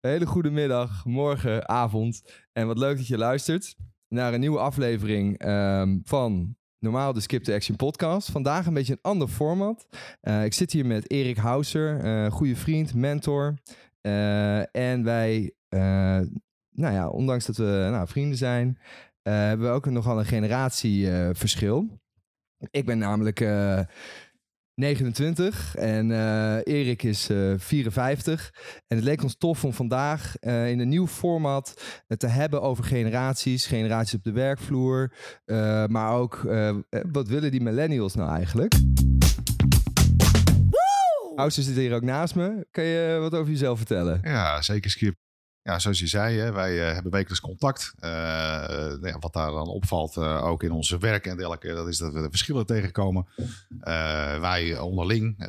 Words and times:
Hele 0.00 0.26
goede 0.26 0.50
middag, 0.50 1.04
morgen, 1.04 1.68
avond. 1.68 2.22
En 2.52 2.66
wat 2.66 2.78
leuk 2.78 2.96
dat 2.96 3.06
je 3.06 3.18
luistert 3.18 3.76
naar 4.08 4.34
een 4.34 4.40
nieuwe 4.40 4.58
aflevering 4.58 5.38
ehm, 5.38 5.98
van 6.04 6.56
normaal 6.78 7.12
de 7.12 7.20
Skip 7.20 7.42
to 7.42 7.54
Action 7.54 7.76
podcast. 7.76 8.30
Vandaag 8.30 8.66
een 8.66 8.74
beetje 8.74 8.92
een 8.92 9.02
ander 9.02 9.28
format. 9.28 9.86
Uh, 10.22 10.44
ik 10.44 10.52
zit 10.52 10.72
hier 10.72 10.86
met 10.86 11.10
Erik 11.10 11.36
Houser, 11.36 12.04
uh, 12.04 12.30
goede 12.30 12.56
vriend, 12.56 12.94
mentor. 12.94 13.54
Uh, 14.02 14.74
en 14.76 15.04
wij, 15.04 15.54
nou 16.70 16.94
ja, 16.94 17.08
ondanks 17.08 17.46
dat 17.46 17.56
we 17.56 17.88
nou, 17.90 18.08
vrienden 18.08 18.38
zijn, 18.38 18.78
hebben 19.22 19.66
we 19.66 19.72
ook 19.72 19.86
nogal 19.86 20.18
een 20.18 20.24
generatieverschil. 20.24 22.00
ik 22.70 22.86
ben 22.86 22.98
namelijk 22.98 23.40
29 24.80 25.76
en 25.76 26.10
uh, 26.10 26.56
Erik 26.64 27.02
is 27.02 27.30
uh, 27.30 27.54
54. 27.56 28.50
En 28.86 28.96
het 28.96 29.04
leek 29.04 29.22
ons 29.22 29.36
tof 29.36 29.64
om 29.64 29.72
vandaag 29.72 30.34
uh, 30.40 30.70
in 30.70 30.78
een 30.78 30.88
nieuw 30.88 31.06
format 31.06 31.82
te 32.06 32.26
hebben 32.26 32.62
over 32.62 32.84
generaties. 32.84 33.66
Generaties 33.66 34.14
op 34.14 34.22
de 34.22 34.32
werkvloer. 34.32 35.12
maar 35.86 36.12
ook, 36.12 36.48
wat 37.12 37.28
willen 37.28 37.50
die 37.50 37.60
millennials 37.60 38.14
nou 38.14 38.30
eigenlijk? 38.30 38.74
Oudste 41.34 41.62
zit 41.62 41.76
hier 41.76 41.94
ook 41.94 42.02
naast 42.02 42.34
me. 42.34 42.66
Kan 42.70 42.84
je 42.84 43.18
wat 43.20 43.34
over 43.34 43.50
jezelf 43.50 43.76
vertellen? 43.76 44.20
Ja, 44.22 44.62
zeker 44.62 44.90
Skip 44.90 45.29
ja, 45.62 45.78
zoals 45.78 45.98
je 45.98 46.06
zei, 46.06 46.38
hè, 46.38 46.52
wij 46.52 46.88
uh, 46.88 46.92
hebben 46.92 47.12
wekelijks 47.12 47.40
contact. 47.40 47.94
Uh, 48.00 48.10
ja, 49.00 49.18
wat 49.18 49.32
daar 49.32 49.50
dan 49.50 49.68
opvalt, 49.68 50.16
uh, 50.16 50.44
ook 50.44 50.62
in 50.62 50.70
onze 50.70 50.98
werk 50.98 51.26
en 51.26 51.36
dergelijke, 51.36 51.74
dat 51.74 51.88
is 51.88 51.98
dat 51.98 52.12
we 52.12 52.20
de 52.20 52.30
verschillen 52.30 52.66
tegenkomen. 52.66 53.26
wij 54.40 54.78
onderling, 54.78 55.44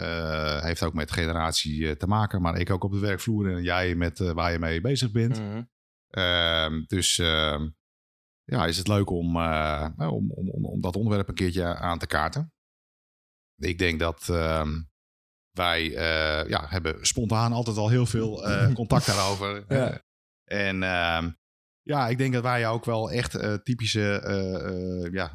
heeft 0.62 0.84
ook 0.84 0.94
met 0.94 1.12
generatie 1.12 1.98
te 1.98 2.08
maken, 2.08 2.42
maar 2.42 2.58
ik 2.58 2.70
ook 2.70 2.84
op 2.84 2.92
de 2.92 3.00
werkvloer 3.00 3.56
en 3.56 3.64
jij 3.64 3.96
met 3.96 4.18
waar 4.20 4.52
je 4.52 4.60
mee 4.60 4.82
bezig 4.82 5.12
bent. 5.12 5.40
Mm 5.40 5.68
-hmm. 6.12 6.86
dus 6.88 7.20
ehm, 7.20 7.70
ja, 8.44 8.66
is 8.66 8.78
het 8.78 8.88
leuk 8.88 9.10
om, 9.10 9.38
om, 9.98 10.32
om, 10.32 10.66
om, 10.66 10.82
dat 10.82 10.96
onderwerp 10.96 11.28
een 11.28 11.36
keertje 11.36 11.76
aan 11.76 12.00
te 12.00 12.08
kaarten. 12.08 12.54
Ik 13.58 13.78
denk 13.78 14.00
dat 14.00 14.30
ehm, 14.30 14.82
wij 15.52 15.90
uh, 15.90 16.50
ja, 16.50 16.66
hebben 16.68 16.98
spontaan 17.02 17.54
altijd 17.54 17.78
al 17.78 17.90
heel 17.90 18.06
veel 18.06 18.48
uh, 18.50 18.74
contact 18.80 19.06
daarover. 19.06 19.64
Ja. 19.68 20.02
En 20.46 20.76
uh, 20.76 21.24
ja, 21.82 22.08
ik 22.08 22.18
denk 22.18 22.34
dat 22.34 22.44
wij 22.44 22.68
ook 22.68 22.86
wel 22.86 23.12
echt 23.12 23.36
uh, 23.36 23.54
typische 23.54 25.10
ja, 25.12 25.32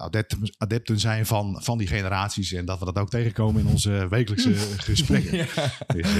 adepten, 0.00 0.54
adepten 0.58 0.98
zijn 0.98 1.26
van, 1.26 1.62
van 1.62 1.78
die 1.78 1.86
generaties. 1.86 2.52
En 2.52 2.64
dat 2.64 2.78
we 2.78 2.84
dat 2.84 2.98
ook 2.98 3.10
tegenkomen 3.10 3.60
in 3.60 3.66
onze 3.66 4.08
wekelijkse 4.08 4.54
gesprekken. 4.90 5.36
ja. 5.36 5.46
Dus, 5.86 6.14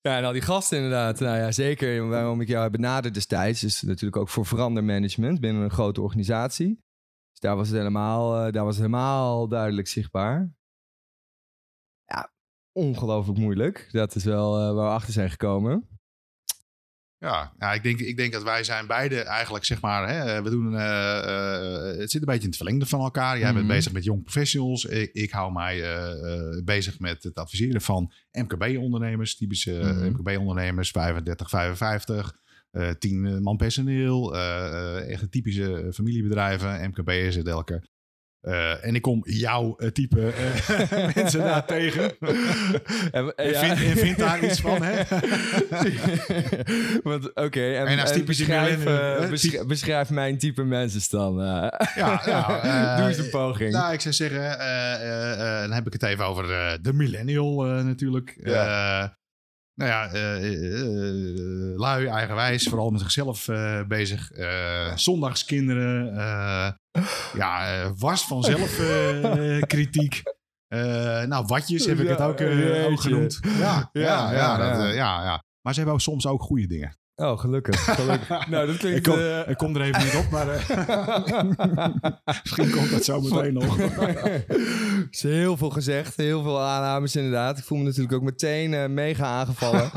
ja, 0.00 0.16
en 0.16 0.24
al 0.24 0.32
die 0.32 0.42
gasten 0.42 0.76
inderdaad. 0.76 1.20
Nou 1.20 1.36
ja, 1.36 1.52
zeker 1.52 2.08
waarom 2.08 2.40
ik 2.40 2.48
jou 2.48 2.70
benaderd 2.70 3.14
destijds. 3.14 3.64
Is 3.64 3.82
natuurlijk 3.82 4.16
ook 4.16 4.28
voor 4.28 4.46
verandermanagement 4.46 5.40
binnen 5.40 5.62
een 5.62 5.70
grote 5.70 6.00
organisatie. 6.00 6.84
Dus 7.30 7.40
daar 7.40 7.56
was 7.56 7.68
het 7.68 7.76
helemaal, 7.76 8.52
daar 8.52 8.64
was 8.64 8.76
het 8.76 8.84
helemaal 8.86 9.48
duidelijk 9.48 9.88
zichtbaar 9.88 10.57
ongelooflijk 12.78 13.38
moeilijk. 13.38 13.88
Dat 13.90 14.14
is 14.14 14.24
wel 14.24 14.58
uh, 14.58 14.74
waar 14.74 14.84
we 14.84 14.92
achter 14.92 15.12
zijn 15.12 15.30
gekomen. 15.30 15.88
Ja, 17.18 17.52
ja 17.58 17.72
ik, 17.72 17.82
denk, 17.82 17.98
ik 18.00 18.16
denk 18.16 18.32
dat 18.32 18.42
wij 18.42 18.64
zijn 18.64 18.86
beide 18.86 19.20
eigenlijk, 19.20 19.64
zeg 19.64 19.80
maar, 19.80 20.08
hè, 20.08 20.42
we 20.42 20.50
doen, 20.50 20.72
uh, 20.72 20.78
uh, 20.78 21.98
het 21.98 22.10
zit 22.10 22.20
een 22.20 22.26
beetje 22.26 22.42
in 22.42 22.48
het 22.48 22.56
verlengde 22.56 22.86
van 22.86 23.00
elkaar. 23.00 23.38
Jij 23.38 23.52
bent 23.52 23.64
mhm. 23.64 23.74
bezig 23.74 23.92
met 23.92 24.04
jong 24.04 24.22
professionals. 24.22 24.84
Ik, 24.84 25.12
ik 25.12 25.30
hou 25.30 25.52
mij 25.52 25.82
bezig 26.64 26.98
met 26.98 27.22
het 27.22 27.34
adviseren 27.34 27.80
van 27.80 28.12
MKB-ondernemers, 28.32 29.36
typische 29.36 29.72
mm 29.72 30.06
MKB-ondernemers, 30.10 30.90
35, 30.90 31.48
55. 31.48 32.36
Uh, 32.72 32.90
tien 32.90 33.42
man 33.42 33.56
personeel, 33.56 34.36
echt 34.36 35.32
typische 35.32 35.90
familiebedrijven, 35.92 36.88
MKB'ers 36.88 37.36
en 37.36 37.44
elke. 37.44 37.82
Uh, 38.42 38.84
en 38.84 38.94
ik 38.94 39.02
kom 39.02 39.22
jouw 39.24 39.76
uh, 39.78 39.88
type 39.88 40.18
uh, 40.18 41.14
mensen 41.14 41.40
daar 41.40 41.64
tegen. 41.64 42.18
en, 43.10 43.34
en, 43.36 43.50
ja. 43.50 43.60
vind, 43.60 43.82
en, 43.82 43.96
vind, 43.96 44.18
daar 44.18 44.44
iets 44.44 44.60
van, 44.60 44.82
hè? 44.82 45.00
Oké, 47.14 47.30
okay, 47.34 47.76
en, 47.76 47.86
en, 47.86 47.98
als 47.98 48.12
type 48.12 48.24
beschrijf, 48.24 48.84
beschrijf, 49.30 49.66
beschrijf, 49.66 50.10
mijn 50.10 50.38
type 50.38 50.64
mensen 50.64 51.00
dan. 51.10 51.36
ja, 51.94 52.22
ja 52.26 52.96
Doe 52.96 53.08
eens 53.08 53.18
een 53.18 53.30
poging. 53.30 53.72
Nou, 53.72 53.92
ik 53.92 54.00
zou 54.00 54.14
zeggen, 54.14 54.58
dan 55.60 55.72
heb 55.72 55.86
ik 55.86 55.92
het 55.92 56.02
even 56.02 56.24
over 56.24 56.46
de 56.82 56.92
millennial 56.92 57.64
natuurlijk. 57.64 58.38
Ja 58.42 59.16
nou 59.78 59.90
ja, 59.90 60.14
uh, 60.14 61.78
lui, 61.78 62.06
eigenwijs, 62.06 62.68
vooral 62.68 62.90
met 62.90 63.00
zichzelf 63.00 63.48
bezig. 63.88 64.30
zondagskinderen, 64.94 66.14
ja, 67.34 67.92
was 67.96 68.26
van 68.26 68.42
zelfkritiek. 68.42 70.22
nou, 71.26 71.44
watjes 71.46 71.86
heb 71.86 71.98
ik 71.98 72.08
het 72.08 72.20
ook, 72.20 72.40
ook 72.90 73.00
genoemd. 73.00 73.38
Ja, 73.42 73.88
ja, 73.92 74.32
ja, 74.32 74.56
dat, 74.56 74.94
ja, 74.94 75.22
ja. 75.24 75.42
Maar 75.60 75.72
ze 75.72 75.78
hebben 75.78 75.94
ook 75.94 76.00
soms 76.00 76.26
ook 76.26 76.42
goede 76.42 76.66
dingen. 76.66 76.96
Oh, 77.20 77.38
gelukkig. 77.38 77.84
gelukkig. 77.84 78.28
nou, 78.48 78.66
dat 78.66 78.76
klinkt... 78.76 78.98
Ik 78.98 79.02
kom, 79.02 79.18
uh... 79.18 79.48
ik 79.48 79.56
kom 79.56 79.76
er 79.76 79.82
even 79.82 80.04
niet 80.04 80.14
op, 80.14 80.30
maar... 80.30 80.46
Uh... 80.46 80.68
Misschien 82.42 82.70
komt 82.70 82.90
dat 82.90 83.04
zo 83.04 83.20
meteen 83.20 83.52
nog. 83.52 83.78
Er 83.78 85.08
is 85.10 85.22
heel 85.22 85.56
veel 85.56 85.70
gezegd, 85.70 86.16
heel 86.16 86.42
veel 86.42 86.60
aannames 86.60 87.16
inderdaad. 87.16 87.58
Ik 87.58 87.64
voel 87.64 87.78
me 87.78 87.84
natuurlijk 87.84 88.12
ook 88.12 88.22
meteen 88.22 88.72
uh, 88.72 88.86
mega 88.86 89.24
aangevallen. 89.24 89.90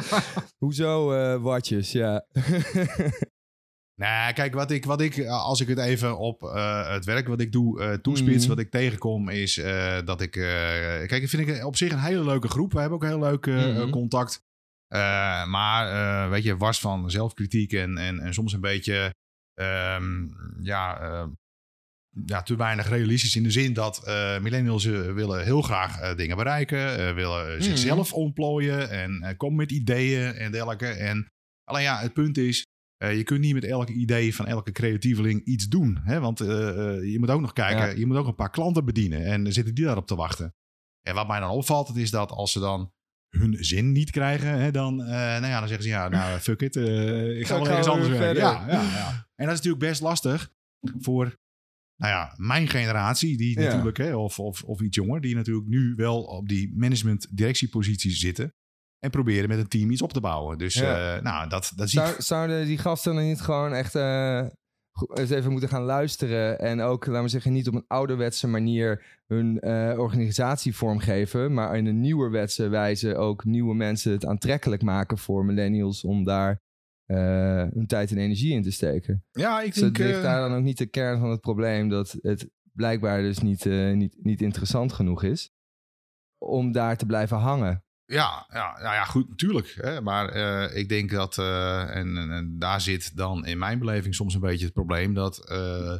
Hoezo 0.58 1.08
watjes, 1.42 1.92
ja. 1.92 2.26
nou, 3.96 4.34
kijk, 4.34 4.54
wat 4.54 4.72
ik, 4.72 4.86
wat 4.86 5.02
ik, 5.02 5.26
als 5.28 5.62
ik 5.62 5.68
het 5.68 5.78
even 5.78 6.18
op 6.18 6.42
het 6.92 7.06
werk 7.06 7.28
wat 7.28 7.42
ik 7.42 7.52
doe 7.52 8.00
toespits, 8.02 8.44
mm. 8.44 8.50
wat 8.50 8.60
ik 8.60 8.72
tegenkom, 8.72 9.30
is 9.30 9.62
dat 10.06 10.22
ik... 10.22 10.32
kijk, 10.32 11.22
dat 11.22 11.30
vind 11.30 11.48
ik 11.48 11.66
op 11.66 11.78
zich 11.78 11.92
een 11.92 12.00
hele 12.00 12.24
leuke 12.24 12.48
groep. 12.48 12.74
We 12.74 12.80
hebben 12.80 12.98
ook 12.98 13.06
heel 13.06 13.20
leuk 13.20 13.46
mm. 13.46 13.90
contact. 13.90 14.44
Uh, 14.94 15.46
maar 15.46 15.94
uh, 15.94 16.30
weet 16.30 16.44
je, 16.44 16.58
was 16.58 16.80
van 16.80 17.12
zelfkritiek 17.12 17.74
en, 17.74 17.98
en, 17.98 18.20
en 18.20 18.34
soms 18.34 18.54
een 18.54 18.62
beetje 18.62 19.14
um, 19.62 20.36
ja, 20.62 21.02
uh, 21.02 21.28
ja, 22.26 22.42
te 22.42 22.56
weinig 22.56 22.90
realistisch 22.90 23.36
in 23.36 23.44
de 23.44 23.52
zin 23.52 23.74
dat 23.74 24.02
millennials 24.42 24.86
willen 24.86 25.44
heel 25.44 25.62
graag 25.62 26.16
dingen 26.16 26.38
bereiken, 26.38 27.16
willen 27.16 27.56
mm. 27.56 27.62
zichzelf 27.62 28.14
ontplooien 28.14 28.90
en 28.90 29.38
komen 29.38 29.58
met 29.58 29.72
ideeën 29.72 30.34
en 30.34 30.52
dergelijke. 30.52 30.88
En 30.88 31.28
alleen 31.64 31.84
ja, 31.84 32.00
het 32.00 32.14
punt 32.14 32.38
is, 32.38 32.66
je 32.98 33.24
kunt 33.24 33.40
niet 33.40 33.54
met 33.54 33.66
elk 33.66 33.90
idee 33.90 34.36
van 34.36 34.48
elke 34.48 34.72
creatieveling 34.72 35.46
iets 35.46 35.68
doen. 35.68 36.00
Hè? 36.04 36.20
Want 36.20 36.40
je 36.40 37.16
moet 37.20 37.30
ook 37.30 37.42
nog 37.42 37.54
kijken, 37.54 37.86
ja. 37.86 37.96
je 37.96 38.06
moet 38.06 38.18
ook 38.18 38.28
een 38.28 38.36
paar 38.36 38.52
klanten 38.52 38.86
bedienen 38.86 39.26
en 39.26 39.54
zitten 39.54 39.76
die 39.76 39.86
daarop 39.86 40.08
te 40.08 40.16
wachten. 40.16 40.54
En 41.08 41.16
wat 41.16 41.28
mij 41.28 41.40
dan 41.40 41.50
opvalt, 41.50 41.88
het 41.88 41.98
is 41.98 42.12
dat 42.12 42.32
als 42.32 42.52
ze 42.52 42.60
dan 42.60 42.92
hun 43.32 43.58
zin 43.60 43.92
niet 43.92 44.12
krijgen, 44.12 44.60
hè, 44.60 44.72
dan, 44.72 45.00
uh, 45.00 45.08
nou 45.08 45.46
ja, 45.46 45.60
dan 45.60 45.68
zeggen 45.68 45.84
ze 45.84 45.90
ja, 45.90 46.10
nou 46.10 46.40
fuck 46.40 46.62
it, 46.62 46.76
uh, 46.76 47.40
ik 47.40 47.48
ga 47.48 47.56
wel 47.56 47.68
ergens 47.68 47.88
anders 47.88 48.10
verder. 48.10 48.44
Ja, 48.44 48.66
ja, 48.68 48.82
ja. 48.82 49.28
En 49.36 49.46
dat 49.46 49.54
is 49.54 49.62
natuurlijk 49.62 49.84
best 49.84 50.02
lastig 50.02 50.52
voor, 51.00 51.40
nou 51.96 52.14
ja, 52.14 52.34
mijn 52.38 52.68
generatie, 52.68 53.38
die 53.38 53.60
ja. 53.60 53.66
natuurlijk, 53.66 53.98
hè, 53.98 54.16
of, 54.16 54.40
of, 54.40 54.64
of 54.64 54.82
iets 54.82 54.96
jonger, 54.96 55.22
die 55.22 55.36
natuurlijk 55.36 55.68
nu 55.68 55.94
wel 55.96 56.24
op 56.24 56.48
die 56.48 56.74
management-directieposities 56.76 58.20
zitten. 58.20 58.54
En 59.00 59.10
proberen 59.10 59.50
met 59.50 59.58
een 59.58 59.68
team 59.68 59.92
iets 59.92 60.02
op 60.02 60.14
te 60.14 60.20
bouwen. 60.20 60.58
Dus 60.58 60.74
ja. 60.74 61.16
uh, 61.16 61.24
nou, 61.24 61.50
dat, 61.50 61.72
dat 61.76 61.90
Zou, 61.90 62.22
Zouden 62.22 62.66
die 62.66 62.78
gasten 62.78 63.16
dan 63.16 63.24
niet 63.24 63.42
gewoon 63.42 63.74
echt 63.74 63.96
eens 65.14 65.30
even 65.30 65.52
moeten 65.52 65.70
gaan 65.70 65.84
luisteren. 65.84 66.60
En 66.60 66.82
ook, 66.82 67.06
laten 67.06 67.24
we 67.24 67.30
zeggen, 67.30 67.54
niet 67.54 67.68
op 67.68 67.74
een 67.74 67.88
ouderwetse 67.88 68.48
manier 68.48 69.20
hun 69.28 69.58
uh, 69.62 70.00
organisatie 70.00 70.76
vormgeven. 70.76 71.54
Maar 71.54 71.78
in 71.78 71.86
een 71.86 72.00
nieuwerwetse 72.00 72.68
wijze 72.68 73.16
ook 73.16 73.46
nieuwe 73.46 73.76
mensen 73.76 74.12
het 74.12 74.26
aantrekkelijk 74.26 74.82
maken 74.82 75.18
voor 75.18 75.46
millennials 75.46 76.04
om 76.04 76.24
daar 76.24 76.62
uh, 77.06 77.18
hun 77.74 77.88
tijd 77.88 78.12
en 78.12 78.18
energie 78.18 78.54
in 78.54 78.64
te 78.64 78.72
steken. 78.72 79.26
Ja, 79.32 79.62
ik 79.62 79.74
dus 79.74 79.82
denk... 79.82 79.98
ligt 79.98 80.18
uh... 80.18 80.24
daar 80.24 80.50
dan 80.50 80.58
ook 80.58 80.64
niet 80.64 80.78
de 80.78 80.86
kern 80.90 81.20
van 81.20 81.30
het 81.30 81.42
probleem 81.42 81.90
dat 81.90 82.18
het 82.22 82.50
blijkbaar 82.74 83.22
dus 83.22 83.40
niet, 83.40 83.66
niet, 83.94 84.16
niet 84.22 84.42
interessant 84.42 84.94
genoeg 84.94 85.24
is 85.24 85.52
om 86.38 86.72
daar 86.72 86.98
te 86.98 87.06
blijven 87.06 87.38
hangen. 87.38 87.84
Ja, 88.12 88.46
ja, 88.50 88.80
nou 88.82 88.94
ja, 88.94 89.06
goed, 89.06 89.30
natuurlijk. 89.30 89.74
Hè, 89.82 90.02
maar 90.02 90.36
uh, 90.36 90.78
ik 90.78 90.90
denk 90.90 91.12
dat, 91.12 91.38
uh, 91.38 91.96
en, 91.96 92.18
en, 92.18 92.60
daar 92.60 92.82
zit 92.82 93.18
dan 93.18 93.46
in 93.46 93.58
mijn 93.58 93.80
beleving 93.80 94.16
soms 94.16 94.34
een 94.34 94.40
beetje 94.40 94.66
het 94.66 94.74
probleem 94.74 95.14
dat. 95.14 95.52
Uh, 95.52 95.98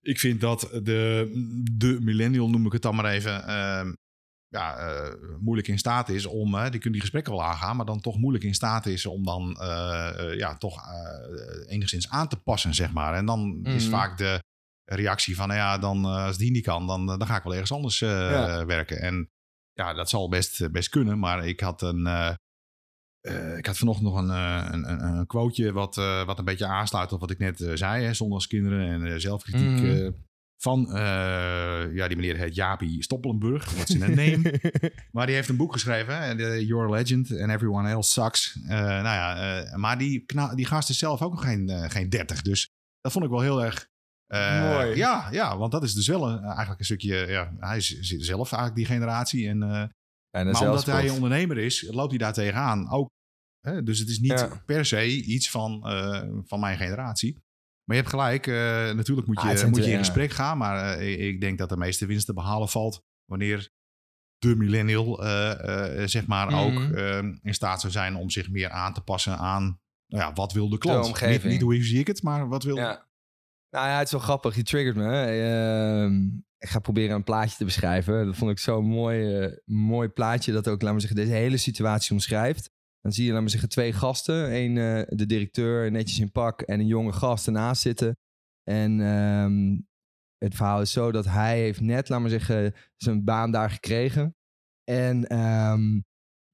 ik 0.00 0.18
vind 0.18 0.40
dat 0.40 0.60
de, 0.82 1.30
de 1.72 1.98
millennial, 2.00 2.50
noem 2.50 2.66
ik 2.66 2.72
het 2.72 2.82
dan 2.82 2.94
maar 2.94 3.04
even, 3.04 3.46
ehm, 3.46 3.92
ja, 4.48 4.76
moeilijk 5.38 5.68
in 5.68 5.78
staat 5.78 6.08
is 6.08 6.26
om, 6.26 6.50
die 6.50 6.70
kunnen 6.70 6.92
die 6.92 7.00
gesprekken 7.00 7.32
wel 7.32 7.44
aangaan, 7.44 7.76
maar 7.76 7.86
dan 7.86 8.00
toch 8.00 8.16
moeilijk 8.18 8.44
in 8.44 8.54
staat 8.54 8.86
is 8.86 9.06
om 9.06 9.24
dan 9.24 9.56
ja, 10.36 10.56
toch 10.56 10.80
enigszins 11.66 12.10
aan 12.10 12.28
te 12.28 12.36
passen, 12.36 12.74
zeg 12.74 12.92
maar. 12.92 13.14
En 13.14 13.26
dan 13.26 13.40
mm. 13.40 13.64
is 13.64 13.82
mhm. 13.82 13.94
vaak 13.96 14.18
de 14.18 14.42
reactie 14.84 15.36
van, 15.36 15.48
nou 15.48 15.60
ja, 15.60 15.78
dan, 15.78 16.04
als 16.04 16.38
die 16.38 16.50
niet 16.50 16.64
kan, 16.64 16.86
dan, 16.86 17.06
dan 17.06 17.26
ga 17.26 17.36
ik 17.36 17.42
wel 17.42 17.52
ergens 17.52 17.72
anders 17.72 17.98
ja. 17.98 18.66
werken. 18.66 19.00
En 19.00 19.30
ja, 19.72 19.94
dat 19.94 20.08
zal 20.08 20.28
best, 20.28 20.70
best 20.70 20.88
kunnen. 20.88 21.18
Maar 21.18 21.46
ik 21.46 21.60
had 21.60 21.82
een. 21.82 22.00
Uh, 22.06 22.34
uh, 23.22 23.56
ik 23.56 23.66
had 23.66 23.78
vanochtend 23.78 24.08
nog 24.08 24.18
een, 24.18 24.28
een, 24.28 24.90
een, 24.90 25.02
een 25.02 25.26
quoteje 25.26 25.72
wat, 25.72 25.94
wat 26.26 26.38
een 26.38 26.44
beetje 26.44 26.66
aansluit 26.66 27.12
op 27.12 27.20
wat 27.20 27.30
ik 27.30 27.38
net 27.38 27.70
zei. 27.74 28.04
Hè, 28.04 28.36
kinderen 28.46 29.06
en 29.06 29.20
zelfkritiek. 29.20 29.82
Mm. 29.82 30.14
van, 30.56 30.88
ja, 31.92 32.08
die 32.08 32.16
meneer 32.16 32.36
heet 32.36 32.54
Jaapie 32.54 33.02
Stoppelenburg. 33.02 33.74
Wat 33.74 33.88
in 33.88 34.02
een 34.02 34.14
name. 34.14 34.60
maar 35.12 35.26
die 35.26 35.34
heeft 35.34 35.48
een 35.48 35.56
boek 35.56 35.72
geschreven. 35.72 36.36
Your 36.66 36.90
Legend 36.90 37.30
and 37.40 37.50
Everyone 37.50 37.88
Else 37.88 38.10
Sucks. 38.10 38.58
nou 38.62 39.02
ja, 39.02 39.76
maar 39.76 39.98
die, 39.98 40.24
die 40.54 40.66
gast 40.66 40.90
is 40.90 40.98
zelf 40.98 41.22
ook 41.22 41.32
nog 41.32 41.42
geen, 41.42 41.90
geen 41.90 42.08
30. 42.08 42.42
Dus 42.42 42.68
dat 43.00 43.12
vond 43.12 43.24
ik 43.24 43.30
wel 43.30 43.40
heel 43.40 43.64
erg 43.64 43.89
Mooi. 44.30 44.96
Ja, 44.96 45.28
ja, 45.30 45.58
want 45.58 45.72
dat 45.72 45.82
is 45.82 45.94
dus 45.94 46.06
wel 46.06 46.28
een, 46.28 46.42
eigenlijk 46.42 46.78
een 46.78 46.84
stukje. 46.84 47.26
Ja, 47.26 47.52
hij 47.58 47.80
zit 47.80 48.24
zelf 48.24 48.52
eigenlijk 48.52 48.74
die 48.74 48.96
generatie. 48.96 49.48
En, 49.48 49.62
uh, 49.62 49.80
en 50.30 50.50
maar 50.50 50.62
omdat 50.62 50.86
hij 50.86 51.10
ondernemer 51.10 51.58
is, 51.58 51.88
loopt 51.90 52.10
hij 52.10 52.18
daar 52.18 52.32
tegenaan. 52.32 52.90
Ook, 52.90 53.10
hè, 53.60 53.82
dus 53.82 53.98
het 53.98 54.08
is 54.08 54.18
niet 54.18 54.48
per 54.64 54.84
se 54.84 55.06
iets 55.06 55.50
van, 55.50 55.82
uh, 55.86 56.22
van 56.42 56.60
mijn 56.60 56.76
generatie. 56.76 57.32
Maar 57.84 57.96
je 57.96 58.02
hebt 58.02 58.14
gelijk, 58.14 58.46
uh, 58.46 58.54
natuurlijk 58.90 59.26
moet 59.26 59.42
je, 59.42 59.48
ah, 59.48 59.68
moet 59.70 59.84
je 59.84 59.90
in 59.90 59.98
gesprek 59.98 60.30
gaan. 60.30 60.58
Maar 60.58 61.02
ik 61.02 61.40
denk 61.40 61.58
dat 61.58 61.68
de 61.68 61.76
meeste 61.76 62.06
winst 62.06 62.26
te 62.26 62.34
behalen 62.34 62.68
valt 62.68 63.02
wanneer 63.24 63.70
de 64.38 64.56
millennial 64.56 65.22
zeg 66.08 66.26
maar 66.26 66.64
ook 66.64 66.72
mhm. 66.72 67.36
in 67.42 67.54
staat 67.54 67.80
zou 67.80 67.92
zijn 67.92 68.16
om 68.16 68.30
zich 68.30 68.50
meer 68.50 68.70
aan 68.70 68.94
te 68.94 69.00
passen 69.00 69.38
aan 69.38 69.80
nou 70.06 70.22
ja, 70.22 70.32
wat 70.32 70.52
wil 70.52 70.68
de 70.68 70.78
klant. 70.78 71.18
De 71.18 71.26
niet, 71.26 71.44
niet 71.44 71.60
hoe 71.60 71.82
zie 71.82 71.98
ik 71.98 72.06
het, 72.06 72.22
maar 72.22 72.48
wat 72.48 72.62
wil, 72.62 72.76
ja. 72.76 73.08
Nou 73.70 73.86
ja, 73.86 73.96
het 73.98 74.06
is 74.06 74.12
wel 74.12 74.20
grappig. 74.20 74.56
Je 74.56 74.62
triggert 74.62 74.96
me. 74.96 75.26
Uh, 76.02 76.38
ik 76.58 76.68
ga 76.68 76.78
proberen 76.78 77.16
een 77.16 77.24
plaatje 77.24 77.56
te 77.56 77.64
beschrijven. 77.64 78.26
Dat 78.26 78.36
vond 78.36 78.50
ik 78.50 78.58
zo'n 78.58 78.84
mooi, 78.84 79.44
uh, 79.46 79.56
mooi 79.64 80.08
plaatje 80.08 80.52
dat 80.52 80.68
ook, 80.68 80.82
laat 80.82 80.94
me 80.94 81.00
zeggen, 81.00 81.18
deze 81.18 81.32
hele 81.32 81.56
situatie 81.56 82.12
omschrijft. 82.12 82.70
Dan 83.00 83.12
zie 83.12 83.26
je, 83.26 83.32
laat 83.32 83.42
me 83.42 83.48
zeggen, 83.48 83.68
twee 83.68 83.92
gasten. 83.92 84.54
Eén, 84.54 84.76
uh, 84.76 85.02
de 85.08 85.26
directeur, 85.26 85.90
netjes 85.90 86.18
in 86.18 86.32
pak, 86.32 86.60
en 86.60 86.80
een 86.80 86.86
jonge 86.86 87.12
gast 87.12 87.46
ernaast 87.46 87.82
zitten. 87.82 88.16
En 88.62 89.00
um, 89.00 89.88
het 90.38 90.54
verhaal 90.54 90.80
is 90.80 90.92
zo 90.92 91.12
dat 91.12 91.24
hij 91.24 91.58
heeft 91.58 91.80
net, 91.80 92.08
laat 92.08 92.20
maar 92.20 92.30
zeggen, 92.30 92.74
zijn 92.96 93.24
baan 93.24 93.50
daar 93.50 93.70
gekregen. 93.70 94.36
En 94.84 95.38
um, 95.38 96.04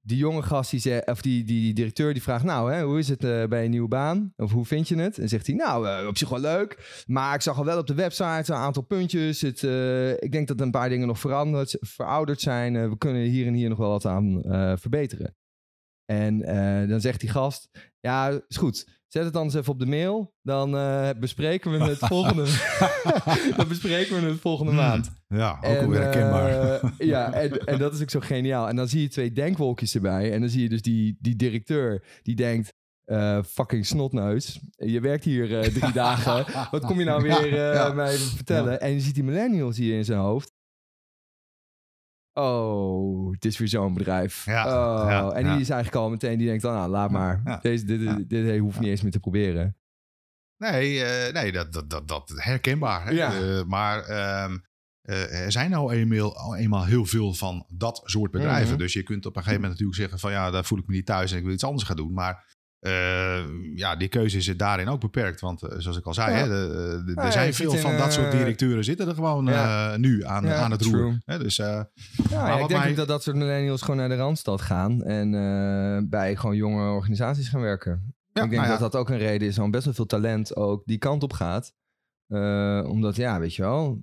die 0.06 0.16
jonge 0.16 0.42
gast, 0.42 0.70
die, 0.70 0.80
zei, 0.80 1.00
of 1.04 1.22
die, 1.22 1.44
die, 1.44 1.60
die 1.60 1.74
directeur, 1.74 2.12
die 2.12 2.22
vraagt: 2.22 2.44
Nou, 2.44 2.72
hè, 2.72 2.82
hoe 2.82 2.98
is 2.98 3.08
het 3.08 3.24
uh, 3.24 3.44
bij 3.44 3.64
een 3.64 3.70
nieuwe 3.70 3.88
baan? 3.88 4.32
Of 4.36 4.52
hoe 4.52 4.64
vind 4.64 4.88
je 4.88 4.96
het? 4.96 5.18
En 5.18 5.28
zegt 5.28 5.46
hij: 5.46 5.56
Nou, 5.56 5.86
uh, 5.86 6.06
op 6.06 6.18
zich 6.18 6.28
wel 6.28 6.40
leuk. 6.40 7.02
Maar 7.06 7.34
ik 7.34 7.40
zag 7.40 7.58
al 7.58 7.64
wel 7.64 7.78
op 7.78 7.86
de 7.86 7.94
website 7.94 8.52
een 8.52 8.58
aantal 8.58 8.82
puntjes. 8.82 9.40
Het, 9.40 9.62
uh, 9.62 10.10
ik 10.10 10.32
denk 10.32 10.48
dat 10.48 10.60
een 10.60 10.70
paar 10.70 10.88
dingen 10.88 11.06
nog 11.06 11.18
veranderd, 11.18 11.76
verouderd 11.80 12.40
zijn. 12.40 12.90
we 12.90 12.98
kunnen 12.98 13.22
hier 13.22 13.46
en 13.46 13.54
hier 13.54 13.68
nog 13.68 13.78
wel 13.78 13.90
wat 13.90 14.04
aan 14.04 14.42
verbeteren. 14.78 15.36
En 16.04 16.38
dan 16.88 17.00
zegt 17.00 17.20
die 17.20 17.30
gast: 17.30 17.68
Ja, 18.00 18.40
is 18.48 18.56
goed. 18.56 19.04
Zet 19.16 19.24
het 19.24 19.34
dan 19.34 19.44
eens 19.44 19.54
even 19.54 19.72
op 19.72 19.78
de 19.78 19.86
mail. 19.86 20.34
Dan 20.42 20.74
uh, 20.74 21.08
bespreken 21.20 21.70
we 21.70 21.78
het 21.78 21.98
volgende. 21.98 22.44
dan 23.56 23.68
bespreken 23.68 24.20
we 24.20 24.26
het 24.26 24.40
volgende 24.40 24.72
hmm. 24.72 24.80
maand. 24.80 25.10
Ja, 25.28 25.50
ook 25.50 25.64
en, 25.64 25.84
alweer 25.84 26.00
herkenbaar. 26.00 26.82
Uh, 26.82 26.90
ja, 27.12 27.32
en, 27.32 27.66
en 27.66 27.78
dat 27.78 27.94
is 27.94 28.02
ook 28.02 28.10
zo 28.10 28.20
geniaal. 28.20 28.68
En 28.68 28.76
dan 28.76 28.88
zie 28.88 29.00
je 29.00 29.08
twee 29.08 29.32
denkwolkjes 29.32 29.94
erbij. 29.94 30.32
En 30.32 30.40
dan 30.40 30.48
zie 30.48 30.62
je 30.62 30.68
dus 30.68 30.82
die, 30.82 31.16
die 31.20 31.36
directeur 31.36 32.04
die 32.22 32.34
denkt. 32.34 32.74
Uh, 33.06 33.38
fucking 33.42 33.86
snotneus. 33.86 34.60
Je 34.76 35.00
werkt 35.00 35.24
hier 35.24 35.72
drie 35.72 35.92
dagen. 35.92 36.44
Wat 36.70 36.84
kom 36.84 36.98
je 36.98 37.04
nou 37.04 37.22
weer 37.22 37.54
ja, 37.54 37.92
mij 37.92 38.16
vertellen? 38.16 38.80
En 38.80 38.92
je 38.92 39.00
ziet 39.00 39.14
die 39.14 39.24
millennials 39.24 39.76
hier 39.76 39.96
in 39.96 40.04
zijn 40.04 40.18
hoofd. 40.18 40.52
Oh, 42.38 43.32
het 43.32 43.44
is 43.44 43.58
weer 43.58 43.68
zo'n 43.68 43.94
bedrijf. 43.94 44.44
Ja, 44.44 44.66
oh, 44.66 45.36
en 45.36 45.42
die 45.42 45.60
is 45.60 45.70
eigenlijk 45.70 46.02
al 46.04 46.10
meteen, 46.10 46.38
die 46.38 46.46
denkt 46.46 46.62
dan, 46.62 46.74
nou, 46.74 46.90
laat 46.90 47.10
maar. 47.10 47.58
Deze, 47.62 47.84
dit, 47.84 48.00
dit, 48.00 48.30
dit, 48.30 48.58
hoeft 48.58 48.80
niet 48.80 48.88
eens 48.88 49.02
meer 49.02 49.12
te 49.12 49.20
proberen. 49.20 49.76
Nee, 50.56 50.94
uh, 50.94 51.32
nee 51.32 51.52
dat, 51.52 51.72
dat, 51.72 51.90
dat, 51.90 52.08
dat 52.08 52.32
herkenbaar. 52.34 53.06
Hè? 53.06 53.12
Uh, 53.12 53.64
maar 53.64 53.98
um, 54.44 54.64
uh, 55.02 55.44
er 55.44 55.52
zijn 55.52 55.70
nou 55.70 55.92
eenmaal, 55.92 56.56
eenmaal 56.56 56.84
heel 56.84 57.04
veel 57.04 57.34
van 57.34 57.66
dat 57.68 58.00
soort 58.04 58.30
bedrijven. 58.30 58.70
Mhm. 58.70 58.78
Dus 58.78 58.92
je 58.92 59.02
kunt 59.02 59.26
op 59.26 59.36
een 59.36 59.42
gegeven 59.42 59.60
moment 59.60 59.80
natuurlijk 59.80 59.98
zeggen 59.98 60.18
van 60.18 60.30
ja, 60.30 60.50
daar 60.50 60.64
voel 60.64 60.78
ik 60.78 60.86
me 60.86 60.94
niet 60.94 61.06
thuis 61.06 61.32
en 61.32 61.38
ik 61.38 61.44
wil 61.44 61.52
iets 61.52 61.64
anders 61.64 61.84
gaan 61.84 61.96
doen. 61.96 62.12
Maar 62.12 62.55
uh, 62.86 63.38
ja, 63.74 63.96
die 63.96 64.08
keuze 64.08 64.36
is 64.36 64.56
daarin 64.56 64.88
ook 64.88 65.00
beperkt. 65.00 65.40
Want 65.40 65.62
uh, 65.62 65.70
zoals 65.76 65.98
ik 65.98 66.04
al 66.04 66.14
zei, 66.14 66.34
hè, 66.34 66.48
de, 66.48 67.02
de, 67.06 67.20
er 67.20 67.32
zijn 67.32 67.54
veel 67.54 67.72
van 67.72 67.96
dat 67.96 68.12
soort 68.12 68.30
directeuren 68.30 68.84
zitten 68.84 69.08
er 69.08 69.14
gewoon 69.14 69.44
nu 70.00 70.24
aan, 70.24 70.48
aan 70.48 70.70
het 70.70 70.82
roer. 70.82 71.18
Hè, 71.24 71.38
dus, 71.38 71.56
ja, 71.56 71.88
ik 72.58 72.68
denk 72.68 72.80
mij... 72.80 72.94
dat 72.94 73.08
dat 73.08 73.22
soort 73.22 73.36
millennials 73.36 73.82
gewoon 73.82 73.96
naar 73.96 74.08
de 74.08 74.16
Randstad 74.16 74.60
gaan. 74.60 75.02
En 75.02 76.08
bij 76.08 76.36
gewoon 76.36 76.56
jonge 76.56 76.90
organisaties 76.90 77.48
gaan 77.48 77.60
werken. 77.60 78.14
ik 78.32 78.32
denk 78.32 78.50
nou 78.50 78.68
dat 78.68 78.78
dat 78.78 78.96
ook 78.96 79.10
een 79.10 79.18
reden 79.18 79.48
is 79.48 79.54
waarom 79.54 79.72
best 79.72 79.84
wel 79.84 79.94
veel 79.94 80.06
talent 80.06 80.56
ook 80.56 80.82
die 80.84 80.98
kant 80.98 81.22
op 81.22 81.32
gaat. 81.32 81.72
omdat, 82.86 83.16
ja, 83.16 83.40
weet 83.40 83.54
je 83.54 83.62
wel, 83.62 84.00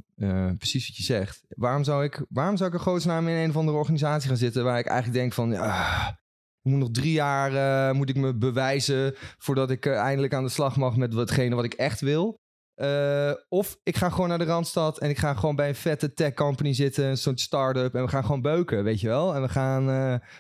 precies 0.58 0.88
wat 0.88 0.98
je 0.98 1.04
zegt. 1.04 1.44
Waarom 1.48 1.84
zou 1.84 2.04
ik, 2.04 2.26
waarom 2.30 2.58
zou 2.58 2.70
ik 2.70 2.76
een 2.76 2.84
godsnaam 2.84 3.28
in 3.28 3.36
een 3.36 3.50
of 3.50 3.58
andere 3.58 3.78
organisatie 3.78 4.28
gaan 4.30 4.38
zitten 4.38 4.64
waar 4.64 4.80
ik 4.80 4.86
eigenlijk 4.86 5.20
denk 5.20 5.34
van, 5.34 5.50
ja, 5.50 6.22
ik 6.64 6.72
moet 6.72 6.80
nog 6.80 6.92
drie 6.92 7.12
jaar 7.12 7.54
uh, 7.54 7.96
moet 7.96 8.10
ik 8.10 8.16
me 8.16 8.36
bewijzen 8.36 9.16
voordat 9.38 9.72
ik 9.72 9.86
uh, 9.86 9.96
eindelijk 9.96 10.34
aan 10.34 10.44
de 10.44 10.50
slag 10.50 10.76
mag 10.76 10.96
met 10.96 11.14
watgene 11.14 11.56
wat 11.56 11.64
ik 11.64 11.74
echt 11.74 12.02
wil. 12.02 12.42
Uh, 12.76 13.32
of 13.50 13.80
ik 13.84 13.96
ga 13.96 14.10
gewoon 14.10 14.30
naar 14.30 14.38
de 14.38 14.44
Randstad 14.44 15.00
en 15.00 15.10
ik 15.10 15.18
ga 15.18 15.34
gewoon 15.34 15.56
bij 15.56 15.68
een 15.68 15.76
vette 15.76 16.14
tech 16.14 16.34
company 16.34 16.74
zitten, 16.74 17.06
een 17.06 17.18
soort 17.18 17.40
start-up. 17.40 17.96
En 17.96 18.04
we 18.04 18.10
gaan 18.10 18.24
gewoon 18.24 18.42
beuken, 18.42 18.84
weet 18.84 19.00
je 19.00 19.08
wel. 19.08 19.36
En 19.36 19.42
we 19.42 19.50
gaan, 19.50 19.86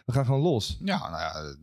we 0.05 0.11
gaan 0.11 0.25
gewoon 0.25 0.41
los. 0.41 0.77
Ja, 0.83 1.09
nou 1.09 1.21
ja, 1.21 1.55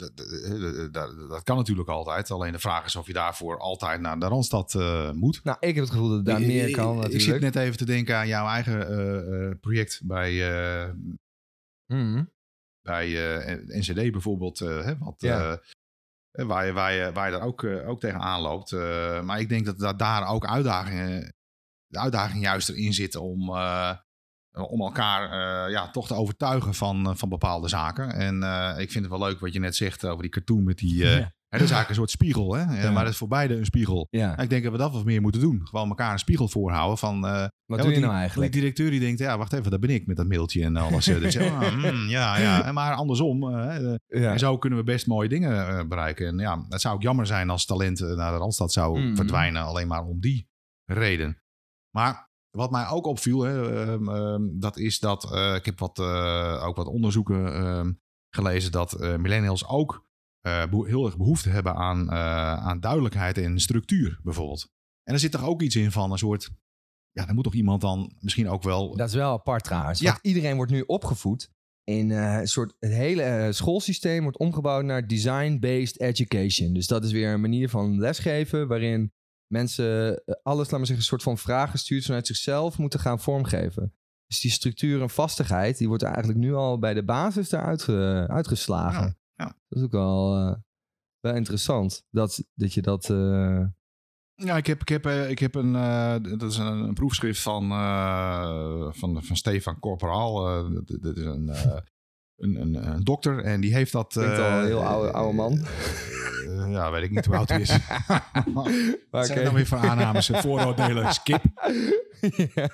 dat 1.28 1.42
kan 1.42 1.56
natuurlijk 1.56 1.88
altijd. 1.88 2.30
Alleen 2.30 2.52
de 2.52 2.58
vraag 2.58 2.84
is 2.84 2.96
of 2.96 3.06
je 3.06 3.12
daarvoor 3.12 3.58
altijd 3.58 4.00
naar 4.00 4.18
de 4.18 4.26
Randstad 4.26 4.74
moet. 5.14 5.40
Nou, 5.44 5.56
ik 5.60 5.74
heb 5.74 5.84
het 5.84 5.92
gevoel 5.92 6.08
dat 6.08 6.16
het 6.16 6.26
daar 6.26 6.40
meer 6.40 6.70
kan 6.70 6.94
natuurlijk. 6.94 7.14
Ik 7.14 7.20
zit 7.20 7.40
net 7.40 7.56
even 7.56 7.76
te 7.76 7.84
denken 7.84 8.16
aan 8.16 8.28
jouw 8.28 8.46
eigen 8.46 9.58
project 9.60 10.00
bij... 10.04 10.32
Mm 11.86 12.30
bij 12.90 13.08
uh, 13.08 13.78
NCD 13.78 14.12
bijvoorbeeld, 14.12 14.60
uh, 14.60 14.84
hè, 14.84 14.98
wat, 14.98 15.14
ja. 15.18 15.60
uh, 16.32 16.46
waar, 16.46 16.66
je, 16.66 16.72
waar, 16.72 16.92
je, 16.92 17.12
waar 17.12 17.30
je 17.30 17.38
daar 17.38 17.46
ook, 17.46 17.64
ook 17.64 18.00
tegenaan 18.00 18.40
loopt. 18.40 18.72
maar 19.22 19.40
ik 19.40 19.48
denk 19.48 19.64
dat, 19.64 19.78
dat 19.78 19.98
daar 19.98 20.28
ook 20.28 20.46
uitdagingen, 20.46 21.34
de 21.86 21.98
uitdaging 21.98 22.42
juist 22.42 22.68
erin 22.68 22.92
zit 22.92 23.16
om, 23.16 23.50
om 24.52 24.80
elkaar 24.80 25.30
ja, 25.70 25.90
toch 25.90 26.06
te 26.06 26.14
overtuigen 26.14 26.74
van, 26.74 27.16
van 27.16 27.28
bepaalde 27.28 27.68
zaken. 27.68 28.12
En 28.12 28.36
ik 28.78 28.90
vind 28.90 29.04
het 29.04 29.18
wel 29.18 29.28
leuk 29.28 29.40
wat 29.40 29.52
je 29.52 29.60
net 29.60 29.76
zegt 29.76 30.06
over 30.06 30.22
die 30.22 30.30
cartoon 30.30 30.64
met 30.64 30.78
die, 30.78 30.96
ja. 30.96 31.32
Het 31.50 31.60
is 31.60 31.70
eigenlijk 31.70 31.88
een 31.88 31.94
soort 31.94 32.10
spiegel, 32.10 32.54
hè? 32.54 32.82
Ja. 32.82 32.90
maar 32.90 33.02
het 33.02 33.12
is 33.12 33.18
voor 33.18 33.28
beide 33.28 33.54
een 33.54 33.64
spiegel. 33.64 34.06
Ja. 34.10 34.38
Ik 34.38 34.50
denk 34.50 34.62
dat 34.62 34.72
we 34.72 34.78
dat 34.78 34.92
wat 34.92 35.04
meer 35.04 35.20
moeten 35.20 35.40
doen. 35.40 35.60
Gewoon 35.64 35.88
elkaar 35.88 36.12
een 36.12 36.18
spiegel 36.18 36.48
voorhouden 36.48 36.98
van... 36.98 37.24
Uh, 37.24 37.46
wat 37.66 37.82
doe 37.82 37.92
je 37.92 38.00
nou 38.00 38.12
eigenlijk? 38.12 38.52
Die 38.52 38.60
directeur 38.60 38.90
die 38.90 39.00
denkt, 39.00 39.18
ja, 39.18 39.38
wacht 39.38 39.52
even, 39.52 39.70
dat 39.70 39.80
ben 39.80 39.90
ik 39.90 40.06
met 40.06 40.16
dat 40.16 40.26
mailtje 40.26 40.64
en 40.64 40.76
alles. 40.86 41.04
dus, 41.04 41.36
mm, 41.36 42.08
ja, 42.08 42.38
ja. 42.38 42.72
Maar 42.72 42.94
andersom, 42.94 43.42
uh, 43.42 43.94
en 44.08 44.38
zo 44.38 44.58
kunnen 44.58 44.78
we 44.78 44.84
best 44.84 45.06
mooie 45.06 45.28
dingen 45.28 45.88
bereiken. 45.88 46.26
En 46.26 46.38
ja, 46.38 46.64
het 46.68 46.80
zou 46.80 46.94
ook 46.94 47.02
jammer 47.02 47.26
zijn 47.26 47.50
als 47.50 47.64
talent 47.64 48.00
naar 48.00 48.32
de 48.32 48.38
Randstad 48.38 48.72
zou 48.72 49.00
mm. 49.00 49.16
verdwijnen. 49.16 49.62
Alleen 49.62 49.88
maar 49.88 50.04
om 50.04 50.20
die 50.20 50.48
reden. 50.84 51.42
Maar 51.96 52.28
wat 52.50 52.70
mij 52.70 52.88
ook 52.88 53.06
opviel, 53.06 53.42
hè, 53.42 53.82
ehm, 53.82 54.08
ehm, 54.08 54.42
dat 54.52 54.76
is 54.76 54.98
dat... 54.98 55.24
ik 55.56 55.64
heb 55.64 55.78
wat, 55.78 55.98
ook 56.62 56.76
wat 56.76 56.86
onderzoeken 56.86 57.54
ehm, 57.54 57.92
gelezen 58.34 58.72
dat 58.72 58.98
millennials 58.98 59.66
ook 59.66 60.08
uh, 60.46 60.64
heel 60.70 61.06
erg 61.06 61.16
behoefte 61.16 61.48
hebben 61.48 61.74
aan, 61.74 62.02
uh, 62.02 62.54
aan 62.54 62.80
duidelijkheid 62.80 63.38
en 63.38 63.60
structuur, 63.60 64.20
bijvoorbeeld. 64.22 64.68
En 65.02 65.14
er 65.14 65.20
zit 65.20 65.32
toch 65.32 65.44
ook 65.44 65.62
iets 65.62 65.76
in 65.76 65.90
van 65.90 66.12
een 66.12 66.18
soort. 66.18 66.50
Ja, 67.10 67.26
dan 67.26 67.34
moet 67.34 67.44
toch 67.44 67.54
iemand 67.54 67.80
dan 67.80 68.16
misschien 68.18 68.48
ook 68.48 68.62
wel. 68.62 68.96
Dat 68.96 69.08
is 69.08 69.14
wel 69.14 69.32
apart 69.32 69.64
trouwens. 69.64 70.00
Ja. 70.00 70.18
iedereen 70.22 70.56
wordt 70.56 70.72
nu 70.72 70.82
opgevoed 70.86 71.50
in 71.84 72.10
uh, 72.10 72.38
een 72.38 72.48
soort. 72.48 72.74
Het 72.78 72.92
hele 72.92 73.48
schoolsysteem 73.52 74.22
wordt 74.22 74.38
omgebouwd 74.38 74.84
naar 74.84 75.06
design-based 75.06 76.00
education. 76.00 76.72
Dus 76.72 76.86
dat 76.86 77.04
is 77.04 77.12
weer 77.12 77.32
een 77.32 77.40
manier 77.40 77.68
van 77.68 77.98
lesgeven 77.98 78.68
waarin 78.68 79.12
mensen 79.46 80.22
alles, 80.42 80.70
laat 80.70 80.78
maar 80.78 80.86
zeggen, 80.86 80.96
een 80.96 81.02
soort 81.02 81.22
van 81.22 81.38
vragen 81.38 81.70
gestuurd 81.70 82.04
vanuit 82.04 82.26
zichzelf 82.26 82.78
moeten 82.78 83.00
gaan 83.00 83.20
vormgeven. 83.20 83.94
Dus 84.26 84.40
die 84.40 84.50
structuur 84.50 85.02
en 85.02 85.10
vastigheid, 85.10 85.78
die 85.78 85.88
wordt 85.88 86.02
eigenlijk 86.02 86.38
nu 86.38 86.54
al 86.54 86.78
bij 86.78 86.94
de 86.94 87.04
basis 87.04 87.52
eruit 87.52 87.88
uitgeslagen. 88.28 89.06
Ja. 89.06 89.19
Ja. 89.40 89.56
Dat 89.68 89.78
is 89.78 89.84
ook 89.84 89.92
wel, 89.92 90.38
uh, 90.38 90.54
wel 91.20 91.34
interessant. 91.34 92.04
Dat, 92.10 92.44
dat 92.54 92.74
je 92.74 92.82
dat. 92.82 93.08
Uh... 93.08 93.64
Ja, 94.34 94.56
ik 94.56 94.66
heb, 94.66 94.80
ik 94.80 94.88
heb, 94.88 95.06
eh, 95.06 95.30
ik 95.30 95.38
heb 95.38 95.54
een, 95.54 95.74
uh, 95.74 96.14
dat 96.38 96.50
is 96.50 96.56
een, 96.56 96.66
een 96.66 96.94
proefschrift 96.94 97.40
van, 97.40 97.68
van, 98.94 99.24
van 99.24 99.36
Stefan 99.36 99.78
Corporaal. 99.78 100.34
dat, 100.72 100.98
dat, 101.02 101.16
is 101.16 101.24
een, 101.24 101.48
een, 102.36 102.60
een, 102.60 102.90
een, 102.92 103.04
dokter 103.04 103.44
en 103.44 103.60
die 103.60 103.74
heeft 103.74 103.92
dat. 103.92 104.12
Klinkt 104.12 104.38
al 104.38 104.50
een 104.50 104.64
heel 104.64 104.84
oude, 104.84 105.12
oude 105.12 105.34
man. 105.34 105.66
ja, 106.70 106.90
weet 106.90 107.02
ik 107.02 107.10
niet 107.10 107.26
hoe 107.26 107.36
oud 107.36 107.48
hij 107.48 107.60
is. 107.60 107.78
Wat 109.10 109.26
zijn 109.26 109.44
dan 109.44 109.54
weer 109.54 109.66
voor 109.66 109.78
aannames 109.78 110.30
en 110.30 110.40
vooroordelen? 110.40 111.12
Skip. 111.12 111.42
ja. 112.54 112.68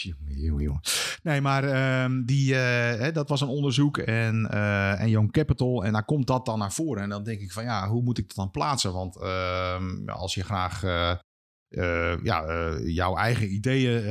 Jongen, 0.00 0.62
jongen. 0.62 0.80
Nee, 1.22 1.40
maar 1.40 1.64
ehm, 1.64 2.24
die, 2.24 2.54
eh, 2.54 3.00
hè, 3.00 3.12
dat 3.12 3.28
was 3.28 3.40
een 3.40 3.48
onderzoek 3.48 3.98
en, 3.98 4.50
eh, 4.50 5.00
en 5.00 5.08
Young 5.08 5.32
Capital. 5.32 5.84
En 5.84 5.92
daar 5.92 6.04
komt 6.04 6.26
dat 6.26 6.46
dan 6.46 6.58
naar 6.58 6.72
voren. 6.72 7.02
En 7.02 7.08
dan 7.08 7.24
denk 7.24 7.40
ik 7.40 7.52
van 7.52 7.64
ja, 7.64 7.88
hoe 7.88 8.02
moet 8.02 8.18
ik 8.18 8.26
dat 8.26 8.36
dan 8.36 8.50
plaatsen? 8.50 8.92
Want 8.92 9.20
ehm, 9.20 10.08
als 10.08 10.34
je 10.34 10.44
graag 10.44 10.82
eh, 10.82 12.16
ja, 12.22 12.70
jouw 12.84 13.16
eigen 13.16 13.52
ideeën 13.52 14.02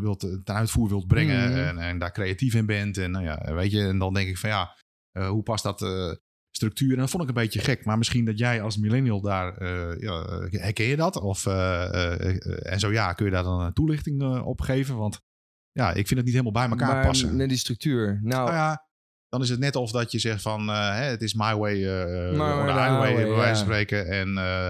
wilt, 0.00 0.20
ten 0.20 0.54
uitvoer 0.54 0.88
wilt 0.88 1.06
brengen 1.06 1.50
Mhm. 1.50 1.58
en, 1.58 1.78
en 1.78 1.98
daar 1.98 2.12
creatief 2.12 2.54
in 2.54 2.66
bent. 2.66 2.98
En, 2.98 3.10
nou 3.10 3.24
ja, 3.24 3.54
weet 3.54 3.70
je, 3.70 3.80
en 3.80 3.98
dan 3.98 4.14
denk 4.14 4.28
ik 4.28 4.38
van 4.38 4.50
ja, 4.50 4.76
hoe 5.12 5.42
past 5.42 5.62
dat 5.62 5.80
structuur? 6.50 6.92
En 6.92 6.98
dat 6.98 7.10
vond 7.10 7.22
ik 7.22 7.28
een 7.28 7.34
beetje 7.34 7.60
gek. 7.60 7.84
Maar 7.84 7.98
misschien 7.98 8.24
dat 8.24 8.38
jij 8.38 8.62
als 8.62 8.76
millennial 8.76 9.20
daar, 9.20 9.64
ja, 10.00 10.24
herken 10.50 10.84
je 10.84 10.96
dat? 10.96 11.16
Of, 11.16 11.46
en 11.46 12.80
zo 12.80 12.92
ja, 12.92 13.12
kun 13.12 13.24
je 13.24 13.30
daar 13.32 13.42
dan 13.42 13.60
een 13.60 13.72
toelichting 13.72 14.40
op 14.40 14.60
geven? 14.60 14.96
Want 14.96 15.20
ja, 15.72 15.88
ik 15.88 16.06
vind 16.06 16.10
het 16.10 16.24
niet 16.24 16.30
helemaal 16.30 16.52
bij 16.52 16.68
elkaar 16.68 16.94
maar 16.94 17.06
passen. 17.06 17.36
net 17.36 17.48
die 17.48 17.58
structuur. 17.58 18.06
Nou, 18.22 18.44
Nou 18.44 18.52
ja, 18.52 18.86
dan 19.28 19.42
is 19.42 19.48
het 19.48 19.58
net 19.58 19.76
of 19.76 19.90
dat 19.90 20.12
je 20.12 20.18
zegt 20.18 20.42
van 20.42 20.70
eh, 20.70 20.98
het 20.98 21.22
is 21.22 21.34
my 21.34 21.54
way 21.56 21.74
My 21.78 22.36
way, 22.36 22.66
the 22.66 22.72
highway, 22.72 23.14
bij 23.14 23.26
wijze 23.28 23.54
van 23.54 23.56
spreken. 23.56 24.06
En, 24.06 24.28
uh, 24.28 24.66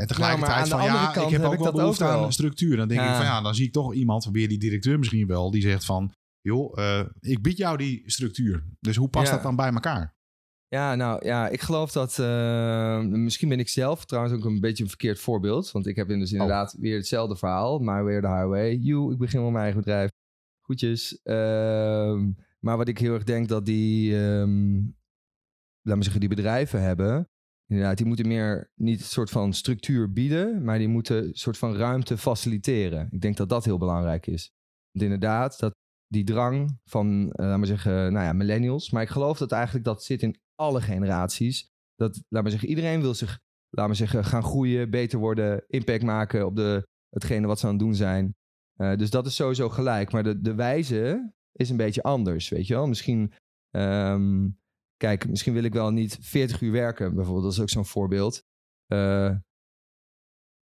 en 0.00 0.06
tegelijkertijd 0.06 0.56
Nou, 0.56 0.64
de 0.64 0.70
van 0.70 0.84
ja, 0.84 1.08
ik 1.08 1.14
heb 1.14 1.30
heb 1.30 1.42
ook 1.42 1.52
ik 1.52 1.58
wel 1.58 1.66
dat 1.72 1.74
behoefte 1.80 2.04
aan 2.04 2.22
een 2.24 2.32
structuur. 2.32 2.76
Dan 2.76 2.88
denk 2.88 3.00
ik 3.00 3.14
van 3.14 3.24
ja, 3.24 3.40
dan 3.40 3.54
zie 3.54 3.66
ik 3.66 3.72
toch 3.72 3.94
iemand, 3.94 4.24
weer 4.32 4.48
die 4.48 4.58
directeur 4.58 4.98
misschien 4.98 5.26
wel, 5.26 5.50
die 5.50 5.62
zegt 5.62 5.84
van 5.84 6.12
joh, 6.40 6.78
uh, 6.78 7.00
ik 7.20 7.42
bied 7.42 7.56
jou 7.56 7.76
die 7.76 8.02
structuur. 8.06 8.64
Dus 8.80 8.96
hoe 8.96 9.08
past 9.08 9.26
Ja. 9.26 9.32
dat 9.32 9.42
dan 9.42 9.56
bij 9.56 9.72
elkaar? 9.72 10.14
Ja, 10.72 10.94
nou 10.94 11.24
ja, 11.26 11.48
ik 11.48 11.60
geloof 11.60 11.92
dat. 11.92 12.18
eh, 12.18 13.00
misschien 13.00 13.48
ben 13.48 13.58
ik 13.58 13.68
zelf 13.68 14.04
trouwens 14.04 14.34
ook 14.34 14.44
een 14.44 14.60
beetje 14.60 14.82
een 14.82 14.88
verkeerd 14.88 15.18
voorbeeld. 15.18 15.70
Want 15.70 15.86
ik 15.86 15.96
heb 15.96 16.10
Oh. 16.10 16.18
dus 16.18 16.32
inderdaad 16.32 16.76
weer 16.78 16.96
hetzelfde 16.96 17.36
verhaal. 17.36 17.78
Maar 17.78 18.04
weer 18.04 18.20
de 18.20 18.26
highway. 18.28 18.74
You, 18.74 19.12
ik 19.12 19.18
begin 19.18 19.40
met 19.42 19.50
mijn 19.50 19.62
eigen 19.64 19.80
bedrijf. 19.80 20.10
Goedjes. 20.60 21.20
Ehm, 21.22 22.30
maar 22.60 22.76
wat 22.76 22.88
ik 22.88 22.98
heel 22.98 23.14
erg 23.14 23.24
denk 23.24 23.48
dat 23.48 23.66
die. 23.66 24.16
ehm 24.18 24.82
laat 25.82 25.96
me 25.96 26.02
zeggen, 26.02 26.20
die 26.20 26.28
bedrijven 26.28 26.82
hebben. 26.82 27.28
Inderdaad, 27.66 27.96
die 27.96 28.06
moeten 28.06 28.26
meer 28.28 28.70
niet 28.74 29.00
een 29.00 29.06
soort 29.06 29.30
van 29.30 29.52
structuur 29.52 30.12
bieden. 30.12 30.64
Maar 30.64 30.78
die 30.78 30.88
moeten 30.88 31.24
een 31.24 31.34
soort 31.34 31.58
van 31.58 31.74
ruimte 31.76 32.18
faciliteren. 32.18 33.08
Ik 33.10 33.20
denk 33.20 33.36
dat 33.36 33.48
dat 33.48 33.64
heel 33.64 33.78
belangrijk 33.78 34.26
is. 34.26 34.50
Want 34.90 35.04
inderdaad, 35.04 35.58
dat 35.58 35.72
die 36.06 36.24
drang 36.24 36.78
van, 36.84 37.32
eh, 37.32 37.46
laat 37.46 37.58
maar 37.58 37.66
zeggen, 37.66 37.92
nou 38.12 38.24
ja, 38.26 38.32
millennials. 38.32 38.90
Maar 38.90 39.02
ik 39.02 39.08
geloof 39.08 39.38
dat 39.38 39.52
eigenlijk 39.52 39.84
dat 39.84 40.04
zit 40.04 40.22
in 40.22 40.36
alle 40.60 40.80
generaties. 40.80 41.68
Dat, 41.94 42.22
laat 42.28 42.42
maar 42.42 42.50
zeggen, 42.50 42.68
iedereen 42.68 43.00
wil 43.00 43.14
zich, 43.14 43.40
laat 43.68 43.86
maar 43.86 43.96
zeggen, 43.96 44.24
gaan 44.24 44.42
groeien, 44.42 44.90
beter 44.90 45.18
worden, 45.18 45.64
impact 45.66 46.02
maken 46.02 46.46
op 46.46 46.56
de, 46.56 46.86
hetgene 47.10 47.46
wat 47.46 47.58
ze 47.58 47.66
aan 47.66 47.72
het 47.72 47.80
doen 47.80 47.94
zijn. 47.94 48.34
Uh, 48.76 48.96
dus 48.96 49.10
dat 49.10 49.26
is 49.26 49.34
sowieso 49.34 49.68
gelijk. 49.68 50.12
Maar 50.12 50.22
de, 50.22 50.40
de 50.40 50.54
wijze 50.54 51.32
is 51.52 51.70
een 51.70 51.76
beetje 51.76 52.02
anders, 52.02 52.48
weet 52.48 52.66
je 52.66 52.74
wel. 52.74 52.86
Misschien, 52.86 53.32
um, 53.76 54.58
kijk, 54.96 55.28
misschien 55.28 55.52
wil 55.52 55.64
ik 55.64 55.72
wel 55.72 55.90
niet 55.90 56.18
40 56.20 56.60
uur 56.60 56.72
werken, 56.72 57.14
bijvoorbeeld. 57.14 57.44
Dat 57.44 57.52
is 57.52 57.60
ook 57.60 57.70
zo'n 57.70 57.86
voorbeeld. 57.86 58.42
Uh, 58.92 59.36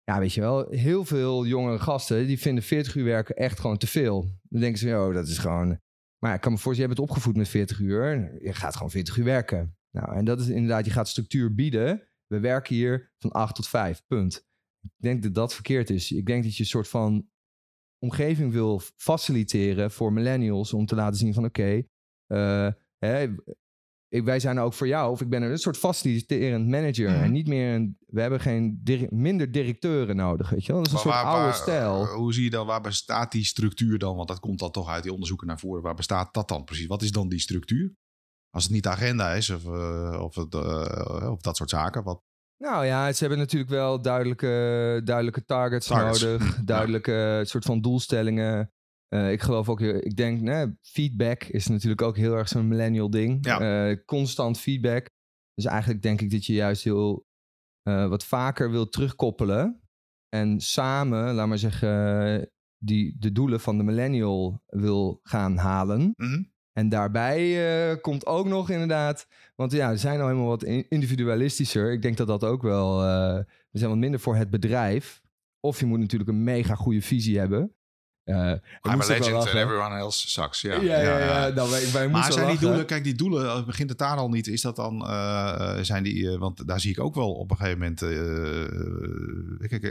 ja, 0.03 0.19
weet 0.19 0.33
je 0.33 0.41
wel, 0.41 0.69
heel 0.69 1.05
veel 1.05 1.45
jongere 1.45 1.79
gasten 1.79 2.27
die 2.27 2.39
vinden 2.39 2.63
40 2.63 2.95
uur 2.95 3.03
werken 3.03 3.35
echt 3.35 3.59
gewoon 3.59 3.77
te 3.77 3.87
veel. 3.87 4.21
Dan 4.41 4.61
denken 4.61 4.79
ze, 4.79 4.97
oh, 4.97 5.13
dat 5.13 5.27
is 5.27 5.37
gewoon. 5.37 5.79
Maar 6.23 6.33
ik 6.33 6.41
kan 6.41 6.51
me 6.51 6.57
voorstellen, 6.57 6.89
je 6.89 6.95
bent 6.95 7.09
opgevoed 7.09 7.35
met 7.35 7.47
40 7.47 7.79
uur. 7.79 8.43
Je 8.43 8.53
gaat 8.53 8.73
gewoon 8.73 8.91
40 8.91 9.17
uur 9.17 9.23
werken. 9.23 9.77
Nou, 9.91 10.15
en 10.15 10.25
dat 10.25 10.39
is 10.39 10.47
inderdaad, 10.47 10.85
je 10.85 10.91
gaat 10.91 11.07
structuur 11.07 11.55
bieden. 11.55 12.07
We 12.27 12.39
werken 12.39 12.75
hier 12.75 13.13
van 13.17 13.31
8 13.31 13.55
tot 13.55 13.67
5, 13.67 14.03
punt. 14.07 14.47
Ik 14.81 14.91
denk 14.97 15.23
dat 15.23 15.33
dat 15.33 15.53
verkeerd 15.53 15.89
is. 15.89 16.11
Ik 16.11 16.25
denk 16.25 16.43
dat 16.43 16.55
je 16.55 16.63
een 16.63 16.69
soort 16.69 16.87
van 16.87 17.29
omgeving 17.99 18.51
wil 18.51 18.81
faciliteren 18.95 19.91
voor 19.91 20.13
millennials 20.13 20.73
om 20.73 20.85
te 20.85 20.95
laten 20.95 21.17
zien 21.17 21.33
van 21.33 21.45
oké, 21.45 21.85
okay, 22.27 22.73
uh, 22.97 23.35
wij 24.09 24.39
zijn 24.39 24.57
er 24.57 24.63
ook 24.63 24.73
voor 24.73 24.87
jou. 24.87 25.11
Of 25.11 25.21
ik 25.21 25.29
ben 25.29 25.41
er 25.41 25.51
een 25.51 25.57
soort 25.57 25.77
faciliterend 25.77 26.67
manager. 26.67 27.09
Mm. 27.09 27.15
En 27.15 27.31
niet 27.31 27.47
meer 27.47 27.73
een, 27.73 27.97
we 28.05 28.21
hebben 28.21 28.39
geen 28.39 28.79
dir 28.83 29.07
minder 29.09 29.51
directeuren 29.51 30.15
nodig, 30.15 30.49
weet 30.49 30.65
je 30.65 30.71
wel. 30.71 30.83
Dat 30.83 30.91
is 30.93 31.03
een 31.03 31.09
maar 31.09 31.19
soort 31.19 31.25
waar, 31.25 31.41
oude 31.41 31.55
stijl. 31.57 32.05
Hoe 32.05 32.33
zie 32.33 32.43
je 32.43 32.49
dan, 32.49 32.65
waar 32.65 32.81
bestaat 32.81 33.31
die 33.31 33.45
structuur 33.45 33.97
dan? 33.97 34.15
Want 34.15 34.27
dat 34.27 34.39
komt 34.39 34.59
dan 34.59 34.71
toch 34.71 34.89
uit 34.89 35.03
die 35.03 35.11
onderzoeken 35.11 35.47
naar 35.47 35.59
voren. 35.59 35.83
Waar 35.83 35.95
bestaat 35.95 36.33
dat 36.33 36.47
dan 36.47 36.63
precies? 36.63 36.87
Wat 36.87 37.01
is 37.01 37.11
dan 37.11 37.29
die 37.29 37.39
structuur? 37.39 37.95
Als 38.49 38.63
het 38.63 38.73
niet 38.73 38.83
de 38.83 38.89
agenda 38.89 39.33
is 39.33 39.49
of, 39.49 39.63
uh, 39.63 40.19
of, 40.21 40.35
het, 40.35 40.55
of 41.29 41.41
dat 41.41 41.57
soort 41.57 41.69
zaken, 41.69 42.03
wat, 42.03 42.23
nou 42.63 42.85
ja, 42.85 43.11
ze 43.11 43.19
hebben 43.19 43.37
natuurlijk 43.37 43.71
wel 43.71 44.01
duidelijke, 44.01 45.01
duidelijke 45.03 45.45
targets, 45.45 45.87
Targets. 45.87 46.21
nodig. 46.21 46.55
Duidelijke 46.63 47.11
ja. 47.11 47.43
soort 47.43 47.65
van 47.65 47.81
doelstellingen. 47.81 48.71
Uh, 49.13 49.31
ik 49.31 49.41
geloof 49.41 49.69
ook, 49.69 49.81
ik 49.81 50.15
denk, 50.15 50.41
nee, 50.41 50.77
feedback 50.81 51.43
is 51.43 51.67
natuurlijk 51.67 52.01
ook 52.01 52.17
heel 52.17 52.33
erg 52.33 52.47
zo'n 52.47 52.67
millennial 52.67 53.09
ding. 53.09 53.45
Ja. 53.45 53.89
Uh, 53.89 53.97
constant 54.05 54.59
feedback. 54.59 55.09
Dus 55.53 55.65
eigenlijk 55.65 56.01
denk 56.01 56.21
ik 56.21 56.31
dat 56.31 56.45
je 56.45 56.53
juist 56.53 56.83
heel 56.83 57.25
uh, 57.87 58.07
wat 58.07 58.23
vaker 58.23 58.71
wil 58.71 58.89
terugkoppelen. 58.89 59.81
En 60.29 60.59
samen, 60.59 61.33
laat 61.33 61.47
maar 61.47 61.57
zeggen, 61.57 62.51
die, 62.77 63.15
de 63.19 63.31
doelen 63.31 63.59
van 63.59 63.77
de 63.77 63.83
millennial 63.83 64.63
wil 64.65 65.19
gaan 65.23 65.57
halen. 65.57 65.99
Mm 65.99 66.13
-hmm. 66.15 66.51
En 66.79 66.89
daarbij 66.89 67.41
uh, 67.91 68.01
komt 68.01 68.25
ook 68.25 68.47
nog 68.47 68.69
inderdaad, 68.69 69.27
want 69.55 69.71
ja, 69.71 69.89
we 69.89 69.97
zijn 69.97 70.19
al 70.19 70.27
helemaal 70.27 70.47
wat 70.47 70.63
individualistischer. 70.63 71.91
Ik 71.91 72.01
denk 72.01 72.17
dat 72.17 72.27
dat 72.27 72.43
ook 72.43 72.61
wel, 72.61 73.03
uh, 73.03 73.37
we 73.69 73.77
zijn 73.77 73.89
wat 73.89 73.99
minder 73.99 74.19
voor 74.19 74.35
het 74.35 74.49
bedrijf. 74.49 75.21
Of 75.59 75.79
je 75.79 75.85
moet 75.85 75.99
natuurlijk 75.99 76.29
een 76.29 76.43
mega 76.43 76.75
goede 76.75 77.01
visie 77.01 77.39
hebben. 77.39 77.73
Uh, 78.25 78.35
I'm 78.35 79.01
a 79.01 79.07
legend 79.07 79.33
and 79.33 79.47
everyone 79.47 79.95
else 79.95 80.29
sucks. 80.29 80.61
Ja, 80.61 80.73
ja, 80.73 80.81
ja. 80.81 81.17
ja, 81.17 81.45
ja. 81.45 81.53
Nou, 81.53 81.69
wij, 81.69 81.91
wij 81.91 82.09
maar 82.09 82.23
zijn 82.23 82.45
lachen. 82.45 82.59
die 82.59 82.67
doelen, 82.67 82.85
kijk 82.85 83.03
die 83.03 83.15
doelen, 83.15 83.65
begint 83.65 83.89
het 83.89 83.97
daar 83.97 84.17
al 84.17 84.29
niet, 84.29 84.47
is 84.47 84.61
dat 84.61 84.75
dan, 84.75 85.01
uh, 85.01 85.77
zijn 85.81 86.03
die, 86.03 86.15
uh, 86.15 86.37
want 86.37 86.67
daar 86.67 86.79
zie 86.79 86.91
ik 86.91 86.99
ook 86.99 87.15
wel 87.15 87.33
op 87.33 87.51
een 87.51 87.57
gegeven 87.57 87.79
moment, 87.79 88.01
uh, 88.01 89.67
kijk, 89.67 89.83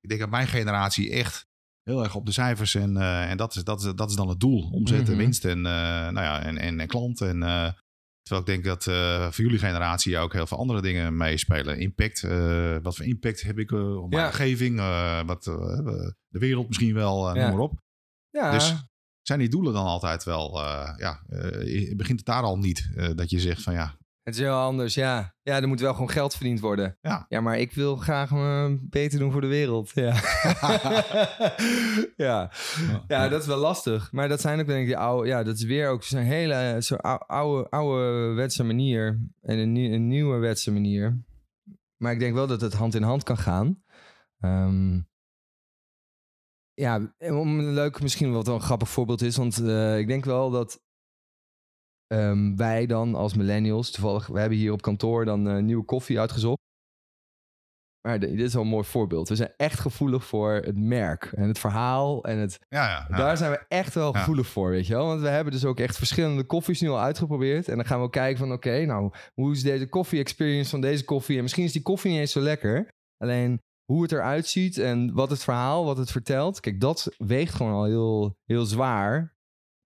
ik 0.00 0.08
denk 0.08 0.20
dat 0.20 0.30
mijn 0.30 0.46
generatie 0.46 1.10
echt 1.10 1.46
heel 1.82 2.02
erg 2.02 2.14
op 2.14 2.26
de 2.26 2.32
cijfers 2.32 2.74
en, 2.74 2.96
en 2.96 3.36
dat, 3.36 3.54
is, 3.56 3.64
dat, 3.64 3.80
is, 3.84 3.92
dat 3.94 4.10
is 4.10 4.16
dan 4.16 4.28
het 4.28 4.40
doel, 4.40 4.70
omzet 4.70 4.98
en 5.06 5.14
Mhm. 5.14 5.16
winst 5.16 5.44
en, 5.44 5.60
nou 5.60 6.20
ja, 6.20 6.42
en, 6.42 6.56
en, 6.58 6.80
en 6.80 6.86
klant 6.86 7.20
en... 7.20 7.74
Terwijl 8.22 8.48
ik 8.48 8.54
denk 8.62 8.64
dat 8.64 8.86
uh, 8.86 9.30
voor 9.30 9.44
jullie 9.44 9.58
generatie 9.58 10.18
ook 10.18 10.32
heel 10.32 10.46
veel 10.46 10.58
andere 10.58 10.80
dingen 10.82 11.16
meespelen. 11.16 11.78
Impact. 11.78 12.22
Uh, 12.22 12.76
wat 12.82 12.96
voor 12.96 13.04
impact 13.04 13.42
heb 13.42 13.58
ik 13.58 13.70
uh, 13.70 14.02
op 14.02 14.10
mijn 14.10 14.22
Ja. 14.22 14.28
omgeving? 14.28 14.78
Uh, 14.78 15.20
wat, 15.26 15.44
de 15.44 16.38
wereld 16.38 16.66
misschien 16.68 16.94
wel, 16.94 17.26
Ja. 17.26 17.32
noem 17.42 17.50
maar 17.56 17.64
op. 17.64 17.80
Ja, 18.30 18.50
Dus 18.50 18.74
zijn 19.22 19.38
die 19.38 19.48
doelen 19.48 19.72
dan 19.72 19.84
altijd 19.86 20.24
wel... 20.24 20.58
ja, 20.96 21.22
begint 21.96 22.18
het 22.18 22.24
daar 22.26 22.42
al 22.42 22.58
niet? 22.58 22.90
dat 23.14 23.30
je 23.30 23.40
zegt 23.40 23.62
van 23.62 23.72
ja... 23.72 23.96
het 24.22 24.34
is 24.34 24.40
heel 24.40 24.54
anders, 24.54 24.94
ja. 24.94 25.34
Ja, 25.42 25.60
er 25.60 25.68
moet 25.68 25.80
wel 25.80 25.92
gewoon 25.92 26.10
geld 26.10 26.34
verdiend 26.34 26.60
worden. 26.60 26.98
Ja. 27.00 27.26
Ja, 27.28 27.40
maar 27.40 27.58
ik 27.58 27.72
wil 27.72 27.96
graag 27.96 28.30
me 28.30 28.78
beter 28.82 29.18
doen 29.18 29.32
voor 29.32 29.40
de 29.40 29.46
wereld. 29.46 29.90
Ja. 29.94 30.14
ja. 32.16 32.50
ja, 33.06 33.28
dat 33.28 33.40
is 33.40 33.46
wel 33.46 33.58
lastig. 33.58 34.12
Maar 34.12 34.28
dat 34.28 34.40
zijn 34.40 34.60
ook 34.60 34.66
denk 34.66 34.80
ik 34.80 34.86
die 34.86 34.96
oude... 34.96 35.28
Ja, 35.28 35.42
dat 35.42 35.56
is 35.56 35.62
weer 35.64 35.88
ook 35.88 36.02
zo'n 36.02 36.20
hele 36.20 36.76
zo 36.82 36.94
oude, 37.26 37.70
oude 37.70 38.32
wetse 38.34 38.64
manier. 38.64 39.20
En 39.42 39.58
een, 39.58 39.72
nie- 39.72 39.92
een 39.92 40.08
nieuwe 40.08 40.38
wetse 40.38 40.72
manier. 40.72 41.24
Maar 41.96 42.12
ik 42.12 42.18
denk 42.18 42.34
wel 42.34 42.46
dat 42.46 42.60
het 42.60 42.72
hand 42.72 42.94
in 42.94 43.02
hand 43.02 43.22
kan 43.22 43.38
gaan. 43.38 43.82
Ehm, 44.40 45.00
ja, 46.74 47.14
om 47.18 47.58
een 47.58 47.74
leuk, 47.74 48.00
misschien 48.02 48.32
wat 48.32 48.46
wel 48.46 48.54
een 48.54 48.60
grappig 48.60 48.88
voorbeeld 48.88 49.22
is. 49.22 49.36
Want 49.36 49.58
eh, 49.58 49.98
ik 49.98 50.06
denk 50.06 50.24
wel 50.24 50.50
dat 50.50 50.82
ehm, 52.10 52.56
wij 52.56 52.86
dan 52.86 53.14
als 53.14 53.34
millennials... 53.34 53.90
Toevallig, 53.90 54.26
we 54.26 54.40
hebben 54.40 54.58
hier 54.58 54.72
op 54.72 54.82
kantoor 54.82 55.24
dan 55.24 55.48
eh, 55.48 55.62
nieuwe 55.62 55.84
koffie 55.84 56.20
uitgezocht. 56.20 56.58
Maar 58.00 58.20
dit 58.20 58.40
is 58.40 58.52
wel 58.52 58.62
een 58.62 58.68
mooi 58.68 58.84
voorbeeld. 58.84 59.28
We 59.28 59.36
zijn 59.36 59.52
echt 59.56 59.80
gevoelig 59.80 60.24
voor 60.24 60.52
het 60.52 60.76
merk 60.76 61.24
en 61.24 61.48
het 61.48 61.58
verhaal 61.58 62.24
en 62.24 62.38
het... 62.38 62.58
Ja, 62.68 62.88
ja. 62.88 63.06
ja. 63.08 63.16
Daar 63.16 63.36
zijn 63.36 63.50
we 63.50 63.64
echt 63.68 63.94
wel 63.94 64.12
gevoelig 64.12 64.46
voor, 64.46 64.70
weet 64.70 64.86
je 64.86 64.94
wel. 64.94 65.06
Want 65.06 65.20
we 65.20 65.28
hebben 65.28 65.52
dus 65.52 65.64
ook 65.64 65.80
echt 65.80 65.96
verschillende 65.96 66.44
koffies 66.44 66.80
nu 66.80 66.88
al 66.88 67.00
uitgeprobeerd. 67.00 67.68
En 67.68 67.76
dan 67.76 67.86
gaan 67.86 67.98
we 67.98 68.04
ook 68.04 68.12
kijken 68.12 68.38
van, 68.38 68.52
oké, 68.52 68.84
nou, 68.84 69.12
hoe 69.34 69.52
is 69.52 69.62
deze 69.62 69.88
koffie-experience 69.88 70.70
van 70.70 70.80
deze 70.80 71.04
koffie? 71.04 71.36
En 71.36 71.42
misschien 71.42 71.64
is 71.64 71.72
die 71.72 71.82
koffie 71.82 72.10
niet 72.10 72.20
eens 72.20 72.32
zo 72.32 72.40
lekker. 72.40 72.88
Alleen 73.16 73.60
hoe 73.92 74.02
het 74.02 74.12
eruit 74.12 74.46
ziet 74.46 74.78
en 74.78 75.14
wat 75.14 75.30
het 75.30 75.44
verhaal, 75.44 75.84
wat 75.84 75.96
het 75.96 76.10
vertelt. 76.10 76.60
Kijk, 76.60 76.80
dat 76.80 77.14
weegt 77.18 77.54
gewoon 77.54 77.72
al 77.72 77.84
heel, 77.84 78.36
heel 78.44 78.64
zwaar. 78.64 79.34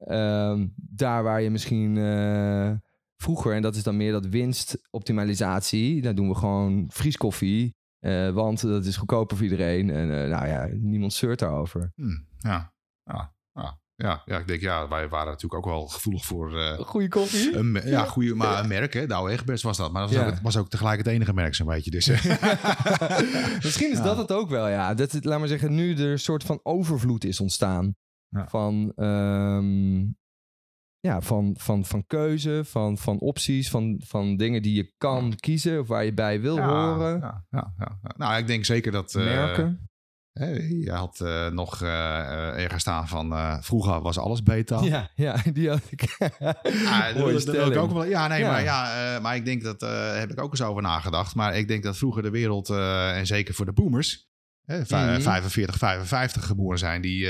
Ehm, 0.05 0.67
daar 0.77 1.23
waar 1.23 1.43
je 1.43 1.51
misschien 1.51 1.97
eh, 1.99 2.71
vroeger, 3.17 3.53
en 3.55 3.63
dat 3.63 3.77
is 3.77 3.83
dan 3.83 3.97
meer 3.97 4.13
dat 4.13 4.27
winstoptimalisatie. 4.27 6.03
Daar 6.03 6.15
doen 6.15 6.29
we 6.29 6.35
gewoon 6.35 6.85
vrieskoffie. 6.89 7.75
eh, 7.99 8.31
want 8.31 8.61
dat 8.61 8.85
is 8.85 8.97
goedkoper 8.97 9.37
voor 9.37 9.45
iedereen. 9.47 9.91
En 9.91 10.23
eh, 10.23 10.29
nou 10.31 10.47
ja, 10.47 10.69
niemand 10.73 11.13
zeurt 11.13 11.39
daarover. 11.39 11.93
Hm, 11.95 12.09
ja. 12.39 12.73
Ja. 13.05 13.35
Ja. 13.53 13.79
Ja. 13.97 14.23
ja, 14.25 14.39
ik 14.39 14.47
denk 14.47 14.61
ja, 14.61 14.89
wij 14.89 15.09
waren 15.09 15.27
natuurlijk 15.27 15.55
ook 15.67 15.73
wel 15.73 15.87
gevoelig 15.87 16.25
voor... 16.25 16.59
eh, 16.59 16.79
Goede 16.79 17.09
koffie? 17.09 17.57
een, 17.57 17.81
ja, 17.85 18.05
goede, 18.05 18.35
maar 18.35 18.59
een 18.63 18.69
merk, 18.69 18.93
hè? 18.95 19.07
Douwe 19.07 19.31
Egberts 19.31 19.63
was 19.63 19.77
dat. 19.77 19.93
Maar 19.93 20.03
dat 20.03 20.11
was, 20.15 20.21
Ja. 20.25 20.29
ook, 20.29 20.39
was 20.43 20.57
ook 20.57 20.69
tegelijk 20.69 20.99
het 20.99 21.07
enige 21.07 21.33
merk, 21.35 21.55
zo'n 21.55 21.67
beetje. 21.67 21.91
Dus, 21.91 22.07
Misschien 23.65 23.91
is 23.91 23.99
Ja. 23.99 24.05
dat 24.05 24.17
het 24.17 24.33
ook 24.33 24.49
wel, 24.49 24.69
ja. 24.69 24.95
Dat 24.95 25.13
het, 25.13 25.25
laat 25.25 25.39
maar 25.39 25.49
zeggen, 25.49 25.75
nu 25.75 25.95
er 25.95 26.11
een 26.11 26.19
soort 26.19 26.45
van 26.45 26.61
overvloed 26.63 27.25
is 27.25 27.41
ontstaan. 27.41 27.95
Ja. 28.35 28.49
van, 28.49 28.93
ehm, 28.97 30.01
ja, 31.01 31.21
van, 31.21 31.55
van, 31.59 31.85
van 31.85 32.07
keuze, 32.07 32.63
van, 32.65 32.99
van 32.99 33.19
opties, 33.19 33.71
van, 33.71 34.01
van 34.05 34.37
dingen 34.37 34.63
die 34.63 34.75
je 34.75 34.93
kan 34.99 35.35
kiezen 35.37 35.81
of 35.81 35.89
waar 35.89 36.05
je 36.05 36.15
bij 36.15 36.41
wil 36.41 36.61
horen, 36.61 37.21
Ja, 37.21 37.45
ja, 37.51 37.75
ja, 37.79 37.99
ja. 38.03 38.15
Nou, 38.17 38.39
ik 38.39 38.47
denk 38.47 38.65
zeker 38.65 38.93
dat... 38.93 39.15
eh, 39.15 39.25
merken. 39.25 39.89
hè, 40.33 40.47
je 40.69 40.91
had 40.93 41.21
eh, 41.21 41.49
nog 41.49 41.83
eh, 41.83 42.63
ergens 42.63 42.81
staan 42.83 43.09
van... 43.09 43.59
vroeger 43.63 44.01
was 44.01 44.19
alles 44.19 44.43
beta. 44.43 44.83
Ja, 44.83 45.11
ja, 45.15 45.37
die 45.53 45.69
had 45.69 45.83
ik. 45.91 46.17
Ja, 46.19 47.13
dat 47.13 47.33
dat 47.33 47.45
wil 47.45 47.71
ik 47.71 47.77
ook 47.77 47.93
wel. 47.93 48.05
Ja, 48.05 48.27
nee, 48.27 48.41
Ja. 48.41 48.51
maar, 48.51 48.63
ja, 48.63 49.19
maar 49.21 49.37
ik 49.37 49.45
denk 49.45 49.63
dat, 49.63 49.81
heb 50.19 50.31
ik 50.31 50.41
ook 50.41 50.51
eens 50.51 50.63
over 50.63 50.83
nagedacht. 50.83 51.35
Maar 51.35 51.57
ik 51.57 51.69
denk 51.69 51.83
dat 51.83 51.97
vroeger 51.97 52.23
de 52.23 52.31
wereld, 52.31 52.71
en 53.15 53.27
zeker 53.27 53.55
voor 53.55 53.65
de 53.67 53.73
boomers, 53.73 54.29
hè, 54.65 54.87
vij- 54.87 55.13
Mhm. 55.13 55.21
45, 55.21 55.77
55 55.79 56.47
geboren 56.47 56.79
zijn, 56.79 57.01
die, 57.03 57.29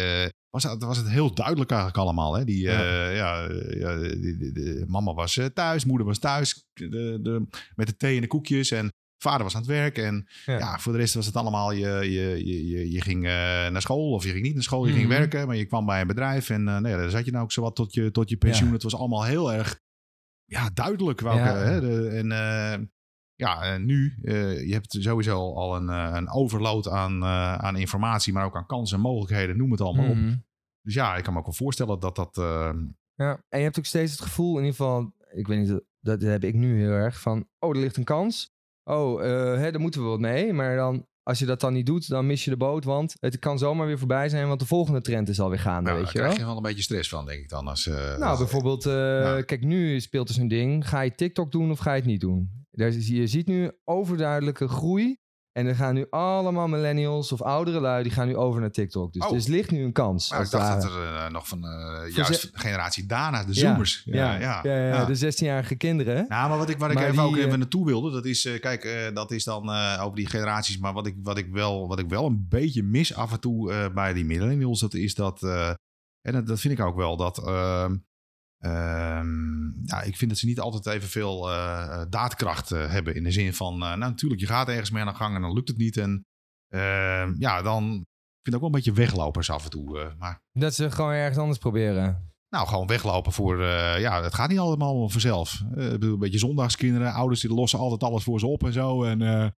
was, 0.54 0.62
het- 0.62 0.82
was 0.84 0.96
het 0.96 1.08
heel 1.08 1.34
duidelijk 1.34 1.70
eigenlijk 1.70 2.00
allemaal. 2.00 2.34
Hè? 2.36 2.44
Die, 2.44 2.60
Ja. 2.62 2.80
eh, 2.82 3.16
ja, 3.16 3.46
eh, 3.46 3.80
ja, 3.80 3.96
die- 3.98 4.36
die- 4.38 4.52
die- 4.52 4.84
mama 4.86 5.14
was 5.14 5.36
eh, 5.36 5.44
thuis, 5.46 5.84
moeder 5.84 6.06
was 6.06 6.18
thuis 6.18 6.66
de, 6.72 7.18
de, 7.22 7.46
met 7.74 7.86
de 7.86 7.96
thee 7.96 8.14
en 8.14 8.20
de 8.20 8.26
koekjes 8.26 8.70
en 8.70 8.92
vader 9.22 9.42
was 9.42 9.54
aan 9.54 9.60
het 9.60 9.70
werk. 9.70 9.98
En 9.98 10.28
Ja. 10.46 10.58
ja, 10.58 10.78
voor 10.78 10.92
de 10.92 10.98
rest 10.98 11.14
was 11.14 11.26
het 11.26 11.36
allemaal, 11.36 11.72
je, 11.72 11.88
je, 11.88 12.44
je, 12.46 12.68
je, 12.68 12.90
je 12.90 13.00
ging 13.00 13.22
naar 13.22 13.82
school 13.82 14.12
of 14.12 14.24
je 14.24 14.30
ging 14.30 14.42
niet 14.42 14.54
naar 14.54 14.62
school, 14.62 14.84
je 14.84 14.90
Mhm. 14.90 14.98
ging 14.98 15.08
werken, 15.10 15.46
maar 15.46 15.56
je 15.56 15.64
kwam 15.66 15.86
bij 15.86 16.00
een 16.00 16.06
bedrijf 16.06 16.50
en 16.50 16.64
nou 16.64 16.88
ja, 16.88 16.96
daar 16.96 17.10
zat 17.10 17.24
je 17.24 17.30
nou 17.30 17.44
ook 17.44 17.52
zo 17.52 17.62
wat 17.62 17.74
tot 17.76 17.94
je, 17.94 18.10
tot 18.10 18.28
je 18.28 18.36
pensioen. 18.36 18.72
Het 18.72 18.82
was 18.82 18.94
allemaal 18.96 19.24
heel 19.24 19.52
erg 19.52 19.80
ja, 20.44 20.70
duidelijk. 20.74 21.20
Welke, 21.20 21.38
Ja. 21.38 21.56
hè, 21.56 21.80
de, 21.80 22.08
en 22.08 22.28
ja, 23.36 23.62
en 23.62 23.84
nu, 23.84 24.14
eh, 24.22 24.66
je 24.66 24.72
hebt 24.72 24.96
sowieso 25.00 25.54
al 25.54 25.76
een, 25.76 25.88
eh, 25.88 26.10
een 26.14 26.30
overload 26.30 26.88
aan, 26.88 27.22
eh, 27.22 27.54
aan 27.54 27.76
informatie, 27.76 28.32
maar 28.32 28.44
ook 28.44 28.56
aan 28.56 28.66
kansen 28.66 28.96
en 28.96 29.02
mogelijkheden, 29.02 29.56
noem 29.56 29.70
het 29.70 29.80
allemaal 29.80 30.08
op. 30.08 30.14
Mhm. 30.16 30.34
Dus 30.82 30.94
ja, 30.94 31.16
ik 31.16 31.22
kan 31.24 31.32
me 31.32 31.38
ook 31.38 31.44
wel 31.44 31.54
voorstellen 31.54 32.00
dat 32.00 32.16
dat... 32.16 32.38
eh, 32.38 32.70
Ja, 33.14 33.42
en 33.48 33.58
je 33.58 33.64
hebt 33.64 33.78
ook 33.78 33.84
steeds 33.84 34.12
het 34.12 34.20
gevoel, 34.20 34.50
in 34.58 34.64
ieder 34.64 34.76
geval, 34.76 35.12
ik 35.34 35.46
weet 35.46 35.58
niet, 35.68 35.80
dat 36.00 36.20
heb 36.22 36.44
ik 36.44 36.54
nu 36.54 36.78
heel 36.80 36.90
erg, 36.90 37.20
van, 37.20 37.48
oh, 37.58 37.70
er 37.70 37.80
ligt 37.80 37.96
een 37.96 38.04
kans. 38.04 38.52
Oh, 38.84 39.20
hè, 39.56 39.70
daar 39.70 39.80
moeten 39.80 40.02
we 40.02 40.08
wat 40.08 40.20
mee. 40.20 40.52
Maar 40.52 40.76
dan, 40.76 41.06
als 41.22 41.38
je 41.38 41.46
dat 41.46 41.60
dan 41.60 41.72
niet 41.72 41.86
doet, 41.86 42.08
dan 42.08 42.26
mis 42.26 42.44
je 42.44 42.50
de 42.50 42.56
boot, 42.56 42.84
want 42.84 43.16
het 43.20 43.38
kan 43.38 43.58
zomaar 43.58 43.86
weer 43.86 43.98
voorbij 43.98 44.28
zijn, 44.28 44.48
want 44.48 44.60
de 44.60 44.66
volgende 44.66 45.00
trend 45.00 45.28
is 45.28 45.40
alweer 45.40 45.58
gaande, 45.58 45.90
nou, 45.90 46.02
weet 46.02 46.04
daar 46.04 46.14
je 46.14 46.20
krijg 46.28 46.38
je 46.38 46.44
wel 46.46 46.56
een 46.56 46.62
beetje 46.62 46.82
stress 46.82 47.08
van, 47.08 47.26
denk 47.26 47.40
ik 47.40 47.48
dan. 47.48 47.68
Als, 47.68 47.86
Nou, 47.86 48.22
als- 48.22 48.38
bijvoorbeeld, 48.38 48.82
kijk, 49.44 49.60
nu 49.64 50.00
speelt 50.00 50.28
er 50.28 50.34
zo'n 50.34 50.48
ding. 50.48 50.88
Ga 50.88 51.00
je 51.00 51.14
TikTok 51.14 51.52
doen 51.52 51.70
of 51.70 51.78
ga 51.78 51.90
je 51.92 51.96
het 52.00 52.08
niet 52.08 52.20
doen? 52.20 52.63
Daar, 52.74 52.92
je 52.92 53.26
ziet 53.26 53.46
nu 53.46 53.70
overduidelijke 53.84 54.68
groei. 54.68 55.22
En 55.52 55.66
er 55.66 55.74
gaan 55.74 55.94
nu 55.94 56.06
allemaal 56.10 56.68
millennials 56.68 57.32
of 57.32 57.42
oudere 57.42 57.80
lui, 57.80 58.02
die 58.02 58.12
gaan 58.12 58.26
nu 58.26 58.36
over 58.36 58.60
naar 58.60 58.70
TikTok. 58.70 59.12
Dus 59.12 59.26
Oh. 59.26 59.36
er 59.36 59.50
ligt 59.50 59.70
nu 59.70 59.84
een 59.84 59.92
kans. 59.92 60.30
Maar 60.30 60.38
als 60.38 60.52
ik 60.52 60.58
dacht 60.58 60.82
dat 60.82 60.90
er 60.90 61.04
eh, 61.04 61.30
nog 61.30 61.48
van 61.48 61.64
eh, 61.64 62.14
juist 62.14 62.42
de 62.42 62.58
generatie 62.58 63.06
daarna, 63.06 63.44
de 63.44 63.54
Ja, 63.54 63.60
zoomers. 63.60 64.02
Ja, 64.04 64.34
ja, 64.38 64.60
ja, 64.62 64.86
ja. 64.86 65.04
de 65.04 65.32
16-jarige 65.32 65.74
kinderen. 65.76 66.24
Nou, 66.28 66.48
maar 66.48 66.58
wat 66.58 66.68
ik, 66.68 66.78
wat 66.78 66.88
ik 66.90 66.94
Maar 66.94 67.04
even 67.04 67.16
die, 67.16 67.24
ook 67.24 67.36
even 67.36 67.50
eh, 67.50 67.56
naartoe 67.58 67.86
wilde, 67.86 68.10
dat 68.10 68.24
is, 68.24 68.58
kijk, 68.60 69.10
dat 69.14 69.30
is 69.30 69.44
dan 69.44 69.70
over 70.00 70.16
die 70.16 70.26
generaties. 70.26 70.78
Maar 70.78 70.92
wat 70.92 71.06
ik, 71.06 71.16
wat, 71.22 71.38
ik 71.38 71.52
wel, 71.52 71.88
wat 71.88 71.98
ik 71.98 72.08
wel 72.08 72.26
een 72.26 72.46
beetje 72.48 72.82
mis 72.82 73.14
af 73.14 73.32
en 73.32 73.40
toe 73.40 73.90
bij 73.94 74.12
die 74.12 74.24
millennials, 74.24 74.80
dat 74.80 74.94
is 74.94 75.14
dat, 75.14 75.42
en 76.20 76.32
dat, 76.32 76.46
dat 76.46 76.60
vind 76.60 76.78
ik 76.78 76.84
ook 76.84 76.96
wel, 76.96 77.16
dat, 77.16 77.38
ehm, 77.38 77.96
ja, 79.84 80.02
ik 80.02 80.16
vind 80.16 80.30
dat 80.30 80.38
ze 80.38 80.46
niet 80.46 80.60
altijd 80.60 80.86
evenveel 80.96 81.50
eh 81.50 82.02
daadkracht 82.08 82.70
eh, 82.70 82.90
hebben. 82.90 83.14
In 83.14 83.24
de 83.24 83.30
zin 83.30 83.54
van, 83.54 83.78
nou 83.78 83.98
natuurlijk, 83.98 84.40
je 84.40 84.46
gaat 84.46 84.68
ergens 84.68 84.90
mee 84.90 85.02
aan 85.02 85.08
de 85.08 85.14
gang 85.14 85.34
en 85.34 85.40
dan 85.42 85.52
lukt 85.52 85.68
het 85.68 85.76
niet. 85.76 85.96
En 85.96 86.26
ehm, 86.68 87.34
ja, 87.38 87.62
dan, 87.62 87.84
ik 87.84 88.42
vind 88.42 88.54
het 88.54 88.54
ook 88.54 88.60
wel 88.60 88.68
een 88.70 88.76
beetje 88.76 88.92
weglopers 88.92 89.50
af 89.50 89.64
en 89.64 89.70
toe. 89.70 90.14
maar 90.18 90.40
Dat 90.52 90.74
ze 90.74 90.90
gewoon 90.90 91.12
ergens 91.12 91.38
anders 91.38 91.58
proberen. 91.58 92.32
nou, 92.48 92.66
gewoon 92.68 92.86
weglopen 92.86 93.32
voor... 93.32 93.62
ja, 94.00 94.22
het 94.22 94.34
gaat 94.34 94.48
niet 94.48 94.58
allemaal 94.58 95.08
vanzelf. 95.08 95.60
Ik 95.70 95.74
bedoel, 95.74 96.12
een 96.12 96.18
beetje 96.18 96.38
zondagskinderen. 96.38 97.12
Ouders 97.12 97.40
die 97.40 97.54
lossen 97.54 97.78
altijd 97.78 98.02
alles 98.02 98.24
voor 98.24 98.38
ze 98.38 98.46
op 98.46 98.64
en 98.64 98.72
zo. 98.72 99.04
En 99.04 99.52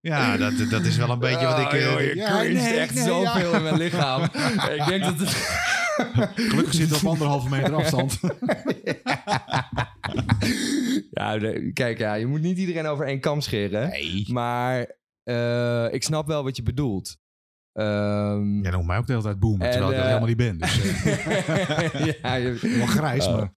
ja, 0.00 0.36
dat, 0.36 0.70
dat 0.70 0.84
is 0.84 0.96
wel 0.96 1.10
een 1.10 1.18
beetje 1.18 1.46
wat 1.46 1.58
ik... 1.64 1.72
eh, 1.72 1.86
Oh, 1.86 1.92
joh, 1.92 2.00
je 2.00 2.14
ja, 2.14 2.42
nee, 2.42 2.78
echt 2.78 2.94
nee, 2.94 3.04
zoveel 3.04 3.50
ja. 3.50 3.56
in 3.56 3.62
mijn 3.62 3.76
lichaam. 3.76 4.22
ik 4.78 4.84
denk 4.86 5.02
dat 5.04 5.18
het... 5.18 5.28
Gelukkig 6.50 6.74
zit 6.74 6.90
het 6.90 7.02
op 7.02 7.08
anderhalve 7.08 7.48
meter 7.48 7.74
afstand. 7.74 8.18
ja, 11.10 11.38
de- 11.38 11.70
kijk, 11.72 11.98
ja, 11.98 12.14
je 12.14 12.26
moet 12.26 12.40
niet 12.40 12.58
iedereen 12.58 12.86
over 12.86 13.06
één 13.06 13.20
kam 13.20 13.40
scheren. 13.40 13.88
nee. 13.88 14.24
Maar 14.32 14.96
eh, 15.22 15.92
ik 15.92 16.02
snap 16.02 16.26
wel 16.26 16.42
wat 16.44 16.56
je 16.56 16.62
bedoelt. 16.62 17.16
Ehm, 17.72 18.60
Jij 18.62 18.70
noemt 18.70 18.86
mij 18.86 18.98
ook 18.98 19.06
de 19.06 19.12
hele 19.12 19.24
tijd 19.24 19.38
boomer, 19.38 19.66
En, 19.66 19.70
terwijl 19.72 19.90
ik 19.92 19.96
dat 19.96 20.06
eh, 20.06 20.12
helemaal 20.12 20.28
niet 20.28 20.36
ben. 20.36 20.58
Dus, 20.58 21.04
eh, 21.04 22.04
ja, 22.22 22.34
je, 22.34 22.74
wel 22.78 22.86
grijs, 22.86 23.28
maar... 23.28 23.52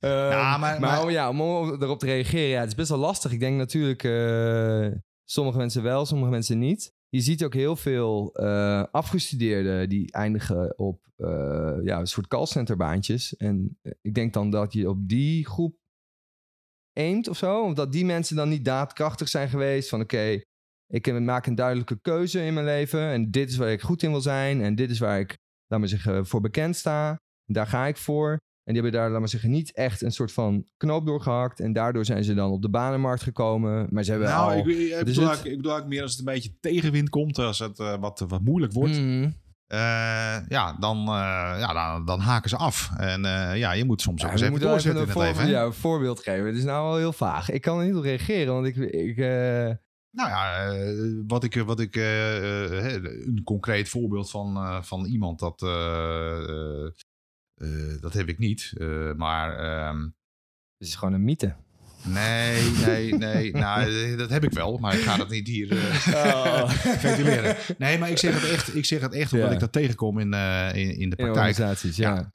Ehm, 0.00 0.30
Ja, 0.30 0.56
maar- 0.56 0.58
maar, 0.58 0.80
maar- 0.80 1.02
om- 1.02 1.10
ja, 1.10 1.28
om 1.28 1.40
erop 1.82 1.98
te 1.98 2.06
reageren, 2.06 2.48
ja, 2.48 2.60
het 2.60 2.68
is 2.68 2.74
best 2.74 2.88
wel 2.88 2.98
lastig. 2.98 3.32
Ik 3.32 3.40
denk 3.40 3.56
natuurlijk, 3.56 4.04
eh, 4.04 4.86
sommige 5.24 5.58
mensen 5.58 5.82
wel, 5.82 6.06
sommige 6.06 6.30
mensen 6.30 6.58
niet. 6.58 6.92
Je 7.08 7.20
ziet 7.20 7.44
ook 7.44 7.54
heel 7.54 7.76
veel 7.76 8.34
eh, 8.34 8.84
afgestudeerden 8.90 9.88
die 9.88 10.12
eindigen 10.12 10.78
op 10.78 11.06
eh, 11.16 11.76
ja, 11.82 11.98
een 11.98 12.06
soort 12.06 12.26
callcenterbaantjes. 12.26 13.36
En 13.36 13.78
eh, 13.82 13.92
ik 14.00 14.14
denk 14.14 14.32
dan 14.32 14.50
dat 14.50 14.72
je 14.72 14.88
op 14.88 15.08
die 15.08 15.46
groep 15.46 15.76
aimt 16.92 17.28
of 17.28 17.36
zo. 17.36 17.64
Of 17.64 17.74
dat 17.74 17.92
die 17.92 18.04
mensen 18.04 18.36
dan 18.36 18.48
niet 18.48 18.64
daadkrachtig 18.64 19.28
zijn 19.28 19.48
geweest 19.48 19.88
van 19.88 20.00
oké, 20.00 20.42
ik 20.86 21.20
maak 21.20 21.46
een 21.46 21.54
duidelijke 21.54 22.00
keuze 22.00 22.44
in 22.44 22.54
mijn 22.54 22.66
leven. 22.66 23.00
En 23.00 23.30
dit 23.30 23.48
is 23.48 23.56
waar 23.56 23.72
ik 23.72 23.80
goed 23.80 24.02
in 24.02 24.10
wil 24.10 24.20
zijn. 24.20 24.60
En 24.60 24.74
dit 24.74 24.90
is 24.90 24.98
waar 24.98 25.20
ik, 25.20 25.36
laat 25.66 25.80
maar 25.80 25.88
zeggen, 25.88 26.26
voor 26.26 26.40
bekend 26.40 26.76
sta. 26.76 27.16
Daar 27.44 27.66
ga 27.66 27.86
ik 27.86 27.96
voor. 27.96 28.36
En 28.68 28.74
die 28.74 28.82
hebben 28.82 29.00
daar, 29.00 29.10
laat 29.10 29.20
maar 29.20 29.28
zeggen, 29.28 29.50
niet 29.50 29.72
echt 29.72 30.02
een 30.02 30.10
soort 30.12 30.32
van 30.32 30.64
knoop 30.76 31.06
doorgehakt. 31.06 31.60
En 31.60 31.72
daardoor 31.72 32.04
zijn 32.04 32.24
ze 32.24 32.34
dan 32.34 32.50
op 32.50 32.62
de 32.62 32.68
banenmarkt 32.68 33.22
gekomen. 33.22 33.86
Maar 33.90 34.04
ze 34.04 34.10
hebben 34.10 34.28
Nou, 34.28 34.52
al... 34.52 34.58
ik, 34.58 34.66
ik, 34.66 34.98
ik 34.98 35.04
bedoel 35.04 35.28
het? 35.28 35.44
ik 35.44 35.56
bedoel 35.56 35.86
meer 35.86 36.02
als 36.02 36.10
het 36.10 36.20
een 36.20 36.32
beetje 36.34 36.56
tegenwind 36.60 37.08
komt. 37.08 37.38
Als 37.38 37.58
het 37.58 37.78
eh, 37.78 37.94
wat, 38.00 38.24
wat 38.28 38.40
moeilijk 38.40 38.72
wordt. 38.72 38.92
Mhm. 39.00 39.30
eh, 39.66 39.78
ja, 40.48 40.76
dan, 40.80 40.98
eh, 40.98 41.56
ja 41.58 41.72
dan, 41.72 42.04
dan 42.04 42.20
haken 42.20 42.50
ze 42.50 42.56
af. 42.56 42.90
En 42.96 43.22
ja, 43.58 43.72
je 43.72 43.84
moet 43.84 44.00
soms 44.00 44.20
ook 44.22 44.26
Ja, 44.26 44.32
eens 44.32 44.40
we 44.42 44.48
even 44.48 44.60
doorzetten 44.60 45.02
in 45.02 45.08
een, 45.08 45.20
het 45.20 45.36
leven. 45.36 45.48
ja, 45.50 45.64
een 45.64 45.72
voorbeeld 45.72 46.20
geven. 46.20 46.46
Het 46.46 46.56
is 46.56 46.64
nou 46.64 46.88
wel 46.88 46.96
heel 46.96 47.12
vaag. 47.12 47.50
Ik 47.50 47.60
kan 47.60 47.78
er 47.78 47.86
niet 47.86 47.94
op 47.96 48.02
reageren, 48.02 48.54
want 48.54 48.66
ik... 48.66 48.76
ik 48.76 49.16
Nou 50.10 50.28
ja, 50.28 50.72
wat 51.26 51.44
ik, 51.44 51.54
wat 51.54 51.80
ik 51.80 51.96
een 51.96 53.40
concreet 53.44 53.88
voorbeeld 53.88 54.30
van, 54.30 54.84
van 54.84 55.04
iemand, 55.04 55.38
dat, 55.38 55.60
eh, 57.58 58.00
dat 58.00 58.12
heb 58.12 58.28
ik 58.28 58.38
niet. 58.38 58.72
Eh, 58.76 59.12
maar 59.12 59.56
ehm, 59.58 60.02
het 60.78 60.88
is 60.88 60.94
gewoon 60.94 61.14
een 61.14 61.24
mythe. 61.24 61.54
nee, 62.04 62.70
nee, 62.70 63.14
nee. 63.14 63.52
nou, 63.64 64.10
eh, 64.10 64.18
dat 64.18 64.30
heb 64.30 64.44
ik 64.44 64.52
wel, 64.52 64.78
maar 64.78 64.94
ik 64.94 65.00
ga 65.00 65.16
dat 65.16 65.30
niet 65.30 65.46
hier 65.48 65.66
ventileren. 66.98 67.56
Nee, 67.78 67.98
maar 67.98 68.10
ik 68.10 68.18
zeg 68.18 68.34
het 68.42 68.50
echt, 68.50 68.74
ik 68.74 68.84
zeg 68.84 69.00
het 69.00 69.12
echt 69.14 69.32
omdat 69.32 69.48
Ja. 69.48 69.54
ik 69.54 69.60
dat 69.60 69.72
tegenkom 69.72 70.18
in, 70.18 70.32
in, 70.32 70.74
in 70.74 70.96
de 70.96 70.96
In 70.98 71.08
praktijk. 71.08 71.28
organisaties, 71.28 71.96
ja. 71.96 72.14
Ja. 72.14 72.32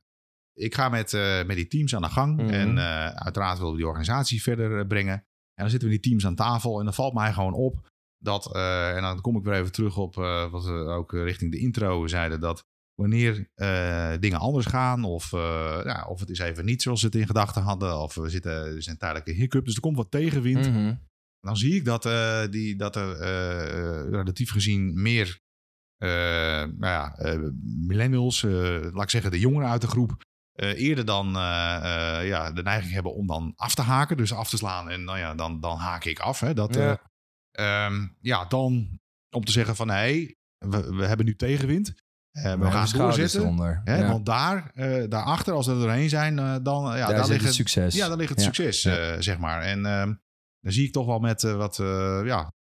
Ik 0.53 0.75
ga 0.75 0.89
met, 0.89 1.11
met 1.47 1.55
die 1.55 1.67
teams 1.67 1.95
aan 1.95 2.01
de 2.01 2.09
gang. 2.09 2.37
Mhm. 2.41 2.49
En 2.49 2.79
uiteraard 3.19 3.57
willen 3.57 3.71
we 3.71 3.77
die 3.77 3.87
organisatie 3.87 4.41
verder 4.41 4.87
brengen. 4.87 5.13
En 5.13 5.61
dan 5.63 5.69
zitten 5.69 5.87
we 5.89 5.93
die 5.99 6.03
teams 6.09 6.25
aan 6.25 6.35
tafel. 6.35 6.79
En 6.79 6.85
dan 6.85 6.93
valt 6.93 7.13
mij 7.13 7.33
gewoon 7.33 7.53
op 7.53 7.89
dat... 8.17 8.55
en 8.95 9.01
dan 9.01 9.21
kom 9.21 9.37
ik 9.37 9.43
weer 9.43 9.53
even 9.53 9.71
terug 9.71 9.97
op 9.97 10.15
wat 10.51 10.65
we 10.65 10.71
ook 10.71 11.11
richting 11.13 11.51
de 11.51 11.57
intro 11.59 12.07
zeiden. 12.07 12.39
Dat 12.39 12.65
wanneer 13.09 13.49
eh, 13.55 14.13
dingen 14.19 14.39
anders 14.39 14.65
gaan... 14.65 15.03
Of, 15.03 15.33
eh, 15.33 15.81
ja, 15.83 16.05
of 16.07 16.19
het 16.19 16.29
is 16.29 16.39
even 16.39 16.65
niet 16.65 16.81
zoals 16.81 17.01
we 17.01 17.07
het 17.07 17.15
in 17.15 17.25
gedachten 17.25 17.61
hadden... 17.61 17.99
of 17.99 18.15
we 18.15 18.29
zitten, 18.29 18.51
er 18.51 18.83
zijn 18.83 18.97
tijdelijke 18.97 19.31
hiccup. 19.31 19.65
Dus 19.65 19.75
er 19.75 19.81
komt 19.81 19.97
wat 19.97 20.11
tegenwind. 20.11 20.69
Mhm. 20.69 20.95
Dan 21.39 21.57
zie 21.57 21.75
ik 21.75 21.85
dat, 21.85 22.05
eh, 22.05 22.43
die, 22.49 22.75
dat 22.75 22.95
er 22.95 23.17
relatief 24.09 24.51
gezien 24.51 25.01
meer 25.01 25.41
nou 25.97 26.85
ja, 26.85 27.15
millennials, 27.87 28.41
laat 28.41 29.03
ik 29.03 29.09
zeggen 29.09 29.31
de 29.31 29.39
jongeren 29.39 29.69
uit 29.69 29.81
de 29.81 29.87
groep, 29.87 30.21
eerder 30.53 31.05
dan 31.05 31.27
ja, 32.25 32.51
de 32.51 32.63
neiging 32.63 32.93
hebben 32.93 33.13
om 33.13 33.27
dan 33.27 33.53
af 33.55 33.75
te 33.75 33.81
haken, 33.81 34.17
dus 34.17 34.33
af 34.33 34.49
te 34.49 34.57
slaan 34.57 34.89
en 34.89 35.03
nou 35.03 35.17
ja, 35.17 35.35
dan, 35.35 35.59
dan 35.59 35.77
haak 35.77 36.05
ik 36.05 36.19
af. 36.19 36.39
Hè, 36.39 36.53
dat, 36.53 36.75
Ja. 36.75 37.01
eh, 37.51 37.85
ehm, 37.85 38.07
ja, 38.19 38.45
dan 38.45 38.99
om 39.29 39.45
te 39.45 39.51
zeggen 39.51 39.75
van 39.75 39.89
hé, 39.89 40.33
we, 40.57 40.95
we 40.95 41.05
hebben 41.05 41.25
nu 41.25 41.35
tegenwind. 41.35 42.02
Eh, 42.33 42.53
we 42.53 42.71
gaan 42.71 42.87
eronder. 43.21 43.81
Hè, 43.83 43.97
Ja. 43.97 44.07
Want 44.07 44.25
daar, 44.25 44.71
eh, 44.73 45.09
daarachter, 45.09 45.53
als 45.53 45.65
we 45.65 45.71
er 45.73 45.79
doorheen 45.79 46.09
zijn, 46.09 46.39
eh, 46.39 46.55
dan 46.63 46.83
ja, 46.83 46.95
Daar 47.07 47.15
daar, 47.15 47.27
liggen, 47.27 47.45
het 47.45 47.53
succes. 47.55 47.95
ja, 47.95 48.07
dan 48.07 48.17
ligt 48.17 48.29
het 48.29 48.39
Ja. 48.39 48.45
succes, 48.45 48.81
Ja. 48.81 49.21
zeg 49.21 49.37
maar. 49.37 49.61
En 49.61 49.85
ehm, 49.85 50.13
dan 50.59 50.71
zie 50.71 50.85
ik 50.87 50.93
toch 50.93 51.05
wel 51.05 51.19
met 51.19 51.41
wat, 51.41 51.75
ja, 52.25 52.53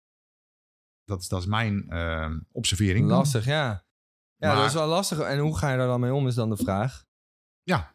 dat, 1.04 1.20
is- 1.20 1.28
dat 1.28 1.40
is 1.40 1.46
mijn 1.46 1.88
ehm, 1.88 2.38
observering. 2.52 3.09
dan. 3.09 3.16
Lastig, 3.18 3.44
ja. 3.44 3.85
Ja, 4.37 4.46
Maar- 4.48 4.56
dat 4.56 4.66
is 4.66 4.72
wel 4.74 4.87
lastig. 4.88 5.18
En 5.18 5.38
hoe 5.38 5.59
ga 5.59 5.70
je 5.70 5.76
daar 5.78 5.87
dan 5.87 6.00
mee 6.00 6.14
om, 6.14 6.26
is 6.26 6.35
dan 6.35 6.50
de 6.50 6.56
vraag. 6.56 7.04
Ja, 7.62 7.94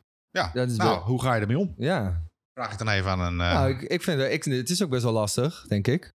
Dat 0.53 0.69
is 0.69 0.77
nou, 0.77 0.89
wel- 0.89 0.99
hoe 1.03 1.21
ga 1.21 1.33
je 1.35 1.41
ermee 1.41 1.57
om? 1.59 1.73
Ja. 1.77 2.23
Vraag 2.53 2.71
ik 2.71 2.77
dan 2.77 2.89
even 2.89 3.11
aan 3.11 3.19
een... 3.19 3.35
Nou, 3.35 3.69
ik, 3.69 3.81
ik 3.81 4.03
vind 4.03 4.21
ik, 4.21 4.43
het 4.43 4.69
is 4.69 4.83
ook 4.83 4.89
best 4.89 5.03
wel 5.03 5.13
lastig, 5.13 5.65
denk 5.67 5.87
ik. 5.87 6.13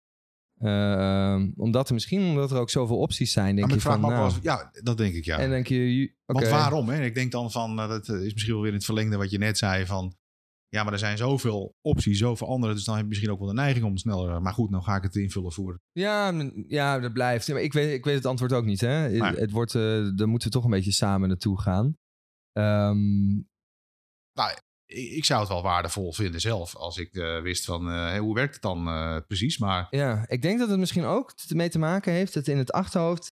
Ehm, 0.60 1.50
omdat 1.56 1.88
er 1.88 1.94
misschien 1.94 2.22
omdat 2.22 2.52
er 2.52 2.58
ook 2.58 2.70
zoveel 2.70 2.98
opties 2.98 3.32
zijn, 3.32 3.56
denk 3.56 3.68
maar 3.68 3.76
je 3.76 3.82
van, 3.82 4.02
nou, 4.02 4.34
ja, 4.42 4.72
dat 4.84 4.98
denk 4.98 5.14
ik 5.14 5.26
ja. 5.26 5.38
en 5.38 5.50
denk 5.50 5.68
je, 5.68 6.04
oké. 6.26 6.40
Want 6.40 6.48
waarom? 6.48 6.90
Hè? 6.90 7.04
Ik 7.04 7.14
denk 7.14 7.32
dan 7.32 7.52
van, 7.52 7.80
eh, 7.80 7.88
dat 7.88 8.10
is 8.10 8.34
misschien 8.34 8.54
wel 8.54 8.62
weer 8.62 8.72
in 8.72 8.78
het 8.78 8.86
verlengde 8.86 9.18
wat 9.18 9.32
je 9.32 9.38
net 9.38 9.58
zei 9.58 9.86
van, 9.86 10.16
ja, 10.68 10.84
maar 10.84 10.94
er 10.94 11.00
zijn 11.00 11.18
zoveel 11.18 11.76
opties, 11.82 12.18
zoveel 12.18 12.48
andere, 12.48 12.74
dus 12.74 12.84
dan 12.84 12.94
heb 12.94 13.04
je 13.04 13.10
misschien 13.10 13.32
ook 13.32 13.40
wel 13.40 13.48
de 13.48 13.54
neiging 13.54 13.86
om 13.86 13.98
sneller, 13.98 14.42
maar 14.42 14.54
goed, 14.54 14.70
nou 14.70 14.84
ga 14.84 14.96
ik 14.96 15.04
het 15.04 15.16
invullen 15.16 15.52
voor. 15.52 15.80
Ja, 15.92 16.34
ja, 16.68 17.00
dat 17.00 17.14
blijft. 17.14 17.46
Ja, 17.46 17.54
maar 17.54 17.64
ik, 17.64 17.74
weet, 17.74 17.94
ik 17.94 18.06
weet 18.06 18.16
het 18.16 18.26
antwoord 18.26 18.54
ook 18.54 18.66
niet. 18.66 18.82
Hè? 18.82 18.88
Het- 18.88 19.12
Nee. 19.12 19.36
Het 19.36 19.52
wordt, 19.52 19.76
eh 19.76 19.82
daar 20.16 20.28
moeten 20.28 20.48
we 20.48 20.54
toch 20.54 20.64
een 20.64 20.70
beetje 20.70 20.92
samen 20.92 21.28
naartoe 21.28 21.62
gaan. 21.62 21.98
Ehm, 22.52 23.38
Ik, 24.34 24.64
ik 24.94 25.26
zou 25.26 25.40
het 25.40 25.50
wel 25.50 25.62
waardevol 25.64 26.14
vinden 26.14 26.42
zelf, 26.42 26.76
als 26.76 26.98
ik 26.98 27.14
eh, 27.16 27.42
wist 27.42 27.66
van, 27.66 27.90
eh, 27.92 28.18
hoe 28.20 28.36
werkt 28.36 28.54
het 28.54 28.62
dan 28.64 28.88
eh, 28.88 29.18
precies, 29.28 29.58
maar 29.58 29.88
ja, 29.90 30.26
ik 30.28 30.42
denk 30.42 30.60
dat 30.60 30.70
het 30.70 30.80
misschien 30.80 31.04
ook 31.04 31.34
ermee 31.50 31.70
te 31.70 31.80
maken 31.80 32.14
heeft 32.14 32.34
dat 32.34 32.48
in 32.48 32.58
het 32.58 32.72
achterhoofd 32.72 33.32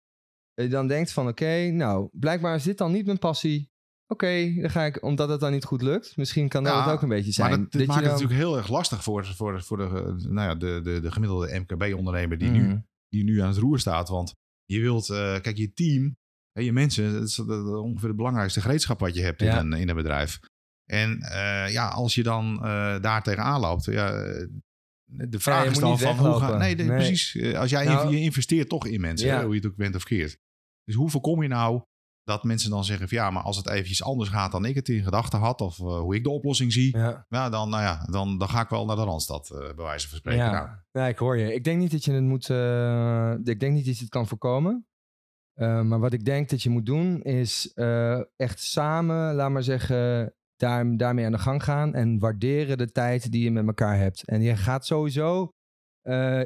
je 0.55 0.69
dan 0.69 0.87
denkt 0.87 1.13
van 1.13 1.29
oké, 1.29 1.71
nou, 1.71 2.09
blijkbaar 2.13 2.55
is 2.55 2.63
dit 2.63 2.79
dan 2.79 2.93
niet 2.93 3.07
mijn 3.07 3.19
passie. 3.19 3.69
Oké, 4.07 4.55
dan 4.61 4.71
ga 4.71 4.85
ik, 4.85 5.03
omdat 5.03 5.29
het 5.29 5.41
dan 5.41 5.53
niet 5.53 5.65
goed 5.65 5.83
lukt. 5.83 6.17
Misschien 6.17 6.49
kan 6.49 6.65
dat 6.65 6.73
Ja, 6.73 6.85
het 6.85 6.93
ook 6.93 7.03
een 7.03 7.09
beetje 7.09 7.33
zijn. 7.33 7.49
Maar 7.51 7.59
dat, 7.59 7.73
maakt 7.73 7.87
het 7.87 7.95
dan- 7.95 8.03
natuurlijk 8.13 8.41
heel 8.41 8.57
erg 8.57 8.69
lastig 8.69 9.03
voor, 9.03 9.27
voor, 9.27 9.63
voor 9.63 9.77
de, 9.77 10.15
nou 10.29 10.49
ja, 10.49 10.55
de, 10.55 10.81
de, 10.83 11.01
de 11.01 11.11
gemiddelde 11.13 11.59
MKB-ondernemer 11.59 12.39
die, 12.39 12.51
nu, 12.51 12.63
Mhm. 12.63 12.79
die 13.09 13.25
nu 13.25 13.41
aan 13.41 13.49
het 13.49 13.57
roer 13.59 13.79
staat. 13.79 14.09
Want 14.09 14.35
je 14.65 14.81
wilt, 14.81 15.07
kijk, 15.07 15.57
je 15.57 15.73
team, 15.73 16.17
je 16.53 16.73
mensen, 16.73 17.13
dat 17.13 17.23
is 17.23 17.39
ongeveer 17.39 18.09
het 18.09 18.17
belangrijkste 18.17 18.61
gereedschap 18.61 19.01
wat 19.01 19.15
je 19.15 19.23
hebt 19.23 19.41
Ja. 19.41 19.59
in, 19.61 19.73
een, 19.73 19.81
in 19.81 19.89
een 19.89 19.97
bedrijf. 19.97 20.39
En 20.91 21.21
eh, 21.21 21.73
ja, 21.73 21.89
als 21.89 22.15
je 22.15 22.23
dan 22.23 22.55
eh, 22.65 23.01
daar 23.01 23.23
tegenaan 23.23 23.61
loopt, 23.61 23.85
ja, 23.85 24.11
de 25.05 25.41
vraag 25.41 25.65
is 25.65 25.79
dan 25.79 25.99
van 25.99 26.17
hoe 26.17 26.27
weglopen. 26.27 26.49
ga, 26.49 26.57
nee, 26.57 26.75
nee, 26.75 26.87
Nee. 26.87 26.97
precies. 26.97 27.37
Eh, 27.37 27.59
Als 27.59 27.71
jij 27.71 27.85
Nou, 27.85 28.11
je 28.11 28.21
investeert 28.21 28.69
toch 28.69 28.87
in 28.87 29.01
mensen, 29.01 29.29
ja. 29.29 29.37
hè, 29.37 29.45
hoe 29.45 29.55
je 29.55 29.61
het 29.61 29.71
ook 29.71 29.77
bent 29.77 29.95
of 29.95 30.05
keert. 30.05 30.39
Dus 30.85 30.95
hoe 30.95 31.11
voorkom 31.11 31.43
je 31.43 31.49
nou 31.49 31.83
dat 32.23 32.45
mensen 32.45 32.71
dan 32.71 32.85
zeggen 32.85 33.09
van 33.09 33.19
ja, 33.19 33.31
maar 33.31 33.43
als 33.43 33.57
het 33.57 33.69
eventjes 33.69 34.03
anders 34.03 34.31
gaat 34.31 34.53
dan 34.53 34.65
ik 34.65 34.75
het 34.75 34.89
in 34.89 35.03
gedachten 35.03 35.39
had, 35.39 35.61
of 35.61 35.77
hoe 35.77 36.15
ik 36.15 36.23
de 36.25 36.31
oplossing 36.31 36.73
zie, 36.73 36.97
Ja. 36.97 37.27
ja, 37.29 37.49
dan, 37.49 37.69
nou 37.71 37.83
ja, 37.83 38.05
dan, 38.11 38.39
dan 38.39 38.49
ga 38.49 38.61
ik 38.61 38.69
wel 38.69 38.85
naar 38.87 38.97
de 38.97 39.03
Randstad, 39.03 39.51
eh 39.51 39.59
bij 39.59 39.85
wijze 39.85 40.09
van 40.09 40.19
spreken. 40.19 40.45
Ja. 40.45 40.51
Nou, 40.53 40.69
ja, 40.91 41.07
ik 41.07 41.19
hoor 41.19 41.37
je. 41.39 41.55
Ik 41.55 41.65
denk 41.65 41.79
niet 41.79 41.91
dat 41.91 42.05
je 42.05 42.13
het 42.13 42.25
moet. 42.25 42.49
ik 43.49 43.61
denk 43.61 43.73
niet 43.75 43.87
dat 43.87 43.97
je 43.97 44.03
het 44.03 44.09
kan 44.13 44.27
voorkomen. 44.29 44.87
Maar 45.55 45.99
wat 46.01 46.13
ik 46.13 46.25
denk 46.25 46.49
dat 46.49 46.63
je 46.63 46.71
moet 46.71 46.87
doen, 46.87 47.23
is 47.23 47.73
echt 48.37 48.61
samen, 48.61 49.35
laat 49.35 49.51
maar 49.51 49.63
zeggen, 49.63 50.35
daar, 50.61 50.97
daarmee 50.97 51.25
aan 51.25 51.33
de 51.33 51.39
gang 51.39 51.63
gaan. 51.65 51.95
En 51.95 52.19
waarderen 52.19 52.79
de 52.79 52.93
tijd 52.93 53.33
die 53.33 53.43
je 53.45 53.51
met 53.51 53.67
elkaar 53.67 53.99
hebt. 53.99 54.25
En 54.29 54.43
je 54.43 54.57
gaat 54.57 54.87
sowieso. 54.87 55.51
eh, 56.03 56.41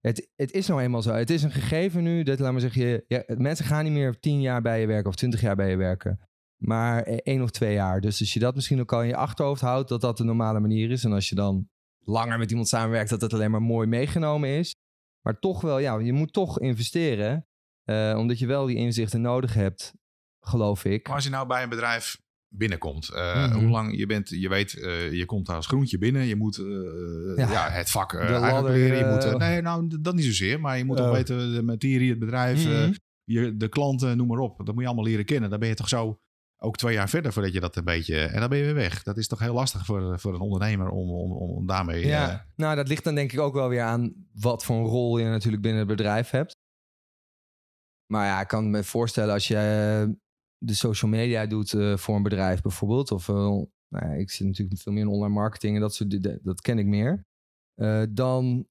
het, 0.00 0.30
het 0.36 0.52
is 0.52 0.66
nou 0.66 0.80
eenmaal 0.80 1.02
zo. 1.02 1.12
Het 1.12 1.30
is 1.30 1.42
een 1.42 1.50
gegeven 1.50 2.02
nu 2.02 2.22
dat, 2.22 2.38
laat 2.38 2.52
maar 2.52 2.60
zeggen, 2.60 3.04
ja, 3.06 3.22
mensen 3.26 3.64
gaan 3.64 3.84
niet 3.84 3.92
meer 3.92 4.20
tien 4.20 4.40
jaar 4.40 4.62
bij 4.62 4.80
je 4.80 4.86
werken 4.86 5.08
of 5.08 5.14
twintig 5.16 5.40
jaar 5.40 5.56
bij 5.56 5.70
je 5.70 5.76
werken. 5.76 6.20
Maar 6.56 7.02
eh, 7.02 7.16
één 7.22 7.42
of 7.42 7.50
twee 7.50 7.74
jaar. 7.74 8.00
Dus 8.00 8.20
als 8.20 8.32
je 8.32 8.40
dat 8.40 8.54
misschien 8.54 8.80
ook 8.80 8.92
al 8.92 9.02
in 9.02 9.08
je 9.08 9.16
achterhoofd 9.16 9.60
houdt, 9.60 9.88
dat 9.88 10.00
dat 10.00 10.16
de 10.16 10.24
normale 10.24 10.60
manier 10.60 10.90
is. 10.90 11.04
En 11.04 11.12
als 11.12 11.28
je 11.28 11.34
dan 11.34 11.68
langer 12.04 12.38
met 12.38 12.50
iemand 12.50 12.68
samenwerkt, 12.68 13.10
dat 13.10 13.20
het 13.20 13.32
alleen 13.32 13.50
maar 13.50 13.62
mooi 13.62 13.86
meegenomen 13.86 14.48
is. 14.48 14.74
Maar 15.20 15.38
toch 15.38 15.60
wel, 15.60 15.78
ja, 15.78 15.98
je 15.98 16.12
moet 16.12 16.32
toch 16.32 16.60
investeren. 16.60 17.44
eh, 17.84 18.14
omdat 18.18 18.38
je 18.38 18.46
wel 18.46 18.66
die 18.66 18.76
inzichten 18.76 19.20
nodig 19.20 19.54
hebt, 19.54 19.92
geloof 20.40 20.84
ik. 20.84 21.06
Maar 21.06 21.16
als 21.16 21.24
je 21.24 21.30
nou 21.30 21.46
bij 21.46 21.62
een 21.62 21.68
bedrijf 21.68 22.20
binnenkomt, 22.52 23.08
eh, 23.08 23.46
Mhm. 23.46 23.58
hoe 23.58 23.68
lang 23.68 23.96
je 23.96 24.06
bent, 24.06 24.28
je 24.28 24.48
weet, 24.48 24.74
eh, 24.80 25.12
je 25.12 25.24
komt 25.24 25.46
daar 25.46 25.56
als 25.56 25.66
groentje 25.66 25.98
binnen, 25.98 26.26
je 26.26 26.36
moet 26.36 26.58
eh, 26.58 27.36
Ja. 27.36 27.50
ja. 27.50 27.68
het 27.70 27.90
vak 27.90 28.12
ladder, 28.12 28.72
leren. 28.72 28.98
Je 28.98 29.04
moet, 29.30 29.38
nee, 29.38 29.62
nou, 29.62 30.00
dat 30.00 30.14
niet 30.14 30.24
zozeer, 30.24 30.60
maar 30.60 30.78
je 30.78 30.84
moet 30.84 30.98
Oh. 30.98 31.04
toch 31.04 31.14
weten 31.14 31.54
de 31.54 31.62
materie, 31.62 32.10
het 32.10 32.18
bedrijf, 32.18 32.64
Mhm. 32.64 32.92
je, 33.24 33.56
de 33.56 33.68
klanten, 33.68 34.16
noem 34.16 34.26
maar 34.26 34.38
op. 34.38 34.56
Dat 34.58 34.66
moet 34.74 34.80
je 34.82 34.86
allemaal 34.86 35.04
leren 35.04 35.24
kennen. 35.24 35.50
Dan 35.50 35.58
ben 35.58 35.68
je 35.68 35.74
toch 35.74 35.88
zo 35.88 36.20
ook 36.62 36.76
twee 36.76 36.94
jaar 36.94 37.08
verder 37.08 37.32
voordat 37.32 37.52
je 37.52 37.60
dat 37.60 37.76
een 37.76 37.84
beetje, 37.84 38.16
en 38.20 38.40
dan 38.40 38.48
ben 38.48 38.58
je 38.58 38.64
weer 38.64 38.74
weg. 38.74 39.02
Dat 39.02 39.16
is 39.18 39.26
toch 39.26 39.38
heel 39.38 39.54
lastig 39.54 39.84
voor, 39.84 40.20
voor 40.20 40.34
een 40.34 40.40
ondernemer 40.40 40.88
om, 40.88 41.10
om, 41.10 41.32
om, 41.32 41.50
om 41.56 41.66
daarmee... 41.66 42.06
Ja, 42.06 42.46
nou, 42.56 42.76
dat 42.76 42.88
ligt 42.88 43.04
dan 43.04 43.14
denk 43.14 43.32
ik 43.32 43.38
ook 43.38 43.54
wel 43.54 43.68
weer 43.68 43.82
aan 43.82 44.14
wat 44.32 44.64
voor 44.64 44.76
een 44.76 44.84
rol 44.84 45.18
je 45.18 45.24
natuurlijk 45.24 45.62
binnen 45.62 45.80
het 45.80 45.96
bedrijf 45.96 46.30
hebt. 46.30 46.56
Maar 48.06 48.26
ja, 48.26 48.40
ik 48.40 48.48
kan 48.48 48.70
me 48.70 48.84
voorstellen 48.84 49.34
als 49.34 49.48
je 49.48 50.18
de 50.64 50.74
social 50.74 51.10
media 51.10 51.46
doet 51.46 51.72
eh, 51.72 51.96
voor 51.96 52.16
een 52.16 52.22
bedrijf 52.22 52.62
bijvoorbeeld. 52.62 53.10
Of 53.12 53.26
nou 53.28 53.68
ja, 53.88 54.12
ik 54.12 54.30
zit 54.30 54.46
natuurlijk 54.46 54.80
veel 54.80 54.92
meer 54.92 55.02
in 55.02 55.08
online 55.08 55.34
marketing 55.34 55.74
en 55.74 55.80
dat 55.80 55.94
soort 55.94 56.10
dingen, 56.10 56.40
dat 56.42 56.60
ken 56.60 56.78
ik 56.78 56.86
meer. 56.86 57.24
Eh, 57.74 58.02
dan, 58.10 58.66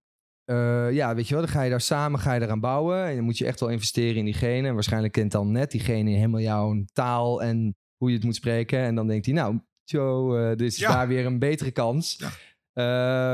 eh, 0.45 0.91
ja, 0.91 1.15
weet 1.15 1.27
je 1.27 1.33
wel, 1.33 1.43
dan 1.43 1.51
ga 1.53 1.61
je 1.61 1.69
daar 1.69 1.81
samen 1.81 2.19
ga 2.19 2.33
je 2.33 2.41
eraan 2.41 2.59
bouwen. 2.59 3.05
En 3.05 3.15
dan 3.15 3.23
moet 3.23 3.37
je 3.37 3.45
echt 3.45 3.59
wel 3.59 3.69
investeren 3.69 4.15
in 4.15 4.25
diegene. 4.25 4.67
En 4.67 4.73
waarschijnlijk 4.73 5.13
kent 5.13 5.31
dan 5.31 5.51
net 5.51 5.71
diegene 5.71 6.09
helemaal 6.09 6.39
jouw 6.39 6.83
taal 6.93 7.41
en 7.41 7.75
hoe 7.97 8.09
je 8.09 8.15
het 8.15 8.23
moet 8.25 8.35
spreken. 8.35 8.79
En 8.79 8.95
dan 8.95 9.07
denkt 9.07 9.25
hij, 9.25 9.35
nou, 9.35 9.59
Joe, 9.83 10.39
eh 10.41 10.49
dit 10.57 10.71
is 10.71 10.77
Ja. 10.77 10.91
daar 10.91 11.07
weer 11.07 11.25
een 11.25 11.39
betere 11.39 11.71
kans. 11.71 12.15
Ja. 12.17 12.31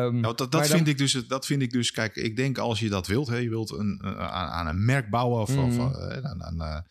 Nou, 0.09 0.21
dat, 0.21 0.37
dat, 0.37 0.51
dan- 0.51 0.63
vind 0.65 0.87
ik 0.87 0.97
dus, 0.97 1.27
dat 1.27 1.45
vind 1.45 1.61
ik 1.61 1.71
dus, 1.71 1.91
kijk, 1.91 2.15
ik 2.15 2.35
denk 2.35 2.57
als 2.57 2.79
je 2.79 2.89
dat 2.89 3.07
wilt, 3.07 3.27
hè, 3.27 3.37
je 3.37 3.49
wilt 3.49 3.71
een, 3.71 4.01
aan, 4.03 4.49
aan 4.49 4.67
een 4.67 4.85
merk 4.85 5.09
bouwen, 5.09 5.41
of, 5.41 5.57
of, 5.57 5.77
Mhm. 5.77 5.81
aan- 6.25 6.43
aan, 6.61 6.83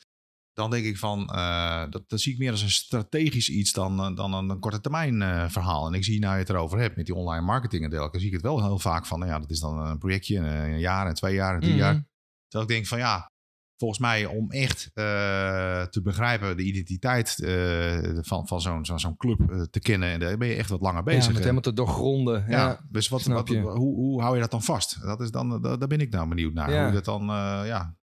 dan 0.54 0.70
denk 0.70 0.84
ik 0.84 0.98
van, 0.98 1.28
eh, 1.30 1.82
dat, 1.90 2.02
dat 2.08 2.20
zie 2.20 2.32
ik 2.32 2.38
meer 2.38 2.50
als 2.50 2.62
een 2.62 2.70
strategisch 2.70 3.48
iets 3.48 3.72
dan, 3.72 4.00
eh, 4.00 4.16
dan 4.16 4.32
een, 4.50 4.58
korte 4.58 4.80
termijn 4.80 5.22
eh, 5.22 5.48
verhaal. 5.48 5.86
En 5.86 5.92
ik 5.94 6.04
zie 6.04 6.20
nou 6.20 6.32
je 6.34 6.38
het 6.40 6.48
erover 6.48 6.78
hebt 6.78 6.96
met 6.96 7.06
die 7.06 7.14
online 7.14 7.44
marketing 7.44 7.84
en 7.84 7.90
dergelijke, 7.90 8.18
zie 8.18 8.28
ik 8.28 8.34
het 8.34 8.42
wel 8.42 8.62
heel 8.62 8.78
vaak 8.78 9.06
van, 9.06 9.18
nou 9.18 9.30
ja, 9.30 9.38
dat 9.38 9.50
is 9.50 9.60
dan 9.60 9.78
een 9.78 9.98
projectje, 9.98 10.36
een, 10.38 10.46
een 10.72 10.78
jaar 10.78 11.06
en 11.06 11.14
twee 11.14 11.34
jaar 11.34 11.54
en 11.54 11.60
drie 11.60 11.72
Mhm. 11.72 11.82
jaar. 11.82 12.06
Terwijl 12.48 12.70
ik 12.70 12.76
denk 12.76 12.86
van, 12.86 12.98
ja, 12.98 13.32
volgens 13.76 14.00
mij 14.00 14.26
om 14.26 14.50
echt 14.50 14.90
te 14.94 16.00
begrijpen 16.02 16.56
de 16.56 16.62
identiteit 16.62 17.34
van, 18.20 18.46
van 18.48 18.60
zo'n 18.60 18.84
zo'n 18.84 18.98
zo'n 18.98 19.16
club 19.16 19.66
te 19.70 19.80
kennen, 19.80 20.08
en 20.08 20.20
daar 20.20 20.36
ben 20.38 20.48
je 20.48 20.54
echt 20.54 20.70
wat 20.70 20.80
langer 20.80 20.98
Ja, 20.98 21.02
bezig. 21.04 21.26
met 21.26 21.34
hè. 21.34 21.40
helemaal 21.40 21.60
te 21.62 21.72
doorgronden. 21.72 22.44
Ja. 22.48 22.66
Ja, 22.66 22.80
dus 22.90 23.08
wat, 23.08 23.22
wat, 23.24 23.48
hoe, 23.48 23.74
hoe 23.76 24.22
hou 24.22 24.34
je 24.34 24.40
dat 24.40 24.50
dan 24.50 24.62
vast? 24.62 25.00
Dat 25.02 25.20
is 25.20 25.30
dan, 25.30 25.62
da- 25.62 25.76
daar 25.76 25.88
ben 25.88 26.00
ik 26.00 26.10
nou 26.10 26.28
benieuwd 26.28 26.52
naar. 26.52 26.72
Ja. 26.72 26.82
Hoe, 26.84 26.92
dat 26.92 27.04
dan, 27.04 27.24
ja, 27.66 27.96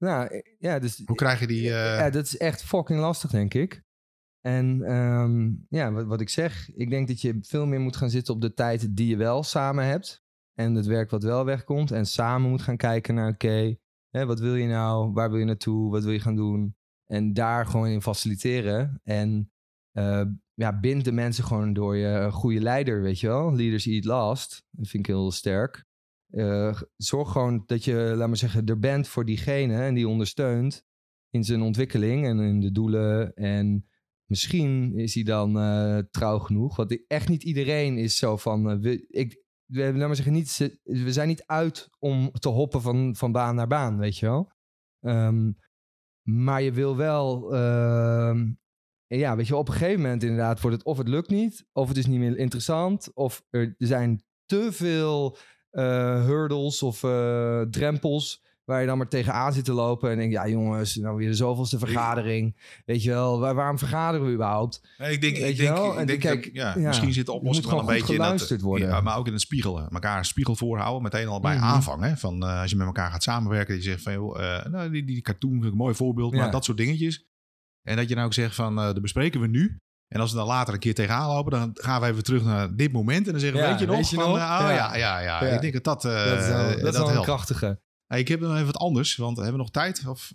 Nou, 0.00 0.42
ja, 0.58 0.78
dus, 0.78 1.02
hoe 1.04 1.16
krijg 1.16 1.40
je 1.40 1.46
die... 1.46 1.68
eh, 1.68 1.98
ja, 1.98 2.10
dat 2.10 2.24
is 2.24 2.36
echt 2.36 2.62
fucking 2.62 3.00
lastig, 3.00 3.30
denk 3.30 3.54
ik. 3.54 3.82
En 4.40 4.82
ehm, 4.82 5.52
ja, 5.68 5.92
wat, 5.92 6.06
wat 6.06 6.20
ik 6.20 6.28
zeg, 6.28 6.70
ik 6.74 6.90
denk 6.90 7.08
dat 7.08 7.20
je 7.20 7.38
veel 7.42 7.66
meer 7.66 7.80
moet 7.80 7.96
gaan 7.96 8.10
zitten 8.10 8.34
op 8.34 8.40
de 8.40 8.54
tijd 8.54 8.96
die 8.96 9.08
je 9.08 9.16
wel 9.16 9.42
samen 9.42 9.84
hebt. 9.84 10.22
En 10.54 10.74
het 10.74 10.86
werk 10.86 11.10
wat 11.10 11.22
wel 11.22 11.44
wegkomt. 11.44 11.90
En 11.90 12.06
samen 12.06 12.50
moet 12.50 12.62
gaan 12.62 12.76
kijken 12.76 13.14
naar, 13.14 13.30
oké, 13.30 13.76
wat 14.10 14.40
wil 14.40 14.54
je 14.54 14.66
nou? 14.66 15.12
Waar 15.12 15.30
wil 15.30 15.38
je 15.38 15.44
naartoe? 15.44 15.90
Wat 15.90 16.04
wil 16.04 16.12
je 16.12 16.20
gaan 16.20 16.36
doen? 16.36 16.76
En 17.06 17.32
daar 17.32 17.66
gewoon 17.66 17.88
in 17.88 18.02
faciliteren. 18.02 19.00
En 19.04 19.52
eh, 19.92 20.22
ja, 20.54 20.80
bind 20.80 21.04
de 21.04 21.12
mensen 21.12 21.44
gewoon 21.44 21.72
door 21.72 21.96
je 21.96 22.30
goede 22.30 22.60
leider, 22.60 23.02
weet 23.02 23.20
je 23.20 23.26
wel. 23.26 23.54
Leaders 23.54 23.86
eat 23.86 24.04
last. 24.04 24.64
Dat 24.70 24.88
vind 24.88 25.06
ik 25.06 25.14
heel 25.14 25.30
sterk. 25.30 25.84
Eh, 26.30 26.80
zorg 26.96 27.32
gewoon 27.32 27.62
dat 27.66 27.84
je, 27.84 28.12
laat 28.16 28.28
maar 28.28 28.36
zeggen, 28.36 28.66
er 28.66 28.78
bent 28.78 29.08
voor 29.08 29.24
diegene 29.24 29.82
en 29.82 29.94
die 29.94 30.08
ondersteunt 30.08 30.84
in 31.30 31.44
zijn 31.44 31.62
ontwikkeling 31.62 32.26
en 32.26 32.38
in 32.38 32.60
de 32.60 32.72
doelen. 32.72 33.34
En 33.34 33.88
misschien 34.24 34.94
is 34.94 35.14
hij 35.14 35.22
dan 35.22 35.58
eh, 35.58 35.98
trouw 36.10 36.38
genoeg. 36.38 36.76
Want 36.76 37.06
echt 37.06 37.28
niet 37.28 37.42
iedereen 37.42 37.98
is 37.98 38.16
zo 38.16 38.36
van. 38.36 38.70
eh, 38.70 38.78
we, 38.78 39.06
ik, 39.08 39.42
laat 39.66 39.94
maar 39.94 40.16
zeggen, 40.16 40.34
niet, 40.34 40.78
we 40.82 41.12
zijn 41.12 41.28
niet 41.28 41.46
uit 41.46 41.88
om 41.98 42.30
te 42.32 42.48
hoppen 42.48 42.82
van, 42.82 43.16
van 43.16 43.32
baan 43.32 43.54
naar 43.54 43.66
baan, 43.66 43.98
weet 43.98 44.18
je 44.18 44.26
wel. 44.26 44.52
Ehm, 45.00 45.52
maar 46.22 46.62
je 46.62 46.72
wil 46.72 46.96
wel. 46.96 47.54
ehm, 47.54 48.52
ja, 49.06 49.36
weet 49.36 49.46
je, 49.46 49.56
op 49.56 49.68
een 49.68 49.74
gegeven 49.74 50.00
moment 50.00 50.22
inderdaad 50.22 50.60
wordt 50.60 50.76
het 50.76 50.86
of 50.86 50.98
het 50.98 51.08
lukt 51.08 51.30
niet, 51.30 51.66
of 51.72 51.88
het 51.88 51.96
is 51.96 52.06
niet 52.06 52.18
meer 52.18 52.38
interessant, 52.38 53.14
of 53.14 53.42
er 53.50 53.74
zijn 53.78 54.24
te 54.44 54.72
veel 54.72 55.36
hurdles 56.26 56.82
of 56.82 57.02
eh, 57.02 57.60
drempels 57.60 58.42
waar 58.64 58.80
je 58.80 58.86
dan 58.86 58.98
maar 58.98 59.08
tegenaan 59.08 59.52
zit 59.52 59.64
te 59.64 59.72
lopen 59.72 60.10
en 60.10 60.16
denk 60.16 60.32
ja 60.32 60.48
jongens, 60.48 60.94
nou 60.96 61.16
weer 61.16 61.28
de 61.28 61.34
zoveelste 61.34 61.78
vergadering, 61.78 62.56
weet 62.86 63.02
je 63.02 63.10
wel, 63.10 63.38
waar, 63.40 63.54
waarom 63.54 63.78
vergaderen 63.78 64.26
we 64.26 64.32
überhaupt? 64.32 64.82
nee, 64.98 65.12
ik 65.12 65.20
denk, 65.20 65.36
weet 65.36 65.50
ik 65.50 65.56
denk, 65.56 65.76
wel? 65.76 65.92
ik 65.92 65.98
En 65.98 66.06
denk 66.06 66.20
kijk, 66.20 66.44
dat- 66.44 66.54
ja, 66.54 66.74
ja, 66.78 66.86
misschien 66.86 67.12
zit 67.12 67.26
de 67.26 67.32
oplossing 67.32 67.66
wel 67.66 67.78
een 67.80 67.86
beetje 67.86 68.00
in 68.12 68.18
dat- 68.18 68.22
geluisterd 68.22 68.60
worden. 68.60 68.88
Ja, 68.88 69.00
maar 69.00 69.16
ook 69.16 69.26
in 69.26 69.32
het 69.32 69.40
spiegelen. 69.42 69.88
Elkaar 69.90 70.18
een 70.18 70.24
spiegel 70.24 70.56
voorhouden, 70.56 71.02
meteen 71.02 71.26
al 71.26 71.40
bij 71.40 71.54
Mhm. 71.56 71.64
aanvang. 71.64 72.02
Hè? 72.02 72.16
Van, 72.16 72.42
eh, 72.42 72.60
als 72.60 72.70
je 72.70 72.76
met 72.76 72.86
elkaar 72.86 73.10
gaat 73.10 73.22
samenwerken, 73.22 73.74
dat 73.74 73.84
je 73.84 73.90
zegt 73.90 74.02
van, 74.02 74.12
joh, 74.12 74.42
eh, 74.56 74.66
nou, 74.66 74.90
die, 74.90 75.04
die 75.04 75.20
cartoon 75.20 75.50
vind 75.52 75.64
ik 75.64 75.70
een 75.70 75.76
mooi 75.76 75.94
voorbeeld, 75.94 76.34
maar 76.34 76.50
dat 76.50 76.64
soort 76.64 76.78
dingetjes. 76.78 77.28
En 77.82 77.96
dat 77.96 78.08
je 78.08 78.14
nou 78.14 78.26
ook 78.26 78.32
zegt 78.34 78.54
van, 78.54 78.78
eh 78.78 78.84
dat 78.84 79.00
bespreken 79.02 79.40
we 79.40 79.46
nu. 79.46 79.78
En 80.14 80.20
als 80.20 80.30
we 80.30 80.36
dan 80.36 80.46
later 80.46 80.74
een 80.74 80.80
keer 80.80 80.94
tegenaan 80.94 81.28
lopen, 81.28 81.50
dan 81.52 81.70
gaan 81.74 82.00
we 82.00 82.06
even 82.06 82.22
terug 82.24 82.42
naar 82.44 82.76
dit 82.76 82.92
moment. 82.92 83.26
En 83.26 83.32
dan 83.32 83.40
zeggen 83.40 83.58
we, 83.60 83.64
Ja, 83.64 83.70
weet 83.70 83.80
je 83.80 83.86
nog? 83.86 83.96
weet 83.96 84.10
je 84.10 84.16
van, 84.16 84.28
nog? 84.28 84.36
eh, 84.36 84.42
oh, 84.42 84.74
Ja. 84.74 84.96
ja. 84.96 85.20
Ja. 85.20 85.40
Ik 85.40 85.60
denk 85.60 85.72
dat 85.72 85.84
dat, 85.84 86.04
eh, 86.04 86.24
dat 86.24 86.40
is 86.40 86.48
wel, 86.48 86.80
dat 86.80 86.92
is 86.94 86.98
wel 87.00 87.10
een 87.16 87.22
krachtige. 87.22 87.80
Hey, 88.06 88.20
ik 88.20 88.28
heb 88.28 88.40
nog 88.40 88.52
even 88.54 88.66
wat 88.66 88.76
anders, 88.76 89.16
want 89.16 89.36
hebben 89.36 89.54
we 89.54 89.60
nog 89.60 89.70
tijd? 89.70 90.06
Of, 90.06 90.30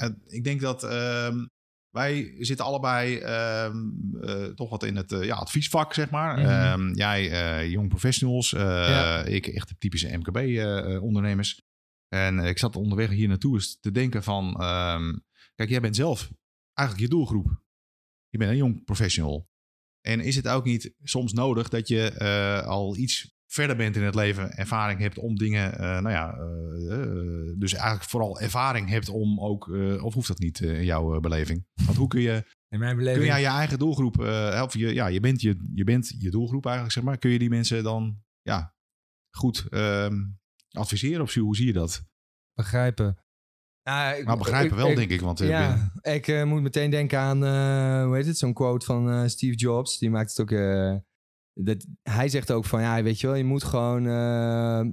eh, 0.00 0.08
ik 0.26 0.44
denk 0.44 0.60
dat 0.60 0.82
ehm, 0.84 1.46
wij 1.90 2.34
zitten 2.38 2.64
allebei 2.66 3.18
ehm, 3.18 3.76
eh, 4.20 4.44
toch 4.44 4.70
wat 4.70 4.82
in 4.82 4.96
het 4.96 5.10
ja, 5.20 5.34
adviesvak, 5.34 5.94
zeg 5.94 6.10
maar. 6.10 6.38
Mhm. 6.38 6.48
Ehm, 6.48 6.92
jij, 6.92 7.68
jong 7.68 7.88
professionals. 7.88 8.52
Ik 9.24 9.46
echt 9.46 9.68
de 9.68 9.76
typische 9.78 10.16
MKB-ondernemers. 10.16 11.62
en 12.08 12.38
ik 12.38 12.58
zat 12.58 12.76
onderweg 12.76 13.10
hier 13.10 13.28
naartoe 13.28 13.54
eens 13.54 13.80
te 13.80 13.90
denken 13.90 14.22
van... 14.22 14.54
kijk, 15.54 15.68
jij 15.68 15.80
bent 15.80 15.96
zelf 15.96 16.30
eigenlijk 16.74 17.08
je 17.08 17.16
doelgroep. 17.16 17.66
Je 18.28 18.38
bent 18.38 18.50
een 18.50 18.56
jong 18.56 18.84
professional. 18.84 19.48
En 20.00 20.20
is 20.20 20.36
het 20.36 20.48
ook 20.48 20.64
niet 20.64 20.94
soms 21.02 21.32
nodig 21.32 21.68
dat 21.68 21.88
je 21.88 22.10
eh, 22.10 22.66
al 22.66 22.96
iets 22.96 23.36
verder 23.46 23.76
bent 23.76 23.96
in 23.96 24.02
het 24.02 24.14
leven, 24.14 24.50
ervaring 24.50 25.00
hebt 25.00 25.18
om 25.18 25.36
dingen, 25.36 25.78
eh, 25.78 25.78
nou 25.78 26.10
ja, 26.10 26.34
eh, 26.34 27.58
dus 27.58 27.72
eigenlijk 27.72 28.10
vooral 28.10 28.40
ervaring 28.40 28.88
hebt 28.88 29.08
om 29.08 29.40
ook, 29.40 29.66
of 30.02 30.14
hoeft 30.14 30.28
dat 30.28 30.38
niet 30.38 30.60
in 30.60 30.84
jouw 30.84 31.20
beleving? 31.20 31.66
Want 31.84 31.96
hoe 31.96 32.08
kun 32.08 32.20
je, 32.20 32.44
In 32.68 32.78
mijn 32.78 32.96
kun 32.96 33.24
jij 33.24 33.40
je 33.40 33.46
eigen 33.46 33.78
doelgroep, 33.78 34.18
of 34.62 34.74
je, 34.74 34.94
ja, 34.94 35.06
je 35.06 35.20
bent 35.20 35.40
je, 35.40 35.70
je 35.74 35.84
bent 35.84 36.14
je 36.18 36.30
doelgroep 36.30 36.64
eigenlijk, 36.64 36.94
zeg 36.94 37.04
maar, 37.04 37.18
kun 37.18 37.30
je 37.30 37.38
die 37.38 37.48
mensen 37.48 37.82
dan, 37.82 38.22
ja, 38.42 38.74
goed 39.30 39.66
ehm, 39.68 40.14
adviseren 40.70 41.22
of 41.22 41.30
zo? 41.30 41.40
Hoe 41.40 41.56
zie 41.56 41.66
je 41.66 41.72
dat? 41.72 42.06
begrijpen. 42.58 43.16
Ja, 43.88 44.12
ik, 44.12 44.24
Nou, 44.24 44.38
begrijpen 44.38 44.76
wel, 44.76 44.88
ik- 44.88 44.96
denk 44.96 45.10
ik, 45.10 45.20
want 45.20 45.40
eh, 45.40 45.48
Ja, 45.48 45.92
ik 46.02 46.28
eh, 46.28 46.44
moet 46.44 46.62
meteen 46.62 46.90
denken 46.90 47.18
aan, 47.18 47.44
eh, 47.44 48.04
hoe 48.04 48.16
heet 48.16 48.26
het, 48.26 48.38
zo'n 48.38 48.52
quote 48.52 48.86
van 48.86 49.30
Steve 49.30 49.56
Jobs. 49.56 49.98
Die 49.98 50.10
maakt 50.10 50.36
het 50.36 50.40
ook, 50.40 50.58
dat, 51.54 51.86
hij 52.02 52.28
zegt 52.28 52.52
ook 52.52 52.64
van, 52.64 52.80
ja, 52.80 53.02
weet 53.02 53.20
je 53.20 53.26
wel, 53.26 53.36
je 53.36 53.44
moet 53.44 53.64
gewoon 53.64 54.02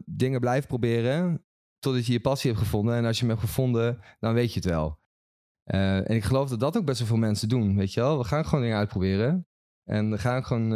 dingen 0.06 0.40
blijven 0.40 0.68
proberen 0.68 1.46
totdat 1.80 2.06
je 2.06 2.12
je 2.14 2.20
passie 2.20 2.50
hebt 2.52 2.64
gevonden. 2.64 2.96
En 2.96 3.06
als 3.06 3.16
je 3.20 3.26
hem 3.26 3.36
hebt 3.36 3.48
gevonden, 3.48 4.00
dan 4.20 4.34
weet 4.34 4.54
je 4.54 4.60
het 4.60 4.70
wel. 4.70 5.00
En 5.64 6.16
ik 6.16 6.24
geloof 6.24 6.50
dat 6.50 6.60
dat 6.60 6.78
ook 6.78 6.86
best 6.86 7.00
wel 7.00 7.08
veel 7.08 7.18
mensen 7.18 7.50
doen, 7.50 7.76
weet 7.76 7.94
je 7.94 8.00
wel. 8.00 8.18
We 8.18 8.24
gaan 8.24 8.46
gewoon 8.46 8.62
dingen 8.62 8.78
uitproberen. 8.78 9.48
En 9.84 10.10
we 10.12 10.18
gaan 10.18 10.46
gewoon, 10.46 10.70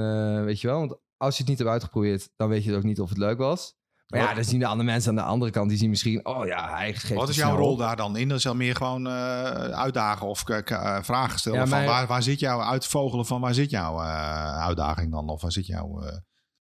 weet 0.45 0.62
je 0.62 0.67
wel, 0.67 0.79
want 0.79 0.99
als 1.17 1.34
je 1.36 1.39
het 1.41 1.49
niet 1.49 1.58
hebt 1.60 1.69
uitgeprobeerd, 1.71 2.29
dan 2.36 2.49
weet 2.49 2.63
je 2.63 2.75
ook 2.75 2.84
niet 2.84 2.99
of 3.01 3.10
het 3.10 3.17
leuk 3.17 3.38
was. 3.38 3.77
Maar 4.09 4.19
ja, 4.19 4.33
dan 4.33 4.43
zien 4.43 4.59
de 4.59 4.65
andere 4.65 4.83
mensen 4.89 5.09
aan 5.09 5.15
de 5.15 5.21
andere 5.21 5.51
kant, 5.51 5.69
die 5.69 5.77
zien 5.77 5.89
misschien, 5.89 6.25
oh 6.25 6.45
ja, 6.45 6.75
hij 6.75 6.93
geeft 6.93 7.13
Wat 7.19 7.29
is 7.29 7.35
jouw 7.35 7.55
rol 7.55 7.71
op. 7.71 7.79
daar 7.79 7.95
dan 7.95 8.17
in? 8.17 8.27
Dat 8.27 8.37
is 8.37 8.43
dan 8.43 8.57
meer 8.57 8.75
gewoon 8.75 9.07
eh, 9.07 9.13
uitdagen 9.69 10.27
of 10.27 10.49
eh, 10.49 10.99
vragen 11.01 11.39
stellen. 11.39 11.59
Ja, 11.59 11.67
van 11.67 11.85
waar, 11.85 12.07
waar 12.07 12.23
zit 12.23 12.39
jouw 12.39 12.61
uitvogelen 12.61 13.25
van 13.25 13.41
waar 13.41 13.53
zit 13.53 13.69
jouw 13.69 13.99
eh, 13.99 14.57
uitdaging 14.65 15.11
dan? 15.11 15.29
Of 15.29 15.41
waar 15.41 15.51
zit 15.51 15.65
jouw 15.65 16.01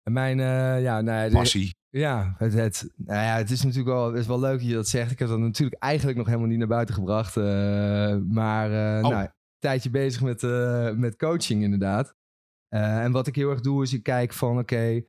Mijn, 0.03 0.37
ja, 0.81 1.01
nee, 1.01 1.29
de- 1.29 1.35
passie? 1.35 1.75
ja, 1.89 2.35
het, 2.37 2.53
het, 2.53 2.89
nou 2.95 3.21
ja, 3.23 3.35
het 3.35 3.49
is 3.51 3.61
natuurlijk 3.63 3.89
wel, 3.89 4.07
het 4.07 4.17
is 4.19 4.27
wel 4.27 4.39
leuk 4.39 4.59
dat 4.59 4.67
je 4.67 4.73
dat 4.73 4.87
zegt. 4.87 5.11
Ik 5.11 5.19
heb 5.19 5.27
dat 5.27 5.39
natuurlijk 5.39 5.81
eigenlijk 5.83 6.17
nog 6.17 6.27
helemaal 6.27 6.47
niet 6.47 6.57
naar 6.57 6.67
buiten 6.67 6.95
gebracht. 6.95 7.35
maar 8.27 8.65
Oh. 8.69 9.09
nou, 9.09 9.15
een 9.15 9.31
tijdje 9.59 9.89
bezig 9.89 10.21
met, 10.21 10.41
met 10.97 11.15
coaching 11.15 11.63
inderdaad. 11.63 12.13
En 12.69 13.11
wat 13.11 13.27
ik 13.27 13.35
heel 13.35 13.49
erg 13.49 13.61
doe 13.61 13.83
is 13.83 13.93
ik 13.93 14.03
kijk 14.03 14.33
van 14.33 14.57
oké, 14.59 15.01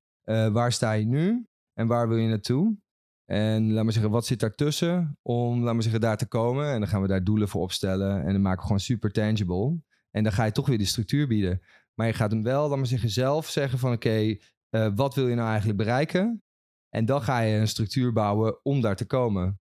waar 0.53 0.72
sta 0.72 0.92
je 0.92 1.07
nu 1.07 1.48
en 1.79 1.87
waar 1.87 2.09
wil 2.09 2.17
je 2.17 2.29
naartoe? 2.29 2.77
En 3.25 3.73
laat 3.73 3.85
maar 3.85 3.93
zeggen, 3.93 4.11
wat 4.11 4.27
zit 4.27 4.41
daartussen 4.41 5.19
om, 5.23 5.62
laat 5.62 5.75
maar 5.75 5.83
zeggen, 5.83 6.01
daar 6.01 6.17
te 6.17 6.27
komen? 6.27 6.73
En 6.73 6.79
dan 6.79 6.88
gaan 6.88 7.03
we 7.03 7.09
daar 7.09 7.25
doelen 7.25 7.49
voor 7.49 7.62
opstellen 7.62 8.25
en 8.25 8.33
dan 8.33 8.43
maken 8.43 8.59
we 8.59 8.62
gewoon 8.62 8.81
super 8.81 9.11
tangible. 9.11 9.81
En 10.11 10.23
dan 10.23 10.33
ga 10.33 10.45
je 10.45 10.53
toch 10.53 10.67
weer 10.67 10.79
de 10.79 10.85
structuur 10.85 11.27
bieden. 11.27 11.61
Maar 11.95 12.07
je 12.07 12.12
gaat 12.12 12.31
hem 12.31 12.43
wel, 12.43 12.69
laat 12.69 12.79
maar 12.79 12.87
zeggen, 12.87 13.11
zelf 13.11 13.49
zeggen 13.49 13.79
van 13.79 13.93
oké, 13.93 14.37
eh, 14.69 14.91
wat 14.95 15.14
wil 15.14 15.29
je 15.29 15.35
nou 15.35 15.49
eigenlijk 15.49 15.79
bereiken? 15.79 16.43
En 16.88 17.05
dan 17.05 17.23
ga 17.23 17.41
je 17.41 17.59
een 17.59 17.69
structuur 17.69 18.12
bouwen 18.12 18.64
om 18.64 18.81
daar 18.81 18.97
te 18.97 19.07
komen. 19.07 19.61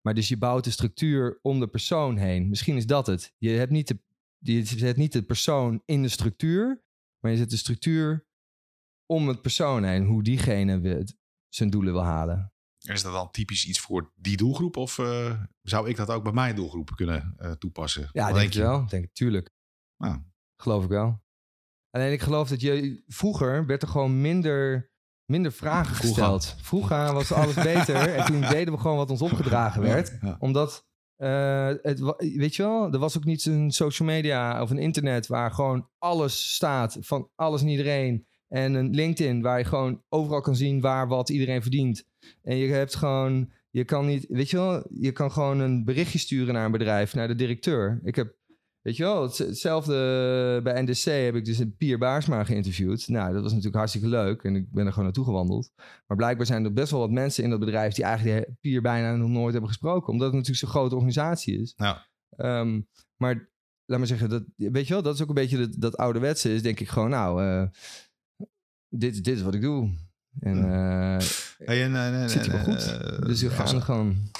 Maar 0.00 0.14
dus 0.14 0.28
je 0.28 0.38
bouwt 0.38 0.64
de 0.64 0.70
structuur 0.70 1.38
om 1.42 1.60
de 1.60 1.68
persoon 1.68 2.16
heen. 2.16 2.48
Misschien 2.48 2.76
is 2.76 2.86
dat 2.86 3.06
het. 3.06 3.34
Je, 3.38 3.50
hebt 3.50 3.72
niet 3.72 3.88
de, 3.88 3.98
je 4.38 4.64
zet 4.64 4.96
niet 4.96 5.12
de 5.12 5.22
persoon 5.22 5.82
in 5.84 6.02
de 6.02 6.08
structuur, 6.08 6.82
maar 7.20 7.30
je 7.30 7.36
zet 7.36 7.50
de 7.50 7.56
structuur 7.56 8.26
om 9.06 9.28
het 9.28 9.42
persoon 9.42 9.84
heen. 9.84 10.04
Hoe 10.04 10.22
diegene 10.22 10.80
zijn 11.56 11.70
doelen 11.70 11.92
wil 11.92 12.04
halen. 12.04 12.52
Is 12.78 13.02
dat 13.02 13.12
dan 13.12 13.30
typisch 13.30 13.66
iets 13.66 13.80
voor 13.80 14.12
die 14.14 14.36
doelgroep? 14.36 14.76
Of 14.76 14.98
eh, 14.98 15.40
zou 15.62 15.88
ik 15.88 15.96
dat 15.96 16.10
ook 16.10 16.22
bij 16.22 16.32
mijn 16.32 16.54
doelgroep 16.54 16.90
kunnen 16.94 17.34
eh, 17.36 17.50
toepassen? 17.50 18.08
Ja, 18.12 18.26
Wat 18.26 18.34
denk 18.34 18.54
ik 18.54 18.60
wel. 18.60 18.86
Denk 18.86 19.04
ik, 19.04 19.12
tuurlijk. 19.12 19.50
Nou, 19.96 20.18
Geloof 20.56 20.82
ik 20.84 20.88
wel. 20.88 21.24
Alleen 21.90 22.12
ik 22.12 22.20
geloof 22.20 22.48
dat 22.48 22.60
je... 22.60 23.02
Vroeger 23.06 23.66
werd 23.66 23.82
er 23.82 23.88
gewoon 23.88 24.20
minder, 24.20 24.90
minder 25.24 25.52
vragen 25.52 25.96
gesteld. 25.96 26.56
Vroeger 26.60 27.12
was 27.12 27.32
alles 27.32 27.54
beter. 27.54 28.14
en 28.14 28.24
toen 28.24 28.40
deden 28.56 28.74
we 28.74 28.80
gewoon 28.80 28.96
wat 28.96 29.10
ons 29.10 29.22
opgedragen 29.22 29.82
werd. 29.82 30.18
Ja. 30.20 30.36
Omdat, 30.38 30.86
eh, 31.16 31.72
het, 31.82 32.00
weet 32.18 32.56
je 32.56 32.62
wel, 32.62 32.92
er 32.92 32.98
was 32.98 33.16
ook 33.16 33.24
niet 33.24 33.44
een 33.44 33.70
social 33.70 34.08
media 34.08 34.62
of 34.62 34.70
een 34.70 34.78
internet 34.78 35.26
waar 35.26 35.50
gewoon 35.50 35.90
alles 35.98 36.54
staat 36.54 36.96
van 37.00 37.30
alles 37.34 37.60
en 37.60 37.68
iedereen. 37.68 38.26
En 38.48 38.74
een 38.74 38.94
LinkedIn 38.94 39.42
waar 39.42 39.58
je 39.58 39.64
gewoon 39.64 40.02
overal 40.08 40.40
kan 40.40 40.56
zien 40.56 40.80
waar 40.80 41.08
wat 41.08 41.28
iedereen 41.28 41.62
verdient. 41.62 42.04
En 42.42 42.56
je 42.56 42.72
hebt 42.72 42.94
gewoon, 42.94 43.50
je 43.70 43.84
kan 43.84 44.06
niet, 44.06 44.26
weet 44.28 44.50
je 44.50 44.56
wel, 44.56 44.86
je 44.90 45.12
kan 45.12 45.32
gewoon 45.32 45.58
een 45.60 45.84
berichtje 45.84 46.18
sturen 46.18 46.54
naar 46.54 46.64
een 46.64 46.72
bedrijf, 46.72 47.14
naar 47.14 47.28
de 47.28 47.34
directeur. 47.34 48.00
Ik 48.04 48.14
heb, 48.16 48.34
weet 48.80 48.96
je 48.96 49.02
wel, 49.02 49.22
het- 49.22 49.38
hetzelfde 49.38 50.60
bij 50.62 50.82
NDC 50.82 51.04
heb 51.04 51.34
ik 51.34 51.44
dus 51.44 51.58
een 51.58 51.76
Pier 51.76 51.98
Baarsma 51.98 52.44
geïnterviewd. 52.44 53.08
Nou, 53.08 53.32
dat 53.32 53.42
was 53.42 53.50
natuurlijk 53.50 53.76
hartstikke 53.76 54.08
leuk 54.08 54.42
en 54.42 54.56
ik 54.56 54.70
ben 54.72 54.84
er 54.84 54.90
gewoon 54.90 55.04
naartoe 55.04 55.24
gewandeld. 55.24 55.70
Maar 56.06 56.16
blijkbaar 56.16 56.46
zijn 56.46 56.64
er 56.64 56.72
best 56.72 56.90
wel 56.90 57.00
wat 57.00 57.10
mensen 57.10 57.44
in 57.44 57.50
dat 57.50 57.60
bedrijf 57.60 57.94
die 57.94 58.04
eigenlijk 58.04 58.48
Pier 58.60 58.82
bijna 58.82 59.16
nog 59.16 59.28
nooit 59.28 59.52
hebben 59.52 59.70
gesproken. 59.70 60.08
Omdat 60.12 60.26
het 60.26 60.34
natuurlijk 60.36 60.60
zo'n 60.60 60.68
grote 60.80 60.94
organisatie 60.94 61.60
is. 61.60 61.72
Ja. 61.76 62.06
Ehm, 62.36 62.80
maar 63.16 63.50
laat 63.84 63.98
maar 63.98 64.06
zeggen, 64.08 64.28
dat, 64.28 64.44
weet 64.56 64.86
je 64.86 64.92
wel, 64.92 65.02
dat 65.02 65.14
is 65.14 65.22
ook 65.22 65.28
een 65.28 65.34
beetje 65.34 65.58
dat, 65.58 65.74
dat 65.78 65.96
ouderwetse 65.96 66.54
is, 66.54 66.62
denk 66.62 66.80
ik 66.80 66.88
gewoon, 66.88 67.10
nou, 67.10 67.42
eh, 67.42 67.68
dit, 68.98 69.24
dit 69.24 69.36
is 69.36 69.42
wat 69.42 69.54
ik 69.54 69.60
doe. 69.60 69.90
En 70.40 70.56
eh 70.72 71.26
Hey, 71.64 71.84
en, 71.84 71.96
en, 71.96 72.30
zit 72.30 72.46
wel 72.46 72.56
en, 72.58 72.64
goed. 72.64 73.00
eh, 73.00 73.18
dus 73.26 73.42
we 73.42 73.50
gaan 73.50 73.82
gewoon. 73.82 74.30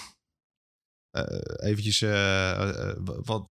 eh, 1.11 1.69
eventjes 1.69 2.03
eh, 2.03 2.51
eh, 2.91 2.97
wat, 3.25 3.49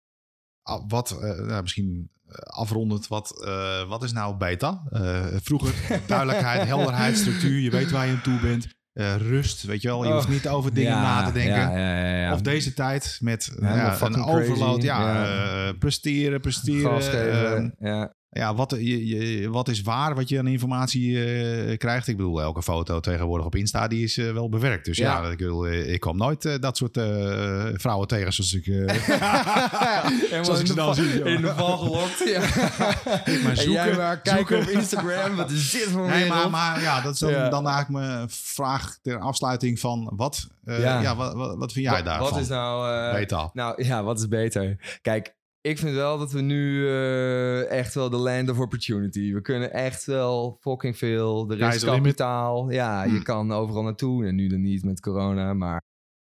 ah, 0.61 0.83
wat 0.87 1.11
eh, 1.11 1.39
nou, 1.45 1.61
misschien 1.61 2.09
eh, 2.27 2.33
afrondend, 2.35 3.07
wat, 3.07 3.43
eh, 3.45 3.87
wat 3.87 4.03
is 4.03 4.11
nou 4.11 4.35
beta? 4.37 4.83
Eh, 4.89 5.25
vroeger 5.41 5.73
duidelijkheid, 6.07 6.67
helderheid, 6.67 7.17
structuur, 7.17 7.59
je 7.59 7.69
weet 7.69 7.91
waar 7.91 8.05
je 8.07 8.13
aan 8.13 8.21
toe 8.21 8.39
bent. 8.39 8.67
Eh, 8.91 9.15
rust, 9.15 9.63
weet 9.63 9.81
je 9.81 9.87
wel, 9.87 10.03
je 10.03 10.09
Oh, 10.09 10.15
hoeft 10.15 10.27
niet 10.27 10.47
over 10.47 10.73
dingen 10.73 10.91
Ja, 10.91 11.01
na 11.01 11.27
te 11.27 11.33
denken. 11.33 11.71
Ja, 11.79 12.05
ja. 12.21 12.33
Of 12.33 12.41
deze 12.41 12.73
tijd 12.73 13.17
met 13.21 13.51
Ja, 13.59 13.97
nou 13.97 14.13
een 14.13 14.23
overload, 14.23 14.81
ja, 14.81 15.25
eh, 15.67 15.77
presteren, 15.79 16.41
presteren. 16.41 17.01
geven. 17.01 17.75
ehm, 17.79 18.07
ja. 18.31 18.55
wat, 18.55 18.75
je, 18.79 19.07
je- 19.07 19.49
wat 19.49 19.67
is 19.67 19.81
waar 19.81 20.15
wat 20.15 20.29
je 20.29 20.39
aan 20.39 20.47
informatie 20.47 21.23
eh, 21.25 21.77
krijgt? 21.77 22.07
Ik 22.07 22.17
bedoel, 22.17 22.41
elke 22.41 22.61
foto 22.63 22.99
tegenwoordig 22.99 23.45
op 23.45 23.55
Insta 23.55 23.87
die 23.87 24.03
is 24.03 24.17
eh, 24.17 24.31
wel 24.31 24.49
bewerkt. 24.49 24.85
Dus 24.85 24.97
ja, 24.97 25.21
Ja. 25.23 25.29
ik, 25.29 25.37
bedoel, 25.37 25.67
eh, 25.67 25.93
ik 25.93 25.99
kwam 25.99 26.17
nooit 26.17 26.45
eh, 26.45 26.53
dat 26.59 26.77
soort 26.77 26.97
eh, 26.97 27.65
vrouwen 27.73 28.07
tegen 28.07 28.33
zoals 28.33 28.53
ik... 28.53 28.67
eh, 28.67 30.41
Zoals 30.43 30.59
ik 30.59 30.67
ze 30.67 30.75
dan 30.75 30.95
zie. 30.95 31.23
In 31.23 31.41
de 31.41 31.53
val 31.55 31.77
gelokt. 31.77 32.23
Ja. 32.25 32.39
maar 33.43 33.57
en 33.57 33.71
jij 33.71 33.95
maar 33.95 34.21
kijken 34.21 34.59
op 34.61 34.67
Instagram. 34.67 35.35
Wat 35.35 35.51
is 35.51 35.71
dit 35.71 35.81
voor 35.83 36.03
een 36.03 36.09
Nee, 36.09 36.49
maar, 36.49 36.81
ja, 36.81 37.01
dat 37.01 37.13
is 37.13 37.19
dan, 37.19 37.29
Ja. 37.29 37.49
dan 37.49 37.67
eigenlijk 37.67 38.05
mijn 38.05 38.27
vraag 38.29 38.97
ter 39.01 39.19
afsluiting 39.19 39.79
van 39.79 40.11
wat, 40.15 40.47
eh, 40.65 40.79
ja. 40.79 41.01
Ja. 41.01 41.15
wat, 41.15 41.33
wat, 41.33 41.57
wat 41.57 41.71
vind 41.71 41.85
jij 41.85 41.95
Wat- 41.95 42.05
daarvan? 42.05 42.29
Wat 42.29 42.39
is 42.39 42.47
nou... 42.47 42.93
eh, 43.07 43.13
Beta. 43.13 43.49
Nou 43.53 43.83
ja, 43.83 44.03
wat 44.03 44.19
is 44.19 44.27
beter? 44.27 44.97
Kijk, 45.01 45.33
ik 45.61 45.77
vind 45.77 45.95
wel 45.95 46.17
dat 46.17 46.31
we 46.31 46.41
nu 46.41 46.87
eh, 46.87 47.69
echt 47.69 47.93
wel 47.93 48.09
de 48.09 48.17
land 48.17 48.49
of 48.49 48.59
opportunity. 48.59 49.33
We 49.33 49.41
kunnen 49.41 49.73
echt 49.73 50.05
wel 50.05 50.57
fucking 50.61 50.97
veel. 50.97 51.49
Er 51.51 51.57
Sky's 51.57 51.75
is 51.75 51.81
limit. 51.83 52.01
kapitaal. 52.01 52.71
Ja, 52.71 53.03
je 53.03 53.09
Hmm. 53.09 53.23
kan 53.23 53.51
overal 53.51 53.83
naartoe. 53.83 54.25
En 54.25 54.35
nu 54.35 54.47
dan 54.47 54.61
niet 54.61 54.83
met 54.83 54.99
corona, 54.99 55.53
maar 55.53 55.81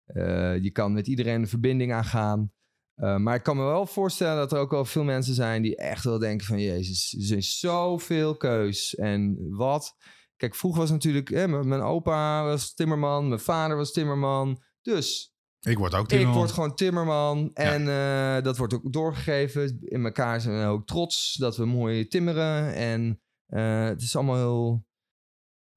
eh, 0.04 0.62
je 0.62 0.70
kan 0.70 0.92
met 0.92 1.06
iedereen 1.06 1.40
een 1.40 1.48
verbinding 1.48 1.92
aangaan. 1.92 2.52
Eh, 2.94 3.16
maar 3.16 3.34
ik 3.34 3.42
kan 3.42 3.56
me 3.56 3.62
wel 3.62 3.86
voorstellen 3.86 4.36
dat 4.36 4.52
er 4.52 4.58
ook 4.58 4.70
wel 4.70 4.84
veel 4.84 5.04
mensen 5.04 5.34
zijn 5.34 5.62
die 5.62 5.76
echt 5.76 6.04
wel 6.04 6.18
denken 6.18 6.46
van... 6.46 6.60
Jezus, 6.60 7.30
er 7.30 7.36
is 7.36 7.58
zoveel 7.58 8.36
keus. 8.36 8.94
En 8.94 9.36
wat... 9.50 9.96
Kijk, 10.36 10.54
vroeger 10.54 10.80
was 10.80 10.90
natuurlijk... 10.90 11.30
Mijn 11.30 11.68
mijn 11.68 11.80
opa 11.80 12.44
was 12.44 12.74
timmerman, 12.74 13.28
mijn 13.28 13.40
vader 13.40 13.76
was 13.76 13.92
timmerman. 13.92 14.62
Dus 14.82 15.33
Ik 15.64 15.78
word 15.78 15.94
ook 15.94 16.02
ik 16.02 16.08
timmerman. 16.08 16.36
word 16.36 16.50
gewoon 16.52 16.74
timmerman. 16.74 17.50
En 17.54 17.88
eh, 17.88 18.42
dat 18.42 18.56
wordt 18.56 18.74
ook 18.74 18.92
doorgegeven. 18.92 19.78
In 19.84 20.04
elkaar 20.04 20.40
zijn 20.40 20.58
we 20.60 20.66
ook 20.66 20.86
trots 20.86 21.34
dat 21.34 21.56
we 21.56 21.64
mooi 21.64 22.06
timmeren. 22.08 22.74
En 22.74 23.20
eh, 23.46 23.84
het 23.84 24.02
is 24.02 24.16
allemaal 24.16 24.36
heel... 24.36 24.84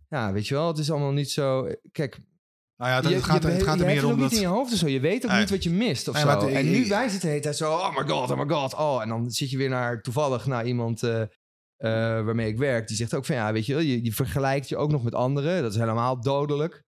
Ja, 0.10 0.34
weet 0.34 0.47
je 0.47 0.54
wel, 0.54 0.67
het 0.67 0.78
is 0.78 0.91
allemaal 0.91 1.12
niet 1.12 1.32
zo... 1.32 1.67
Kijk, 1.91 2.19
Nou 2.78 2.91
ja, 2.91 3.02
dat, 3.02 3.10
je, 3.10 3.15
het 3.15 3.26
gaat, 3.26 3.41
je, 3.43 3.47
het 3.50 3.63
gaat 3.63 3.80
er 3.80 3.86
meer 3.86 3.95
het 3.95 4.04
om 4.04 4.10
dat... 4.10 4.19
niet 4.19 4.32
in 4.32 4.39
je 4.39 4.47
hoofd 4.54 4.71
of 4.73 4.78
zo. 4.80 4.88
Je 4.88 5.00
weet 5.00 5.26
ook 5.26 5.32
Nee. 5.32 5.39
niet 5.39 5.50
wat 5.50 5.63
je 5.63 5.69
mist 5.69 6.08
of 6.08 6.13
Nee, 6.13 6.23
zo. 6.23 6.30
het- 6.30 6.43
en 6.43 6.65
ik- 6.65 6.71
nu 6.71 6.76
ik- 6.84 6.88
wij 6.88 7.02
zitten 7.04 7.19
de 7.21 7.28
hele 7.28 7.41
tijd 7.41 7.58
zo... 7.58 7.71
Oh 7.73 7.97
my 7.97 8.08
god, 8.08 8.32
oh 8.32 8.38
my 8.38 8.54
god. 8.56 8.73
Oh, 8.76 9.02
en 9.02 9.10
dan 9.10 9.32
zit 9.32 9.50
je 9.50 9.58
weer 9.58 9.69
naar 9.69 10.02
toevallig 10.02 10.45
naar 10.45 10.65
iemand... 10.65 11.04
eh, 11.04 11.23
waarmee 11.78 12.47
ik 12.47 12.58
werk, 12.58 12.88
die 12.88 12.97
zegt 12.97 13.13
ook 13.13 13.26
van 13.26 13.36
ja, 13.36 13.54
weet 13.54 13.65
je 13.65 13.73
wel, 13.73 13.82
je, 13.84 14.04
je 14.04 14.13
vergelijkt 14.13 14.69
je 14.69 14.78
ook 14.78 14.91
nog 14.91 15.04
met 15.04 15.15
anderen. 15.15 15.62
Dat 15.62 15.71
is 15.73 15.80
helemaal 15.80 16.21
dodelijk. 16.21 16.84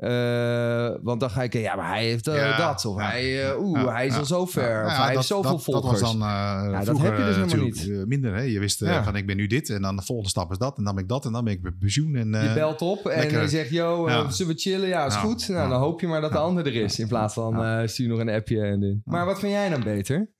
Uh, 0.00 0.96
want 1.02 1.20
dan 1.20 1.30
ga 1.30 1.42
ik, 1.42 1.52
ja, 1.52 1.76
maar 1.76 1.88
hij 1.88 2.04
heeft 2.04 2.28
uh, 2.28 2.34
ja, 2.34 2.56
dat. 2.56 2.84
Of 2.84 2.98
ja, 2.98 3.08
hij, 3.08 3.50
uh, 3.50 3.60
oeh, 3.60 3.94
hij 3.94 4.06
is 4.06 4.16
al 4.16 4.24
zo 4.24 4.46
ver. 4.46 4.84
of 4.84 4.90
hij 4.90 5.06
dat, 5.06 5.14
heeft 5.14 5.26
zoveel 5.26 5.50
dat, 5.50 5.62
volgers. 5.62 6.00
Dat 6.00 6.00
was 6.00 6.18
dan 6.18 6.28
ja, 6.28 6.84
dat 6.84 6.98
heb 6.98 7.16
je 7.16 7.24
dus 7.24 7.36
helemaal 7.36 7.64
niet. 7.64 8.06
minder. 8.06 8.34
Hè? 8.34 8.42
Je 8.42 8.58
wist 8.58 8.78
van, 8.78 9.16
ik 9.16 9.26
ben 9.26 9.36
nu 9.36 9.46
dit. 9.46 9.68
En 9.68 9.82
dan 9.82 9.96
de 9.96 10.02
volgende 10.02 10.30
stap 10.30 10.50
is 10.50 10.58
dat. 10.58 10.78
En 10.78 10.84
dan 10.84 10.94
ben 10.94 11.02
ik 11.02 11.08
dat. 11.08 11.24
En 11.24 11.32
dan 11.32 11.44
ben 11.44 11.52
ik 11.52 11.78
pensioen. 11.78 12.14
En, 12.14 12.28
je 12.28 12.52
belt 12.54 12.82
op 12.82 13.06
en 13.06 13.40
je 13.40 13.48
zegt, 13.48 13.70
yo, 13.70 14.08
zullen 14.28 14.54
we 14.54 14.60
chillen? 14.60 14.88
Ja, 14.88 15.06
is 15.06 15.16
goed. 15.16 15.48
Nou, 15.48 15.68
dan 15.68 15.80
hoop 15.80 16.00
je 16.00 16.06
maar 16.06 16.20
dat 16.20 16.32
de 16.32 16.38
ander 16.38 16.66
er 16.66 16.74
is. 16.74 16.98
In 16.98 17.08
plaats 17.08 17.34
van, 17.34 17.88
stuur 17.88 18.08
nog 18.08 18.18
een 18.18 18.30
appje. 18.30 18.60
En 18.60 18.80
dit. 18.80 18.96
Maar 19.04 19.26
wat 19.26 19.38
vind 19.38 19.52
jij 19.52 19.68
dan 19.68 19.82
beter? 19.82 20.30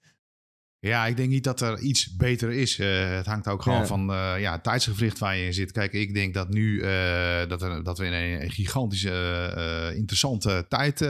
Ja, 0.86 1.06
ik 1.06 1.16
denk 1.16 1.28
niet 1.28 1.44
dat 1.44 1.60
er 1.60 1.78
iets 1.78 2.16
beter 2.16 2.50
is. 2.50 2.78
Uh, 2.78 3.10
het 3.10 3.26
hangt 3.26 3.48
ook 3.48 3.62
gewoon 3.62 3.78
ja. 3.78 3.86
van 3.86 4.10
uh, 4.10 4.34
ja, 4.40 4.52
het 4.52 4.62
tijdsgevricht 4.62 5.18
waar 5.18 5.36
je 5.36 5.44
in 5.44 5.54
zit. 5.54 5.72
Kijk, 5.72 5.92
ik 5.92 6.14
denk 6.14 6.34
dat 6.34 6.48
nu 6.48 6.74
uh, 6.74 7.46
dat, 7.48 7.62
er, 7.62 7.84
dat 7.84 7.98
we 7.98 8.04
in 8.04 8.12
een 8.12 8.50
gigantische, 8.50 9.92
interessante 9.96 10.66
tijd 10.68 11.00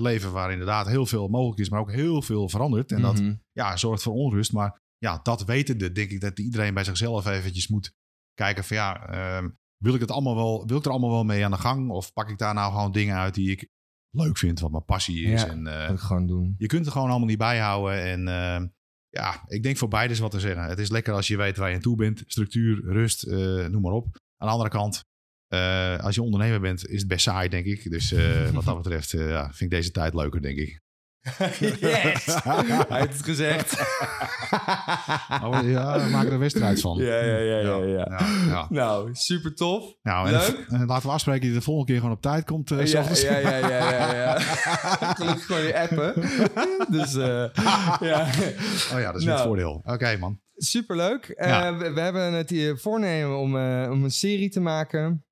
leven... 0.00 0.32
waar 0.32 0.52
inderdaad 0.52 0.86
heel 0.86 1.06
veel 1.06 1.28
mogelijk 1.28 1.60
is, 1.60 1.68
maar 1.68 1.80
ook 1.80 1.92
heel 1.92 2.22
veel 2.22 2.48
verandert. 2.48 2.92
En 2.92 3.02
dat 3.02 3.20
Mhm. 3.20 3.34
ja, 3.52 3.76
zorgt 3.76 4.02
voor 4.02 4.12
onrust. 4.12 4.52
Maar 4.52 4.80
ja, 4.98 5.20
dat 5.22 5.44
wetende 5.44 5.92
denk 5.92 6.10
ik 6.10 6.20
dat 6.20 6.38
iedereen 6.38 6.74
bij 6.74 6.84
zichzelf 6.84 7.26
eventjes 7.26 7.68
moet 7.68 7.92
kijken 8.34 8.64
van... 8.64 8.76
ja, 8.76 9.08
ehm, 9.08 9.48
wil 9.76 9.94
ik, 9.94 10.00
het 10.00 10.10
allemaal 10.10 10.36
wel, 10.36 10.66
wil 10.66 10.78
ik 10.78 10.84
er 10.84 10.90
allemaal 10.90 11.10
wel 11.10 11.24
mee 11.24 11.44
aan 11.44 11.50
de 11.50 11.56
gang? 11.56 11.90
Of 11.90 12.12
pak 12.12 12.28
ik 12.28 12.38
daar 12.38 12.54
nou 12.54 12.72
gewoon 12.72 12.92
dingen 12.92 13.16
uit 13.16 13.34
die 13.34 13.50
ik 13.50 13.68
leuk 14.10 14.38
vind, 14.38 14.60
wat 14.60 14.70
mijn 14.70 14.84
passie 14.84 15.22
is? 15.24 15.42
Ja, 15.42 15.48
en, 15.48 15.64
dat 15.64 16.00
gewoon 16.00 16.26
doen. 16.26 16.54
Je 16.58 16.66
kunt 16.66 16.84
het 16.84 16.92
gewoon 16.92 17.08
allemaal 17.08 17.28
niet 17.28 17.38
bijhouden 17.38 18.02
en... 18.02 18.72
ja, 19.14 19.44
ik 19.46 19.62
denk 19.62 19.76
voor 19.76 19.88
beide 19.88 20.12
is 20.12 20.18
wat 20.18 20.30
te 20.30 20.40
zeggen. 20.40 20.64
Het 20.64 20.78
is 20.78 20.90
lekker 20.90 21.12
als 21.12 21.26
je 21.26 21.36
weet 21.36 21.56
waar 21.56 21.68
je 21.68 21.74
aan 21.74 21.80
toe 21.80 21.96
bent. 21.96 22.22
Structuur, 22.26 22.82
rust, 22.84 23.26
uh, 23.26 23.66
noem 23.66 23.82
maar 23.82 23.92
op. 23.92 24.04
Aan 24.36 24.48
de 24.48 24.52
andere 24.52 24.70
kant, 24.70 25.04
uh, 25.48 25.98
als 25.98 26.14
je 26.14 26.22
ondernemer 26.22 26.60
bent, 26.60 26.86
is 26.86 26.98
het 26.98 27.08
best 27.08 27.22
saai, 27.22 27.48
denk 27.48 27.66
ik. 27.66 27.90
Dus 27.90 28.12
uh, 28.12 28.50
wat 28.50 28.64
dat 28.64 28.76
betreft 28.82 29.10
ja, 29.10 29.44
vind 29.44 29.60
ik 29.60 29.70
deze 29.70 29.90
tijd 29.90 30.14
leuker, 30.14 30.42
denk 30.42 30.58
ik. 30.58 30.80
yes! 31.80 32.24
Hij 32.88 33.00
heeft 33.00 33.12
het 33.12 33.24
gezegd. 33.24 33.72
oh, 35.44 35.58
ja, 35.62 36.04
we 36.04 36.08
maken 36.10 36.26
er 36.26 36.32
een 36.32 36.38
wedstrijd 36.38 36.80
van. 36.80 36.98
Ja, 36.98 37.20
ja, 37.20 37.36
ja. 37.36 37.58
ja, 37.58 37.76
ja. 37.76 37.86
ja, 37.86 38.26
ja. 38.46 38.66
Nou, 38.70 39.08
super 39.12 39.54
tof. 39.54 39.94
Nou, 40.02 40.30
Leuk. 40.30 40.66
En, 40.68 40.86
laten 40.86 41.06
we 41.06 41.12
afspreken 41.12 41.40
dat 41.40 41.48
je 41.48 41.54
de 41.58 41.64
volgende 41.64 41.90
keer 41.90 42.00
gewoon 42.00 42.14
op 42.16 42.22
tijd 42.22 42.44
komt. 42.44 42.70
Uh, 42.70 42.86
ja, 42.86 43.04
ja, 43.12 43.38
ja, 43.38 43.56
ja, 43.68 44.14
ja. 44.14 44.38
Gelukkig 45.18 45.46
gewoon 45.46 45.62
je 45.62 45.78
appen. 45.78 46.14
dus 46.90 47.14
uh, 47.14 47.44
ja. 48.10 48.26
Oh 48.92 49.00
ja, 49.00 49.12
dat 49.12 49.20
is 49.20 49.24
nou, 49.24 49.38
het 49.38 49.46
voordeel. 49.46 49.72
Oké, 49.72 49.92
okay, 49.92 50.16
man. 50.16 50.40
Superleuk. 50.56 51.34
Uh, 51.36 51.78
we, 51.78 51.92
we, 51.92 52.00
hebben 52.00 52.32
het 52.32 52.50
hier 52.50 52.78
voornemen 52.78 53.38
om, 53.38 53.54
om 53.90 54.04
een 54.04 54.10
serie 54.10 54.50
te 54.50 54.60
maken 54.60 55.24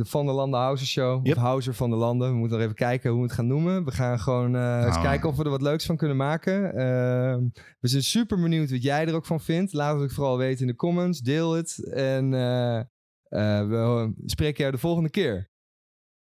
de 0.00 0.06
Van 0.06 0.26
der 0.26 0.34
Landen 0.34 0.60
Houser 0.60 0.86
Show. 0.86 1.26
Yep. 1.26 1.36
Of 1.36 1.42
Houser 1.42 1.74
van 1.74 1.90
der 1.90 1.98
Landen. 1.98 2.28
We 2.30 2.36
moeten 2.36 2.56
nog 2.56 2.64
even 2.64 2.76
kijken 2.76 3.10
hoe 3.10 3.20
we 3.20 3.26
het 3.26 3.34
gaan 3.34 3.46
noemen. 3.46 3.84
We 3.84 3.90
gaan 3.90 4.18
gewoon 4.18 4.54
uh, 4.54 4.60
nou, 4.60 4.86
eens 4.86 5.00
kijken 5.00 5.28
of 5.28 5.36
we 5.36 5.44
er 5.44 5.50
wat 5.50 5.62
leuks 5.62 5.86
van 5.86 5.96
kunnen 5.96 6.16
maken. 6.16 6.64
Uh, 6.64 7.36
we 7.80 7.88
zijn 7.88 8.02
super 8.02 8.40
benieuwd 8.40 8.70
wat 8.70 8.82
jij 8.82 9.06
er 9.06 9.14
ook 9.14 9.26
van 9.26 9.40
vindt. 9.40 9.72
Laat 9.72 9.94
het 9.94 10.02
ook 10.02 10.12
vooral 10.12 10.38
weten 10.38 10.60
in 10.60 10.66
de 10.66 10.74
comments. 10.74 11.20
Deel 11.20 11.52
het. 11.52 11.90
En 11.92 12.32
uh, 12.32 12.80
we 13.68 14.12
spreken 14.24 14.58
jou 14.58 14.72
de 14.72 14.78
volgende 14.78 15.10
keer. 15.10 15.50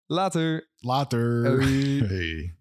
Later. 0.06 0.70
Later. 0.78 1.58
Hey. 2.10 2.59